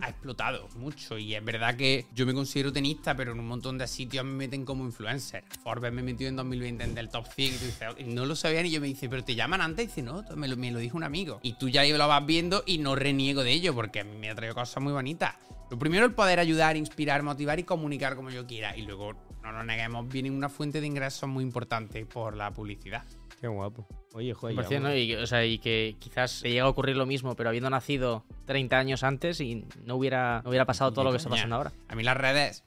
Ha 0.00 0.08
explotado 0.08 0.68
mucho. 0.76 1.18
Y 1.18 1.34
es 1.34 1.44
verdad 1.44 1.76
que 1.76 2.06
yo 2.14 2.26
me 2.26 2.34
considero 2.34 2.72
tenista, 2.72 3.14
pero 3.14 3.32
en 3.32 3.40
un 3.40 3.46
montón 3.46 3.78
de 3.78 3.86
sitios 3.86 4.24
me 4.24 4.32
meten 4.32 4.64
como 4.64 4.84
influencer. 4.84 5.44
Forbes 5.62 5.92
me 5.92 6.02
metió 6.02 6.28
en 6.28 6.36
2020 6.36 6.84
en 6.84 6.94
del 6.94 7.08
top 7.08 7.26
100 7.26 7.54
y 7.54 7.58
tú 7.58 7.64
dices, 7.64 7.88
"Y 7.98 8.04
no 8.04 8.26
lo 8.26 8.36
sabían. 8.36 8.66
Y 8.66 8.70
yo 8.70 8.80
me 8.80 8.86
dice, 8.86 9.08
pero 9.08 9.24
te 9.24 9.34
llaman 9.34 9.60
antes. 9.60 9.84
Y 9.84 9.86
dice, 9.88 10.02
no, 10.02 10.24
me 10.36 10.48
lo, 10.48 10.56
me 10.56 10.70
lo 10.70 10.78
dijo 10.78 10.96
un 10.96 11.04
amigo. 11.04 11.40
Y 11.42 11.54
tú 11.54 11.68
ya 11.68 11.84
lo 11.84 12.08
vas 12.08 12.24
viendo 12.24 12.62
y 12.66 12.78
no 12.78 12.94
reniego 12.94 13.42
de 13.42 13.52
ello 13.52 13.74
porque 13.74 14.00
a 14.00 14.04
mí 14.04 14.16
me 14.18 14.30
ha 14.30 14.34
traído 14.34 14.54
cosas 14.54 14.82
muy 14.82 14.92
bonitas. 14.92 15.34
Lo 15.70 15.78
primero, 15.78 16.04
el 16.04 16.12
poder 16.12 16.38
ayudar, 16.38 16.76
inspirar, 16.76 17.22
motivar 17.22 17.58
y 17.58 17.64
comunicar 17.64 18.14
como 18.14 18.28
yo 18.28 18.46
quiera. 18.46 18.76
Y 18.76 18.82
luego, 18.82 19.14
no 19.42 19.52
nos 19.52 19.64
neguemos, 19.64 20.06
viene 20.08 20.30
una 20.30 20.48
fuente 20.50 20.80
de 20.80 20.86
ingresos 20.86 21.28
muy 21.28 21.42
importante 21.42 22.04
por 22.04 22.36
la 22.36 22.52
publicidad. 22.52 23.04
Qué 23.42 23.48
guapo. 23.48 23.84
Oye, 24.14 24.32
joder. 24.34 24.54
100%, 24.56 24.70
ya, 24.70 24.78
¿no? 24.80 24.94
y, 24.96 25.08
que- 25.08 25.16
o 25.18 25.26
sea, 25.26 25.44
y 25.44 25.58
que 25.58 25.96
quizás 25.98 26.40
te 26.42 26.50
llega 26.50 26.64
a 26.64 26.68
ocurrir 26.68 26.94
lo 26.96 27.06
mismo, 27.06 27.34
pero 27.34 27.48
habiendo 27.48 27.68
nacido 27.70 28.24
30 28.46 28.78
años 28.78 29.02
antes 29.02 29.40
y 29.40 29.64
no 29.84 29.96
hubiera, 29.96 30.42
no 30.44 30.50
hubiera 30.50 30.64
pasado 30.64 30.92
todo 30.92 31.04
lo 31.04 31.10
que 31.10 31.16
está 31.16 31.28
pasando 31.28 31.56
ahora. 31.56 31.72
A 31.88 31.96
mí 31.96 32.04
las 32.04 32.16
redes, 32.16 32.62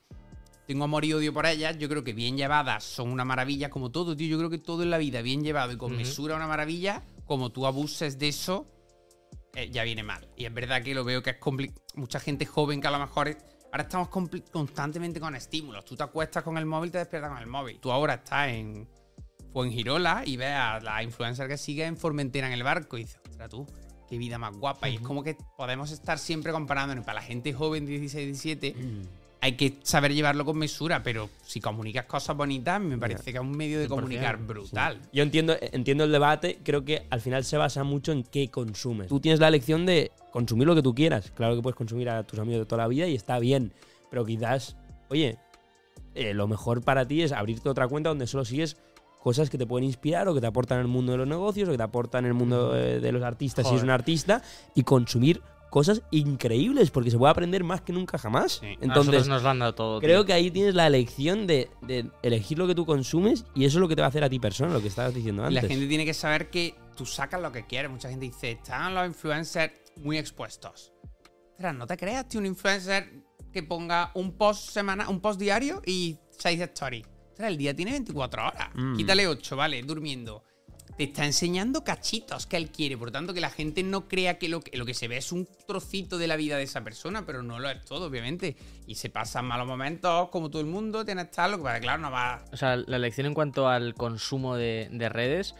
tengo 0.68 0.84
amor 0.84 1.06
y 1.06 1.14
odio 1.14 1.34
por 1.34 1.46
ellas. 1.46 1.78
Yo 1.78 1.88
creo 1.88 2.04
que 2.04 2.12
bien 2.12 2.36
llevadas 2.36 2.84
son 2.84 3.10
una 3.10 3.24
maravilla, 3.24 3.70
como 3.70 3.90
todo, 3.90 4.18
tío. 4.18 4.28
Yo 4.28 4.38
creo 4.38 4.50
que 4.50 4.58
todo 4.58 4.84
en 4.84 4.90
la 4.90 4.98
vida, 4.98 5.22
bien 5.22 5.44
llevado 5.46 5.72
y 5.72 5.78
con 5.78 5.92
Ujú. 5.94 5.98
mesura, 6.00 6.36
una 6.36 6.48
maravilla. 6.48 7.04
Como 7.26 7.52
tú 7.54 7.66
abuses 7.66 8.20
de 8.20 8.28
eso, 8.28 8.68
eh, 9.54 9.70
ya 9.72 9.84
viene 9.86 10.04
mal. 10.04 10.28
Y 10.36 10.44
es 10.44 10.54
verdad 10.54 10.84
que 10.84 10.94
lo 10.94 11.06
veo 11.06 11.24
que 11.24 11.30
es 11.30 11.38
complicado. 11.38 11.82
Mucha 11.96 12.20
gente 12.20 12.46
joven 12.46 12.82
que 12.82 12.88
a 12.88 12.92
lo 12.92 13.00
mejor. 13.00 13.30
es- 13.30 13.38
Ahora 13.72 13.84
estamos 13.84 14.10
constantemente 14.52 15.20
con 15.22 15.36
estímulos. 15.36 15.86
Tú 15.86 15.96
te 15.96 16.04
acuestas 16.04 16.44
con 16.44 16.58
el 16.58 16.66
móvil, 16.66 16.92
te 16.92 16.98
despiertas 16.98 17.30
con 17.32 17.40
el 17.40 17.48
móvil. 17.48 17.80
Tú 17.80 17.92
ahora 17.92 18.16
estás 18.16 18.50
en 18.50 18.88
Fuengirola 19.56 20.24
y 20.26 20.36
ves 20.36 20.52
a 20.54 20.82
la 20.82 21.02
influencer 21.02 21.48
que 21.48 21.56
sigue 21.56 21.86
en 21.86 21.96
Formentera 21.96 22.48
en 22.48 22.52
el 22.52 22.64
barco 22.64 22.98
y 22.98 23.04
dices, 23.04 23.22
ostras 23.26 23.50
tú, 23.50 23.66
qué 24.10 24.18
vida 24.18 24.38
más 24.38 24.54
guapa. 24.54 24.90
Y 24.90 24.96
es 24.96 25.00
como 25.02 25.24
que 25.24 25.38
podemos 25.56 25.92
estar 25.92 26.20
siempre 26.20 26.52
comparándonos. 26.52 27.06
Para 27.06 27.22
la 27.22 27.26
gente 27.26 27.54
joven 27.54 27.86
de 27.86 27.94
16, 27.94 28.26
17, 28.26 28.76
hay 29.40 29.54
que 29.54 29.78
saber 29.82 30.14
llevarlo 30.14 30.44
con 30.44 30.58
mesura, 30.58 31.04
pero 31.04 31.30
si 31.42 31.62
comunicas 31.62 32.04
cosas 32.04 32.36
bonitas, 32.36 32.82
me 32.82 32.98
parece 32.98 33.32
que 33.32 33.38
es 33.38 33.42
un 33.42 33.56
medio 33.56 33.80
de 33.80 33.86
100%, 33.86 33.88
comunicar 33.88 34.38
brutal. 34.40 35.00
Yo 35.14 35.24
entiendo, 35.24 35.56
entiendo 35.62 36.04
el 36.04 36.12
debate, 36.12 36.60
creo 36.62 36.84
que 36.84 37.08
al 37.10 37.22
final 37.22 37.46
se 37.46 37.56
basa 37.56 37.86
mucho 37.86 38.12
en 38.12 38.24
qué 38.24 38.52
consumes. 38.52 39.08
Tú 39.08 39.22
tienes 39.22 39.40
la 39.40 39.48
elección 39.48 39.86
de 39.86 40.12
consumir 40.32 40.68
lo 40.68 40.76
que 40.76 40.84
tú 40.84 40.94
quieras. 40.94 41.32
Claro 41.32 41.56
que 41.56 41.62
puedes 41.62 41.78
consumir 41.78 42.10
a 42.10 42.24
tus 42.24 42.40
amigos 42.40 42.60
de 42.60 42.66
toda 42.66 42.82
la 42.82 42.90
vida 42.90 43.08
y 43.08 43.16
está 43.16 43.40
bien, 43.40 43.72
pero 44.10 44.26
quizás, 44.26 44.76
oye, 45.08 45.38
eh, 46.14 46.34
lo 46.34 46.46
mejor 46.50 46.84
para 46.84 47.08
ti 47.08 47.22
es 47.22 47.32
abrirte 47.32 47.70
otra 47.70 47.88
cuenta 47.88 48.10
donde 48.10 48.28
solo 48.28 48.44
sigues 48.44 48.76
cosas 49.26 49.50
que 49.50 49.58
te 49.58 49.66
pueden 49.66 49.86
inspirar 49.86 50.28
o 50.28 50.36
que 50.36 50.40
te 50.40 50.46
aportan 50.46 50.80
el 50.80 50.88
mundo 50.88 51.14
de 51.14 51.18
los 51.18 51.28
negocios 51.28 51.68
o 51.68 51.72
que 51.72 51.78
te 51.78 51.84
aportan 51.84 52.26
el 52.26 52.36
mundo 52.36 52.78
eh, 52.78 53.00
de 53.00 53.12
los 53.12 53.24
artistas 53.24 53.66
si 53.66 53.72
eres 53.72 53.82
un 53.82 53.90
artista 53.90 54.44
y 54.76 54.84
consumir 54.84 55.42
cosas 55.72 56.04
increíbles 56.12 56.92
porque 56.92 57.10
se 57.10 57.18
puede 57.18 57.32
aprender 57.32 57.64
más 57.64 57.82
que 57.82 57.92
nunca 57.92 58.20
jamás. 58.20 58.60
Sí. 58.62 58.78
Entonces, 58.82 59.28
nos 59.28 59.42
lo 59.42 59.50
han 59.50 59.58
dado 59.58 59.74
todo. 59.74 60.00
Creo 60.00 60.20
tío. 60.20 60.26
que 60.28 60.34
ahí 60.34 60.52
tienes 60.52 60.76
la 60.76 60.86
elección 60.86 61.48
de, 61.48 61.72
de 61.82 62.08
elegir 62.22 62.60
lo 62.60 62.68
que 62.68 62.76
tú 62.76 62.86
consumes 62.86 63.46
y 63.56 63.66
eso 63.66 63.80
es 63.80 63.82
lo 63.82 63.88
que 63.88 63.96
te 63.96 64.04
va 64.04 64.06
a 64.06 64.10
hacer 64.10 64.24
a 64.24 64.30
ti 64.30 64.38
persona, 64.38 64.72
lo 64.72 64.80
que 64.80 64.90
estabas 64.90 65.16
diciendo 65.16 65.42
Y 65.42 65.46
antes. 65.48 65.64
la 65.64 65.70
gente 65.70 65.88
tiene 65.88 66.06
que 66.06 66.14
saber 66.14 66.52
que 66.52 66.76
tú 66.96 67.08
sacas 67.08 67.42
lo 67.42 67.52
que 67.52 67.66
quieres. 67.66 67.90
Mucha 67.90 68.10
gente 68.10 68.28
dice, 68.28 68.52
están 68.52 68.94
los 68.94 69.08
influencers 69.08 69.74
muy 70.04 70.20
expuestos. 70.20 70.94
Ostras, 71.54 71.74
no 71.74 71.88
te 71.88 71.98
creas, 71.98 72.30
tío, 72.30 72.42
un 72.42 72.46
influencer 72.46 73.24
que 73.52 73.64
ponga 73.64 74.12
un 74.14 74.38
post 74.38 74.70
semana, 74.70 75.10
un 75.10 75.20
post 75.20 75.40
diario 75.40 75.82
y 75.84 76.20
6 76.38 76.62
stories. 76.62 77.15
Ostras, 77.36 77.52
el 77.52 77.58
día 77.58 77.76
tiene 77.76 77.92
24 77.92 78.48
horas. 78.48 78.70
Mm. 78.76 78.96
Quítale 78.96 79.28
8, 79.28 79.58
vale, 79.58 79.84
durmiendo. 79.84 80.42
Te 80.96 81.04
está 81.04 81.26
enseñando 81.26 81.84
cachitos 81.84 82.48
que 82.48 82.56
él 82.56 82.70
quiere. 82.70 82.98
Por 82.98 83.12
tanto, 83.12 83.34
que 83.34 83.42
la 83.42 83.50
gente 83.50 83.84
no 83.84 84.08
crea 84.08 84.38
que 84.38 84.48
lo, 84.48 84.62
que 84.62 84.78
lo 84.78 84.86
que 84.86 84.94
se 84.94 85.10
ve 85.10 85.18
es 85.18 85.34
un 85.34 85.46
trocito 85.68 86.18
de 86.18 86.28
la 86.28 86.38
vida 86.38 86.56
de 86.56 86.64
esa 86.64 86.86
persona, 86.86 87.26
pero 87.26 87.44
no 87.44 87.60
lo 87.60 87.70
es 87.70 87.84
todo, 87.84 88.06
obviamente. 88.06 88.56
Y 88.88 88.96
se 88.96 89.10
pasan 89.10 89.44
malos 89.48 89.68
momentos, 89.68 90.30
como 90.30 90.50
todo 90.50 90.62
el 90.62 90.68
mundo, 90.68 91.04
tienes 91.04 91.30
tal, 91.32 91.52
lo 91.52 91.58
que 91.58 91.78
claro, 91.82 92.02
no 92.02 92.10
va. 92.10 92.46
O 92.54 92.56
sea, 92.56 92.78
la 92.78 92.96
elección 92.96 93.28
en 93.28 93.34
cuanto 93.34 93.68
al 93.68 93.96
consumo 93.96 94.56
de, 94.56 94.88
de 94.90 95.10
redes 95.10 95.56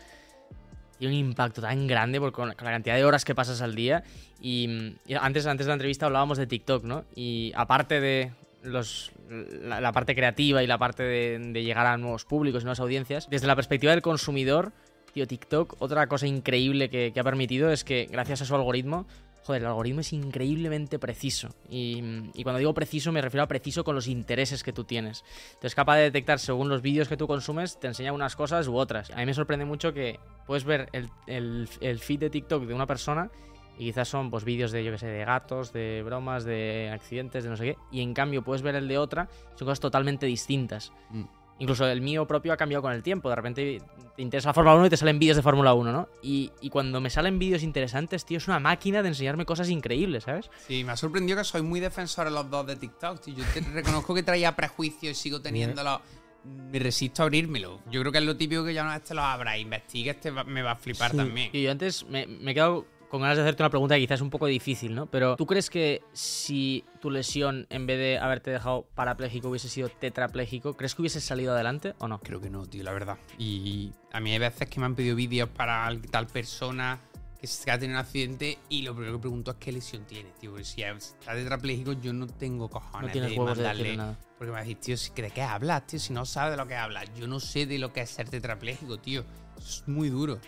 tiene 0.98 1.14
un 1.14 1.20
impacto 1.20 1.60
tan 1.60 1.88
grande 1.88 2.22
por 2.22 2.32
con 2.32 2.48
la, 2.48 2.56
cantidad 2.56 2.96
de 2.96 3.04
horas 3.04 3.26
que 3.26 3.36
pasas 3.36 3.62
al 3.62 3.76
día. 3.76 4.06
Y, 4.40 4.96
y 5.06 5.16
antes, 5.16 5.46
antes 5.46 5.66
de 5.66 5.72
la 5.72 5.74
entrevista 5.74 6.06
hablábamos 6.06 6.38
de 6.38 6.48
TikTok, 6.48 6.86
¿no? 6.86 7.04
Y 7.16 7.52
aparte 7.54 8.00
de 8.00 8.32
los, 8.66 9.12
la, 9.30 9.92
parte 9.92 10.16
creativa 10.16 10.64
y 10.64 10.68
la 10.68 10.78
parte 10.78 11.04
de, 11.04 11.40
de 11.40 11.64
llegar 11.64 11.86
a 11.88 11.98
nuevos 11.98 12.26
públicos 12.26 12.64
y 12.64 12.66
nuevas 12.66 12.80
audiencias, 12.80 13.30
desde 13.30 13.48
la 13.48 13.56
perspectiva 13.56 13.92
del 13.92 14.02
consumidor, 14.02 14.74
tío, 15.14 15.26
TikTok, 15.26 15.78
otra 15.80 16.08
cosa 16.08 16.28
increíble 16.28 16.90
que, 16.90 17.14
ha 17.18 17.24
permitido 17.24 17.72
es 17.72 17.84
que 17.84 18.06
gracias 18.12 18.42
a 18.42 18.46
su 18.46 18.54
algoritmo, 18.54 19.08
joder, 19.44 19.62
el 19.62 19.68
algoritmo 19.68 20.02
es 20.02 20.12
increíblemente 20.12 21.00
preciso. 21.00 21.56
Y, 21.70 22.02
cuando 22.44 22.60
digo 22.60 22.74
preciso 22.74 23.14
me 23.14 23.22
refiero 23.22 23.44
a 23.44 23.48
preciso 23.48 23.86
con 23.86 23.96
los 23.96 24.08
intereses 24.08 24.62
que 24.62 24.74
tú 24.74 24.84
tienes. 24.84 25.24
Entonces 25.48 25.72
es 25.72 25.76
capaz 25.76 25.96
de 25.96 26.04
detectar 26.04 26.40
según 26.40 26.68
los 26.68 26.82
vídeos 26.82 27.08
que 27.08 27.16
tú 27.16 27.28
consumes, 27.28 27.80
te 27.80 27.88
enseña 27.88 28.12
unas 28.12 28.36
cosas 28.36 28.68
u 28.68 28.76
otras. 28.76 29.10
A 29.12 29.18
mí 29.18 29.26
me 29.26 29.34
sorprende 29.34 29.64
mucho 29.64 29.94
que 29.94 30.20
puedes 30.46 30.66
ver 30.66 30.90
el- 30.92 31.70
el 31.80 32.00
feed 32.00 32.20
de 32.20 32.30
TikTok 32.30 32.66
de 32.66 32.74
una 32.74 32.86
persona 32.86 33.32
y 33.78 33.86
quizás 33.86 34.08
son 34.08 34.30
pues 34.32 34.44
vídeos 34.44 34.72
de, 34.72 34.84
yo 34.84 34.92
que 34.92 34.98
sé, 34.98 35.08
de 35.08 35.26
gatos, 35.26 35.72
de 35.74 36.02
bromas, 36.06 36.44
de 36.46 36.90
accidentes, 36.94 37.44
de 37.44 37.50
no 37.50 37.58
sé 37.58 37.64
qué. 37.66 37.78
Y 37.92 38.02
en 38.02 38.14
cambio 38.14 38.44
puedes 38.44 38.62
ver 38.62 38.76
el 38.76 38.88
de 38.88 38.98
otra, 38.98 39.28
son 39.56 39.66
cosas 39.66 39.80
totalmente 39.80 40.26
distintas. 40.26 40.92
Mm. 41.10 41.24
Incluso 41.58 41.88
el 41.88 42.02
mío 42.02 42.28
propio 42.28 42.52
ha 42.52 42.58
cambiado 42.58 42.82
con 42.82 42.92
el 42.92 43.02
tiempo. 43.02 43.30
De 43.30 43.36
repente 43.38 43.82
te 44.18 44.22
interesa 44.22 44.50
la 44.50 44.54
Fórmula 44.54 44.76
1 44.76 44.88
y 44.88 44.90
te 44.90 44.98
salen 44.98 45.18
vídeos 45.20 45.38
de 45.38 45.42
Fórmula 45.44 45.74
1, 45.74 45.90
¿no? 45.90 46.10
Y, 46.22 46.52
y 46.60 46.70
cuando 46.70 47.00
me 47.00 47.10
salen 47.10 47.40
vídeos 47.40 47.64
interesantes, 47.64 48.26
tío, 48.26 48.40
es 48.40 48.48
una 48.50 48.60
máquina 48.60 49.02
de 49.02 49.08
enseñarme 49.08 49.46
cosas 49.46 49.70
increíbles, 49.70 50.26
¿sabes? 50.26 50.52
Sí, 50.68 50.84
me 50.84 50.92
ha 50.92 50.98
sorprendido 50.98 51.38
que 51.38 51.46
soy 51.46 51.62
muy 51.62 51.80
defensor 51.80 52.26
de 52.26 52.32
los 52.32 52.50
dos 52.50 52.68
de 52.68 52.76
TikTok, 52.76 53.22
tío. 53.22 53.36
Yo 53.36 53.44
te 53.54 53.62
reconozco 53.74 54.14
que 54.14 54.24
traía 54.24 54.54
prejuicios 54.54 55.12
y 55.12 55.16
sigo 55.16 55.42
teniéndolos. 55.42 56.02
Me 56.44 56.78
resisto 56.78 57.24
a 57.24 57.26
abrírmelo. 57.26 57.80
Yo 57.90 58.02
creo 58.02 58.12
que 58.12 58.18
es 58.20 58.24
lo 58.26 58.36
típico 58.36 58.64
que 58.66 58.74
ya 58.74 58.84
una 58.84 58.96
vez 58.96 59.04
te 59.04 59.14
lo 59.16 59.22
abras, 59.24 59.58
investigues, 59.58 60.20
te 60.20 60.32
va- 60.32 60.44
me 60.44 60.62
va 60.62 60.72
a 60.72 60.76
flipar 60.76 61.12
también. 61.16 61.50
Y 61.54 61.64
yo 61.64 61.72
antes 61.72 62.06
me, 62.06 62.28
me 62.28 62.52
he 62.52 62.54
quedado 62.54 62.86
con 63.16 63.22
ganas 63.22 63.38
de 63.38 63.44
hacerte 63.44 63.64
una 63.64 63.70
pregunta 63.70 63.96
que 63.96 64.02
quizás 64.02 64.16
es 64.18 64.22
un 64.22 64.30
poco 64.30 64.46
difícil, 64.46 64.94
¿no? 64.94 65.06
Pero 65.08 65.36
¿tú 65.38 65.46
crees 65.46 65.70
que 65.70 66.02
si 66.14 66.84
tu 67.00 67.10
lesión, 67.10 67.66
en 67.70 67.88
vez 67.88 67.98
de 67.98 68.18
haberte 68.20 68.52
dejado 68.52 68.86
parapléjico, 68.96 69.50
hubiese 69.50 69.70
sido 69.70 69.90
tetrapléjico, 69.90 70.74
¿crees 70.76 70.96
que 70.96 71.02
hubieses 71.02 71.24
salido 71.24 71.54
adelante 71.54 71.94
o 72.00 72.08
no? 72.08 72.20
Creo 72.20 72.42
que 72.42 72.50
no, 72.50 72.66
tío, 72.66 72.84
la 72.84 72.92
verdad. 72.92 73.18
Y 73.38 73.92
a 74.12 74.20
mí 74.20 74.32
hay 74.32 74.40
veces 74.40 74.68
que 74.70 74.80
me 74.80 74.86
han 74.86 74.96
pedido 74.96 75.16
vídeos 75.16 75.50
para 75.50 75.86
al- 75.86 76.02
tal 76.02 76.28
persona 76.28 77.00
que 77.40 77.48
se 77.48 77.70
ha 77.70 77.78
tenido 77.78 78.00
un 78.00 78.06
accidente 78.06 78.58
y 78.70 78.82
lo 78.82 78.94
primero 78.96 79.18
que 79.18 79.22
pregunto 79.22 79.52
es 79.52 79.58
qué 79.58 79.72
lesión 79.72 80.04
tiene, 80.06 80.32
tío. 80.40 80.52
Porque 80.52 80.66
si 80.66 80.82
está 80.82 81.34
tetrapléjico, 81.34 81.94
yo 81.94 82.12
no 82.14 82.28
tengo 82.28 82.70
cojones 82.70 83.08
No 83.08 83.12
tienes 83.12 83.32
de 83.32 83.38
huevos 83.38 83.58
de 83.58 83.64
mandarle. 83.64 83.84
decirle 83.84 83.98
nada. 84.04 84.20
Porque 84.38 84.46
me 84.48 84.52
va 84.54 84.58
a 84.60 84.62
decir, 84.62 84.78
tío, 84.80 84.98
si- 84.98 85.12
¿de 85.14 85.32
qué 85.32 85.42
hablas, 85.42 85.86
tío? 85.88 86.00
Si 86.00 86.12
no 86.14 86.26
sabes 86.26 86.52
de 86.52 86.58
lo 86.58 86.68
que 86.68 86.76
hablas. 86.76 87.06
Yo 87.18 87.28
no 87.28 87.40
sé 87.40 87.66
de 87.66 87.78
lo 87.80 87.94
que 87.94 88.02
es 88.02 88.10
ser 88.10 88.30
tetrapléjico, 88.30 88.98
tío. 88.98 89.24
Es 89.58 89.84
muy 89.88 90.10
duro. 90.10 90.40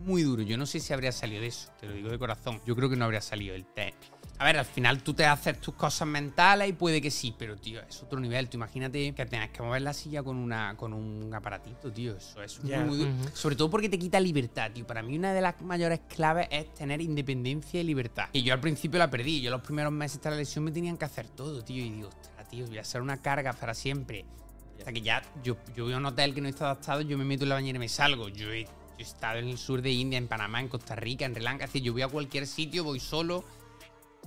Muy 0.00 0.22
duro. 0.22 0.42
Yo 0.42 0.56
no 0.56 0.66
sé 0.66 0.80
si 0.80 0.92
habría 0.92 1.12
salido 1.12 1.40
de 1.40 1.48
eso. 1.48 1.70
Te 1.80 1.86
lo 1.86 1.92
digo 1.94 2.10
de 2.10 2.18
corazón. 2.18 2.60
Yo 2.66 2.74
creo 2.76 2.90
que 2.90 2.96
no 2.96 3.04
habría 3.04 3.20
salido 3.20 3.54
el 3.54 3.64
test. 3.66 3.96
A 4.38 4.44
ver, 4.44 4.58
al 4.58 4.64
final 4.64 5.02
tú 5.02 5.14
te 5.14 5.24
haces 5.24 5.60
tus 5.60 5.74
cosas 5.74 6.08
mentales 6.08 6.68
y 6.68 6.72
puede 6.72 7.00
que 7.00 7.10
sí, 7.10 7.34
pero 7.38 7.56
tío, 7.56 7.80
es 7.80 8.02
otro 8.02 8.18
nivel. 8.18 8.48
Tú 8.48 8.56
imagínate 8.56 9.14
que 9.14 9.26
tengas 9.26 9.50
que 9.50 9.62
mover 9.62 9.82
la 9.82 9.92
silla 9.92 10.24
con 10.24 10.36
una 10.36 10.76
con 10.76 10.92
un 10.92 11.32
aparatito, 11.32 11.92
tío. 11.92 12.16
Eso 12.16 12.42
es 12.42 12.62
muy, 12.64 12.98
duro. 12.98 13.12
Sobre 13.32 13.54
todo 13.54 13.70
porque 13.70 13.88
te 13.88 13.98
quita 13.98 14.18
libertad, 14.18 14.72
tío. 14.72 14.86
Para 14.86 15.02
mí 15.02 15.16
una 15.16 15.32
de 15.32 15.40
las 15.40 15.60
mayores 15.62 16.00
claves 16.08 16.48
es 16.50 16.74
tener 16.74 17.00
independencia 17.00 17.80
y 17.80 17.84
libertad. 17.84 18.28
Y 18.32 18.42
yo 18.42 18.52
al 18.52 18.60
principio 18.60 18.98
la 18.98 19.08
perdí. 19.08 19.40
Yo 19.40 19.52
los 19.52 19.62
primeros 19.62 19.92
meses 19.92 20.20
de 20.20 20.30
la 20.30 20.36
lesión 20.36 20.64
me 20.64 20.72
tenían 20.72 20.96
que 20.96 21.04
hacer 21.04 21.28
todo, 21.28 21.62
tío. 21.62 21.84
Y 21.84 21.90
digo, 21.90 22.08
ostras, 22.08 22.48
tío, 22.48 22.66
voy 22.66 22.78
a 22.78 22.84
ser 22.84 23.02
una 23.02 23.22
carga 23.22 23.52
para 23.52 23.72
siempre. 23.72 24.24
Hasta 24.78 24.92
que 24.92 25.00
ya 25.00 25.22
yo, 25.44 25.56
yo 25.76 25.84
voy 25.84 25.92
a 25.92 25.98
un 25.98 26.06
hotel 26.06 26.34
que 26.34 26.40
no 26.40 26.48
está 26.48 26.64
adaptado, 26.64 27.00
yo 27.02 27.16
me 27.16 27.24
meto 27.24 27.44
en 27.44 27.50
la 27.50 27.54
bañera 27.54 27.76
y 27.76 27.80
me 27.80 27.88
salgo. 27.88 28.28
Yo 28.28 28.52
he, 28.52 28.66
yo 28.98 29.04
he 29.04 29.08
estado 29.08 29.38
en 29.38 29.48
el 29.48 29.58
sur 29.58 29.82
de 29.82 29.90
India, 29.90 30.18
en 30.18 30.28
Panamá, 30.28 30.60
en 30.60 30.68
Costa 30.68 30.94
Rica, 30.94 31.24
en 31.24 31.34
Sri 31.34 31.42
Lanka. 31.42 31.64
Es 31.64 31.70
decir, 31.70 31.82
yo 31.82 31.92
voy 31.92 32.02
a 32.02 32.08
cualquier 32.08 32.46
sitio, 32.46 32.84
voy 32.84 33.00
solo. 33.00 33.44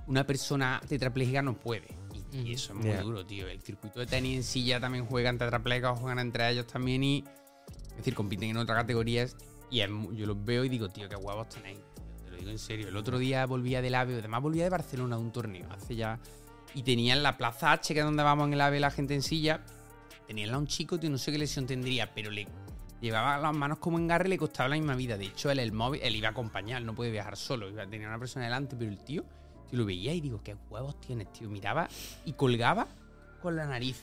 Una 0.07 0.25
persona 0.25 0.81
tetrapléjica 0.87 1.41
no 1.41 1.53
puede. 1.57 1.87
Y, 2.31 2.37
y 2.37 2.41
Ujú. 2.41 2.51
eso 2.51 2.73
es 2.73 2.79
muy 2.85 2.95
duro, 3.03 3.25
tío. 3.25 3.47
El 3.47 3.61
circuito 3.61 3.99
de 3.99 4.05
tenis 4.05 4.37
en 4.37 4.43
silla 4.43 4.79
también 4.79 5.05
juegan 5.05 5.37
tetraplégicos, 5.37 5.99
juegan 5.99 6.19
entre 6.19 6.49
ellos 6.49 6.67
también 6.67 7.03
y... 7.03 7.23
Es 7.91 7.97
decir, 7.97 8.13
compiten 8.13 8.51
en 8.51 8.57
otras 8.57 8.77
categorías 8.77 9.35
y 9.71 9.81
es 9.81 9.89
yo 10.13 10.25
los 10.25 10.45
veo 10.45 10.63
y 10.63 10.69
digo, 10.69 10.87
tío, 10.89 11.09
qué 11.09 11.15
huevos 11.15 11.49
tenéis. 11.49 11.79
Te 12.23 12.31
lo 12.31 12.37
digo 12.37 12.51
en 12.51 12.59
serio. 12.59 12.87
El 12.89 12.95
otro 12.95 13.17
día 13.17 13.45
volvía 13.45 13.81
del 13.81 13.95
AVE, 13.95 14.19
además 14.19 14.41
volvía 14.41 14.63
de 14.65 14.69
Barcelona 14.69 15.15
de 15.15 15.21
un 15.21 15.31
torneo, 15.31 15.67
hace 15.71 15.95
ya... 15.95 16.19
Y 16.75 16.83
tenía 16.83 17.13
en 17.13 17.23
la 17.23 17.37
Plaza 17.37 17.71
H, 17.71 17.93
que 17.93 18.01
es 18.01 18.05
donde 18.05 18.21
vamos 18.21 18.47
en 18.47 18.53
el 18.53 18.61
AVE 18.61 18.79
la 18.79 18.91
gente 18.91 19.15
en 19.15 19.23
silla, 19.23 19.61
tenía 20.27 20.43
al 20.45 20.51
lado 20.51 20.61
un 20.61 20.67
chico, 20.67 20.99
tío, 20.99 21.09
no 21.09 21.17
sé 21.17 21.31
qué 21.31 21.39
lesión 21.39 21.65
tendría, 21.65 22.13
pero 22.13 22.29
le 22.29 22.45
llevaba 23.01 23.37
las 23.37 23.55
manos 23.55 23.79
como 23.79 23.97
engarre 23.97 24.27
y 24.27 24.31
le 24.31 24.37
costaba 24.37 24.69
la 24.69 24.75
misma 24.75 24.95
vida. 24.95 25.17
De 25.17 25.25
hecho, 25.25 25.51
él, 25.51 25.59
el 25.59 25.71
móvil, 25.71 26.01
él 26.03 26.15
iba 26.15 26.29
a 26.29 26.31
acompañar, 26.31 26.81
no 26.81 26.95
puede 26.95 27.11
viajar 27.11 27.37
solo, 27.37 27.69
iba, 27.69 27.85
tenía 27.87 28.07
una 28.07 28.19
persona 28.19 28.45
delante, 28.45 28.75
pero 28.75 28.91
el 28.91 28.97
tío, 28.99 29.23
tío, 29.71 29.79
lo 29.79 29.85
veía 29.85 30.13
y 30.13 30.21
digo, 30.21 30.41
qué 30.43 30.55
huevos 30.69 30.99
tienes, 31.01 31.31
tío. 31.33 31.49
Miraba 31.49 31.87
y 32.25 32.33
colgaba 32.33 32.87
con 33.41 33.55
la 33.55 33.65
nariz. 33.65 34.01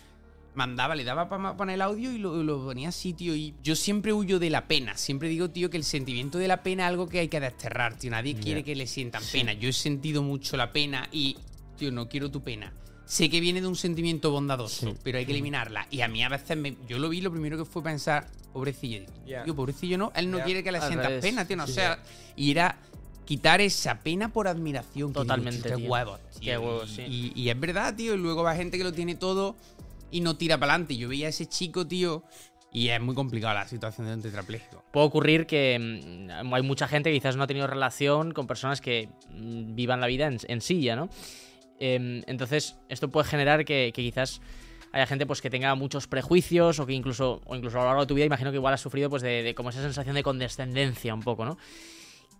Mandaba, 0.55 0.95
le 0.95 1.03
daba 1.03 1.29
para 1.29 1.57
poner 1.57 1.75
el 1.75 1.83
audio 1.83 2.13
y 2.13 2.19
lo, 2.19 2.43
lo 2.45 2.65
ponía 2.65 2.91
así, 2.91 3.13
tío. 3.13 3.35
Y 3.35 3.55
yo 3.63 3.75
siempre 3.75 4.13
huyo 4.13 4.39
de 4.39 4.51
la 4.51 4.69
pena. 4.69 4.97
Siempre 4.97 5.29
digo, 5.29 5.51
tío, 5.51 5.69
que 5.69 5.77
el 5.77 5.85
sentimiento 5.85 6.39
de 6.39 6.47
la 6.47 6.63
pena 6.63 6.85
es 6.85 6.91
algo 6.91 7.09
que 7.09 7.19
hay 7.19 7.29
que 7.29 7.41
desterrar, 7.41 7.99
tío. 7.99 8.13
Nadie 8.13 8.37
quiere 8.37 8.63
que 8.63 8.77
le 8.77 8.87
sientan 8.87 9.23
pena. 9.33 9.53
Yo 9.53 9.69
he 9.69 9.73
sentido 9.73 10.23
mucho 10.23 10.57
la 10.57 10.71
pena 10.71 11.09
y, 11.11 11.37
tío, 11.77 11.91
no 11.91 12.09
quiero 12.09 12.31
tu 12.31 12.43
pena. 12.43 12.73
Sé 13.07 13.29
que 13.29 13.41
viene 13.41 13.61
de 13.61 13.67
un 13.67 13.77
sentimiento 13.77 14.31
bondadoso, 14.31 14.87
Sí. 14.91 14.95
pero 15.03 15.19
hay 15.19 15.27
que 15.27 15.33
eliminarla. 15.33 15.87
Y 15.91 16.01
a 16.01 16.09
mí 16.09 16.23
a 16.25 16.29
veces, 16.29 16.57
me- 16.57 16.77
yo 16.89 16.99
lo 16.99 17.09
vi, 17.11 17.21
lo 17.21 17.31
primero 17.31 17.59
que 17.59 17.65
fue 17.65 17.83
pensar, 17.83 18.27
pobrecillo. 18.53 19.01
Digo, 19.01 19.13
Ya. 19.27 19.45
tío, 19.45 19.55
pobrecillo 19.55 19.99
no, 19.99 20.11
él 20.17 20.31
no 20.31 20.41
quiere 20.41 20.63
que 20.65 20.73
le 20.73 20.81
sientas 20.81 21.07
revés. 21.09 21.23
pena, 21.25 21.45
tío. 21.47 21.57
No 21.57 21.67
Sí, 21.67 21.75
sea, 21.75 21.99
y 22.37 22.51
era 22.51 22.79
quitar 23.27 23.61
esa 23.61 24.01
pena 24.01 24.33
por 24.33 24.49
admiración. 24.49 25.13
que 25.13 25.21
digo, 25.21 25.23
Totalmente, 25.23 25.71
tío. 25.71 25.87
huevos, 25.89 26.21
tío. 26.33 26.41
Qué 26.41 26.59
huevos, 26.59 26.91
y, 26.93 26.95
sí. 26.97 27.03
y- 27.37 27.43
y 27.43 27.49
es 27.51 27.61
verdad, 27.61 27.95
tío. 27.95 28.15
Y 28.15 28.19
luego 28.19 28.43
va 28.43 28.55
gente 28.57 28.79
que 28.79 28.85
lo 28.85 28.93
tiene 28.93 29.15
todo 29.17 29.55
y 30.11 30.21
no 30.21 30.37
tira 30.37 30.57
para 30.59 30.73
adelante. 30.73 30.97
Yo 30.97 31.09
veía 31.09 31.27
a 31.27 31.31
ese 31.31 31.47
chico, 31.47 31.87
tío, 31.87 32.23
y 32.73 32.89
es 32.89 33.01
muy 33.03 33.15
complicada 33.15 33.55
la 33.55 33.69
situación 33.69 34.07
de 34.07 34.15
un 34.15 34.23
tetrapléjico. 34.23 34.83
Puede 34.93 35.07
ocurrir 35.07 35.47
que 35.47 35.79
mm, 36.31 36.55
hay 36.55 36.63
mucha 36.63 36.89
gente 36.89 37.11
que 37.11 37.17
quizás 37.19 37.37
no 37.37 37.43
ha 37.43 37.47
tenido 37.47 37.67
relación 37.67 38.33
con 38.33 38.47
personas 38.47 38.81
que 38.81 39.09
mm, 39.31 39.75
vivan 39.75 40.01
la 40.01 40.07
vida 40.07 40.27
en, 40.27 40.39
en 40.49 40.61
silla, 40.63 40.97
¿no? 40.97 41.09
Em, 41.81 42.23
entonces, 42.27 42.77
esto 42.89 43.11
puede 43.11 43.27
generar 43.29 43.65
que, 43.65 43.93
que 43.95 44.03
quizás 44.03 44.41
haya 44.93 45.07
gente 45.07 45.27
pues, 45.27 45.41
que 45.43 45.51
tenga 45.51 45.75
muchos 45.75 46.07
prejuicios 46.07 46.79
o 46.79 46.87
que 46.87 46.93
incluso, 46.93 47.41
o 47.47 47.57
incluso 47.57 47.79
a 47.79 47.83
lo 47.83 47.87
largo 47.89 48.03
de 48.03 48.07
tu 48.07 48.15
vida, 48.15 48.27
imagino 48.27 48.51
que 48.51 48.57
igual 48.59 48.75
has 48.75 48.81
sufrido 48.81 49.11
pues, 49.11 49.23
de, 49.23 49.43
de 49.43 49.55
como 49.55 49.71
esa 49.71 49.83
sensación 49.83 50.15
de 50.15 50.23
condescendencia 50.23 51.13
un 51.15 51.23
poco, 51.23 51.45
¿no? 51.45 51.59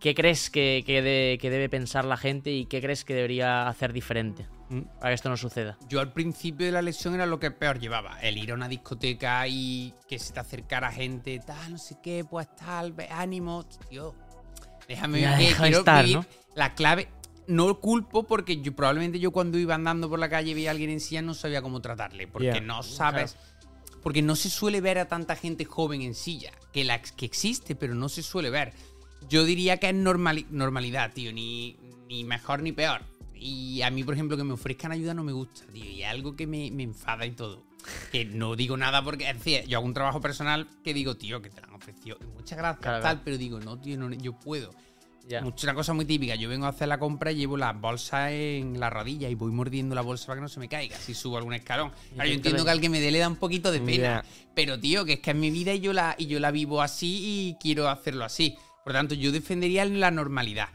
¿Qué 0.01 0.15
crees 0.15 0.51
que, 0.51 0.83
que 0.85 1.01
de- 1.03 1.39
que 1.41 1.49
debe 1.51 1.69
pensar 1.69 2.05
la 2.05 2.17
gente 2.17 2.51
y 2.51 2.67
qué 2.67 2.81
crees 2.83 3.05
que 3.05 3.15
debería 3.15 3.67
hacer 3.69 3.93
diferente 3.93 4.47
Mm. 4.69 4.81
para 4.99 5.11
que 5.11 5.15
esto 5.15 5.29
no 5.31 5.37
suceda? 5.37 5.79
Yo 5.89 6.01
al 6.01 6.13
principio 6.13 6.67
de 6.67 6.73
la 6.73 6.83
lesión 6.83 7.15
era 7.15 7.27
lo 7.27 7.39
que 7.39 7.51
peor 7.51 7.79
llevaba. 7.79 8.21
El 8.21 8.37
ir 8.39 8.51
a 8.51 8.55
una 8.55 8.69
discoteca 8.69 9.47
y 9.49 9.95
que 10.09 10.19
se 10.19 10.33
te 10.33 10.41
acercara 10.41 10.91
gente, 10.93 11.41
tal, 11.47 11.73
no 11.73 11.79
sé 11.79 11.97
qué, 12.03 12.25
pues 12.29 12.55
tal, 12.57 12.95
ánimo, 13.11 13.65
tío. 13.89 14.15
Déjame 14.89 15.19
vivir, 15.19 15.57
estar, 15.75 16.03
vivir 16.05 16.19
¿no? 16.19 16.27
la 16.55 16.75
clave. 16.75 17.09
No 17.47 17.81
culpo 17.81 18.25
porque 18.25 18.61
yo 18.61 18.75
probablemente 18.75 19.19
yo 19.21 19.31
cuando 19.31 19.59
iba 19.59 19.75
andando 19.75 20.09
por 20.09 20.19
la 20.19 20.29
calle 20.29 20.53
y 20.53 20.55
veía 20.55 20.71
a 20.71 20.73
alguien 20.73 20.91
en 20.91 21.01
silla 21.01 21.23
no 21.23 21.35
sabía 21.35 21.61
cómo 21.63 21.81
tratarle. 21.81 22.27
Porque 22.27 22.61
no 22.61 22.83
sabes. 22.83 23.37
Porque 24.03 24.23
no 24.23 24.37
se 24.37 24.51
suele 24.51 24.81
ver 24.81 24.99
a 24.99 25.09
tanta 25.09 25.37
gente 25.37 25.65
joven 25.65 26.03
en 26.03 26.15
silla. 26.15 26.53
Que, 26.73 26.85
la, 26.85 27.01
que 27.01 27.25
existe, 27.27 27.75
pero 27.75 27.95
no 27.95 28.09
se 28.09 28.23
suele 28.23 28.51
ver. 28.51 28.73
Yo 29.29 29.45
diría 29.45 29.79
que 29.79 29.89
es 29.89 29.95
normali- 29.95 30.47
normalidad, 30.51 31.13
tío. 31.13 31.33
Ni, 31.33 31.77
ni 32.09 32.25
mejor 32.25 32.63
ni 32.63 32.73
peor. 32.73 33.01
Y 33.35 33.83
a 33.83 33.91
mí, 33.91 34.05
por 34.05 34.15
ejemplo, 34.15 34.37
que 34.37 34.45
me 34.45 34.53
ofrezcan 34.53 34.93
ayuda 34.93 35.13
no 35.15 35.25
me 35.25 35.33
gusta, 35.33 35.65
tío. 35.73 35.85
Y 35.85 36.03
es 36.03 36.09
algo 36.09 36.37
que 36.37 36.47
me, 36.47 36.71
me 36.71 36.83
enfada 36.83 37.27
y 37.27 37.33
todo. 37.33 37.63
Que 38.11 38.25
no 38.25 38.57
digo 38.57 38.77
nada 38.79 39.05
porque, 39.05 39.29
es 39.29 39.37
decir, 39.37 39.65
yo 39.67 39.77
hago 39.79 39.87
un 39.87 39.93
trabajo 39.93 40.21
personal 40.21 40.69
que 40.83 40.95
digo, 40.95 41.17
tío, 41.17 41.43
que 41.43 41.51
te 41.51 41.61
lo 41.61 41.69
han 41.69 41.75
ofrecido. 41.75 42.19
Muchas 42.35 42.57
gracias, 42.57 42.81
Claro, 42.83 43.03
tal. 43.03 43.21
Pero 43.23 43.37
digo, 43.37 43.61
no, 43.61 43.79
tío, 43.79 43.99
no, 43.99 44.11
yo 44.15 44.33
puedo. 44.39 44.71
Mucho- 45.43 45.67
Una 45.67 45.75
cosa 45.75 45.93
muy 45.95 46.05
típica, 46.05 46.35
yo 46.35 46.49
vengo 46.49 46.67
a 46.67 46.69
hacer 46.69 46.87
la 46.89 46.99
compra 46.99 47.33
y 47.33 47.37
llevo 47.37 47.57
las 47.57 47.79
bolsas 47.81 48.31
en 48.31 48.79
la 48.79 48.91
rodilla 48.91 49.29
y 49.29 49.35
voy 49.35 49.53
mordiendo 49.53 49.95
la 49.95 50.03
bolsa 50.03 50.27
para 50.27 50.37
que 50.39 50.43
no 50.43 50.49
se 50.49 50.61
me 50.61 50.69
caiga 50.69 50.97
si 50.99 51.15
subo 51.15 51.39
algún 51.39 51.55
escalón. 51.55 51.91
Claro, 52.15 52.29
yo 52.29 52.35
entiendo 52.35 52.65
que 52.65 52.71
al 52.71 52.81
que 52.81 52.89
me 52.91 53.01
dé 53.01 53.11
le 53.11 53.19
da 53.21 53.29
un 53.29 53.37
poquito 53.37 53.73
de 53.73 53.81
pena, 53.81 54.25
pero 54.55 54.79
tío, 54.79 55.05
que 55.05 55.15
es 55.15 55.21
que 55.21 55.31
es 55.31 55.37
mi 55.37 55.51
vida 55.51 55.73
y 55.73 55.81
yo 55.81 55.93
la, 55.93 56.15
y 56.19 56.27
yo 56.27 56.41
la 56.41 56.51
vivo 56.51 56.83
así 56.83 57.21
y 57.51 57.57
quiero 57.61 57.89
hacerlo 57.89 58.25
así. 58.25 58.57
Por 58.85 58.93
lo 58.93 58.99
tanto, 58.99 59.15
yo 59.15 59.33
defendería 59.33 59.85
la 59.87 60.11
normalidad. 60.11 60.69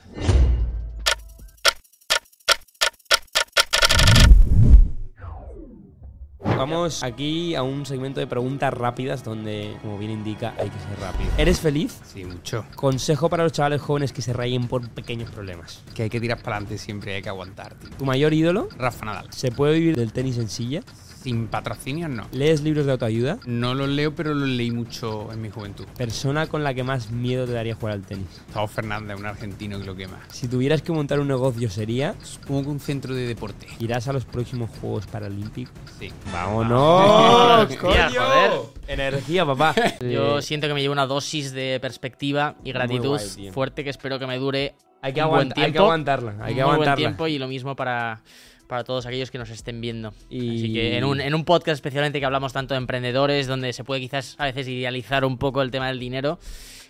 Vamos 6.60 7.04
aquí 7.04 7.56
a 7.56 7.64
un 7.64 7.86
segmento 7.86 8.20
de 8.20 8.28
preguntas 8.28 8.74
rápidas 8.74 9.24
donde, 9.24 9.78
como 9.82 9.98
bien 9.98 10.12
indica, 10.12 10.54
hay 10.60 10.70
que 10.70 10.78
ser 10.78 11.00
rápido. 11.00 11.32
¿Eres 11.38 11.62
feliz? 11.62 12.02
Sí, 12.04 12.26
mucho. 12.26 12.66
Consejo 12.76 13.30
para 13.30 13.44
los 13.44 13.54
chavales 13.54 13.80
jóvenes 13.80 14.12
que 14.12 14.22
se 14.22 14.34
rayen 14.34 14.68
por 14.68 14.90
pequeños 14.90 15.32
problemas. 15.32 15.82
Que 15.96 16.04
hay 16.04 16.10
que 16.10 16.20
tirar 16.20 16.40
para 16.44 16.58
adelante 16.58 16.78
siempre, 16.78 17.16
hay 17.16 17.22
que 17.22 17.30
aguantar, 17.30 17.76
tío. 17.76 17.90
¿Tu 17.92 18.04
mayor 18.04 18.34
ídolo? 18.34 18.68
Rafa 18.78 19.06
Nadal. 19.06 19.32
¿Se 19.32 19.54
puede 19.54 19.76
vivir 19.80 19.96
del 19.96 20.12
tenis 20.12 20.38
en 20.38 20.50
silla? 20.50 20.84
Sin 21.22 21.48
patrocinios, 21.48 22.10
no. 22.10 22.28
¿Lees 22.32 22.62
libros 22.62 22.86
de 22.86 22.94
autoayuda? 22.94 23.40
No 23.46 23.74
los 23.74 23.90
leo, 23.90 24.16
pero 24.16 24.34
los 24.34 24.48
leí 24.48 24.72
mucho 24.72 25.32
en 25.34 25.42
mi 25.42 25.50
juventud. 25.50 25.86
¿Persona 25.98 26.48
con 26.48 26.64
la 26.64 26.74
que 26.74 26.84
más 26.84 27.12
miedo 27.12 27.46
te 27.46 27.52
daría 27.52 27.76
jugar 27.76 27.96
al 27.96 28.02
tenis? 28.04 28.28
Gustavo 28.46 28.68
Fernández, 28.68 29.18
un 29.20 29.26
argentino 29.26 29.78
que 29.80 29.86
lo 29.86 29.96
quema. 29.96 30.20
Si 30.32 30.48
tuvieras 30.48 30.82
que 30.82 30.92
montar 30.94 31.20
un 31.20 31.28
negocio 31.28 31.70
sería... 31.70 32.16
Supongo 32.24 32.64
que 32.64 32.70
un 32.70 32.80
centro 32.80 33.14
de 33.14 33.28
deporte. 33.28 33.68
¿Irás 33.80 34.08
a 34.08 34.14
los 34.14 34.24
próximos 34.26 34.70
Juegos 34.80 35.08
Paralímpicos? 35.08 35.74
Sí. 36.00 36.10
¡Vámonos! 36.32 37.76
Coño! 37.82 37.94
joder. 38.10 38.52
Energía, 38.88 39.46
papá. 39.46 39.76
Yo 40.02 40.42
siento 40.42 40.68
que 40.68 40.74
me 40.74 40.82
llevo 40.82 40.94
una 40.94 41.06
dosis 41.06 41.52
de 41.52 41.80
perspectiva 41.82 42.56
y 42.64 42.72
gratitud 42.72 43.20
guay, 43.20 43.52
fuerte 43.52 43.84
que 43.84 43.90
espero 43.90 44.20
que 44.20 44.26
me 44.28 44.38
dure 44.38 44.74
Hay 45.02 45.14
que, 45.14 45.22
aguant- 45.22 45.44
hay 45.44 45.48
que 45.50 45.54
tiempo. 45.72 45.82
aguantarla. 45.84 46.32
Hay 46.42 46.56
que 46.56 46.62
muy 46.62 46.64
buen 46.64 46.74
aguantarla. 46.74 46.96
tiempo 46.96 47.28
y 47.28 47.38
lo 47.38 47.48
mismo 47.48 47.76
para, 47.76 48.22
para 48.70 48.84
todos 48.84 49.08
aquellos 49.08 49.32
que 49.32 49.40
nos 49.40 49.50
estén 49.50 49.82
viendo. 49.82 50.14
Y- 50.30 50.60
Así 50.60 50.74
que 50.74 50.98
en 50.98 51.04
un, 51.04 51.20
en 51.20 51.34
un 51.34 51.44
podcast 51.44 51.74
especialmente 51.76 52.20
que 52.20 52.26
hablamos 52.26 52.54
tanto 52.54 52.76
de 52.76 52.78
emprendedores, 52.78 53.48
donde 53.48 53.74
se 53.74 53.84
puede 53.84 54.00
quizás 54.00 54.36
a 54.38 54.46
veces 54.46 54.68
idealizar 54.68 55.26
un 55.26 55.40
poco 55.40 55.64
el 55.64 55.72
tema 55.72 55.88
del 55.88 56.00
dinero, 56.00 56.38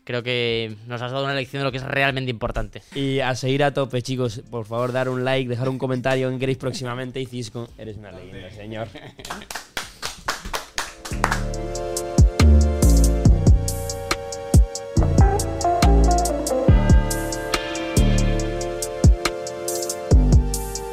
creo 0.04 0.22
que 0.22 0.76
nos 0.88 1.02
has 1.02 1.14
dado 1.14 1.24
una 1.24 1.34
lección 1.34 1.62
de 1.62 1.64
lo 1.64 1.72
que 1.72 1.78
es 1.78 1.86
realmente 1.86 2.30
importante. 2.32 2.82
Y 2.94 3.22
a 3.22 3.34
seguir 3.34 3.64
a 3.64 3.74
tope, 3.74 4.02
chicos. 4.02 4.42
Por 4.52 4.66
favor, 4.66 4.92
dar 4.92 5.08
un 5.08 5.24
like, 5.24 5.48
dejar 5.50 5.70
un 5.70 5.78
comentario 5.78 6.30
en 6.30 6.38
queréis 6.38 6.58
próximamente. 6.58 7.22
Y 7.22 7.26
Cisco, 7.26 7.70
eres 7.78 7.96
una 7.96 8.12
leyenda, 8.12 8.52
señor. 8.52 8.90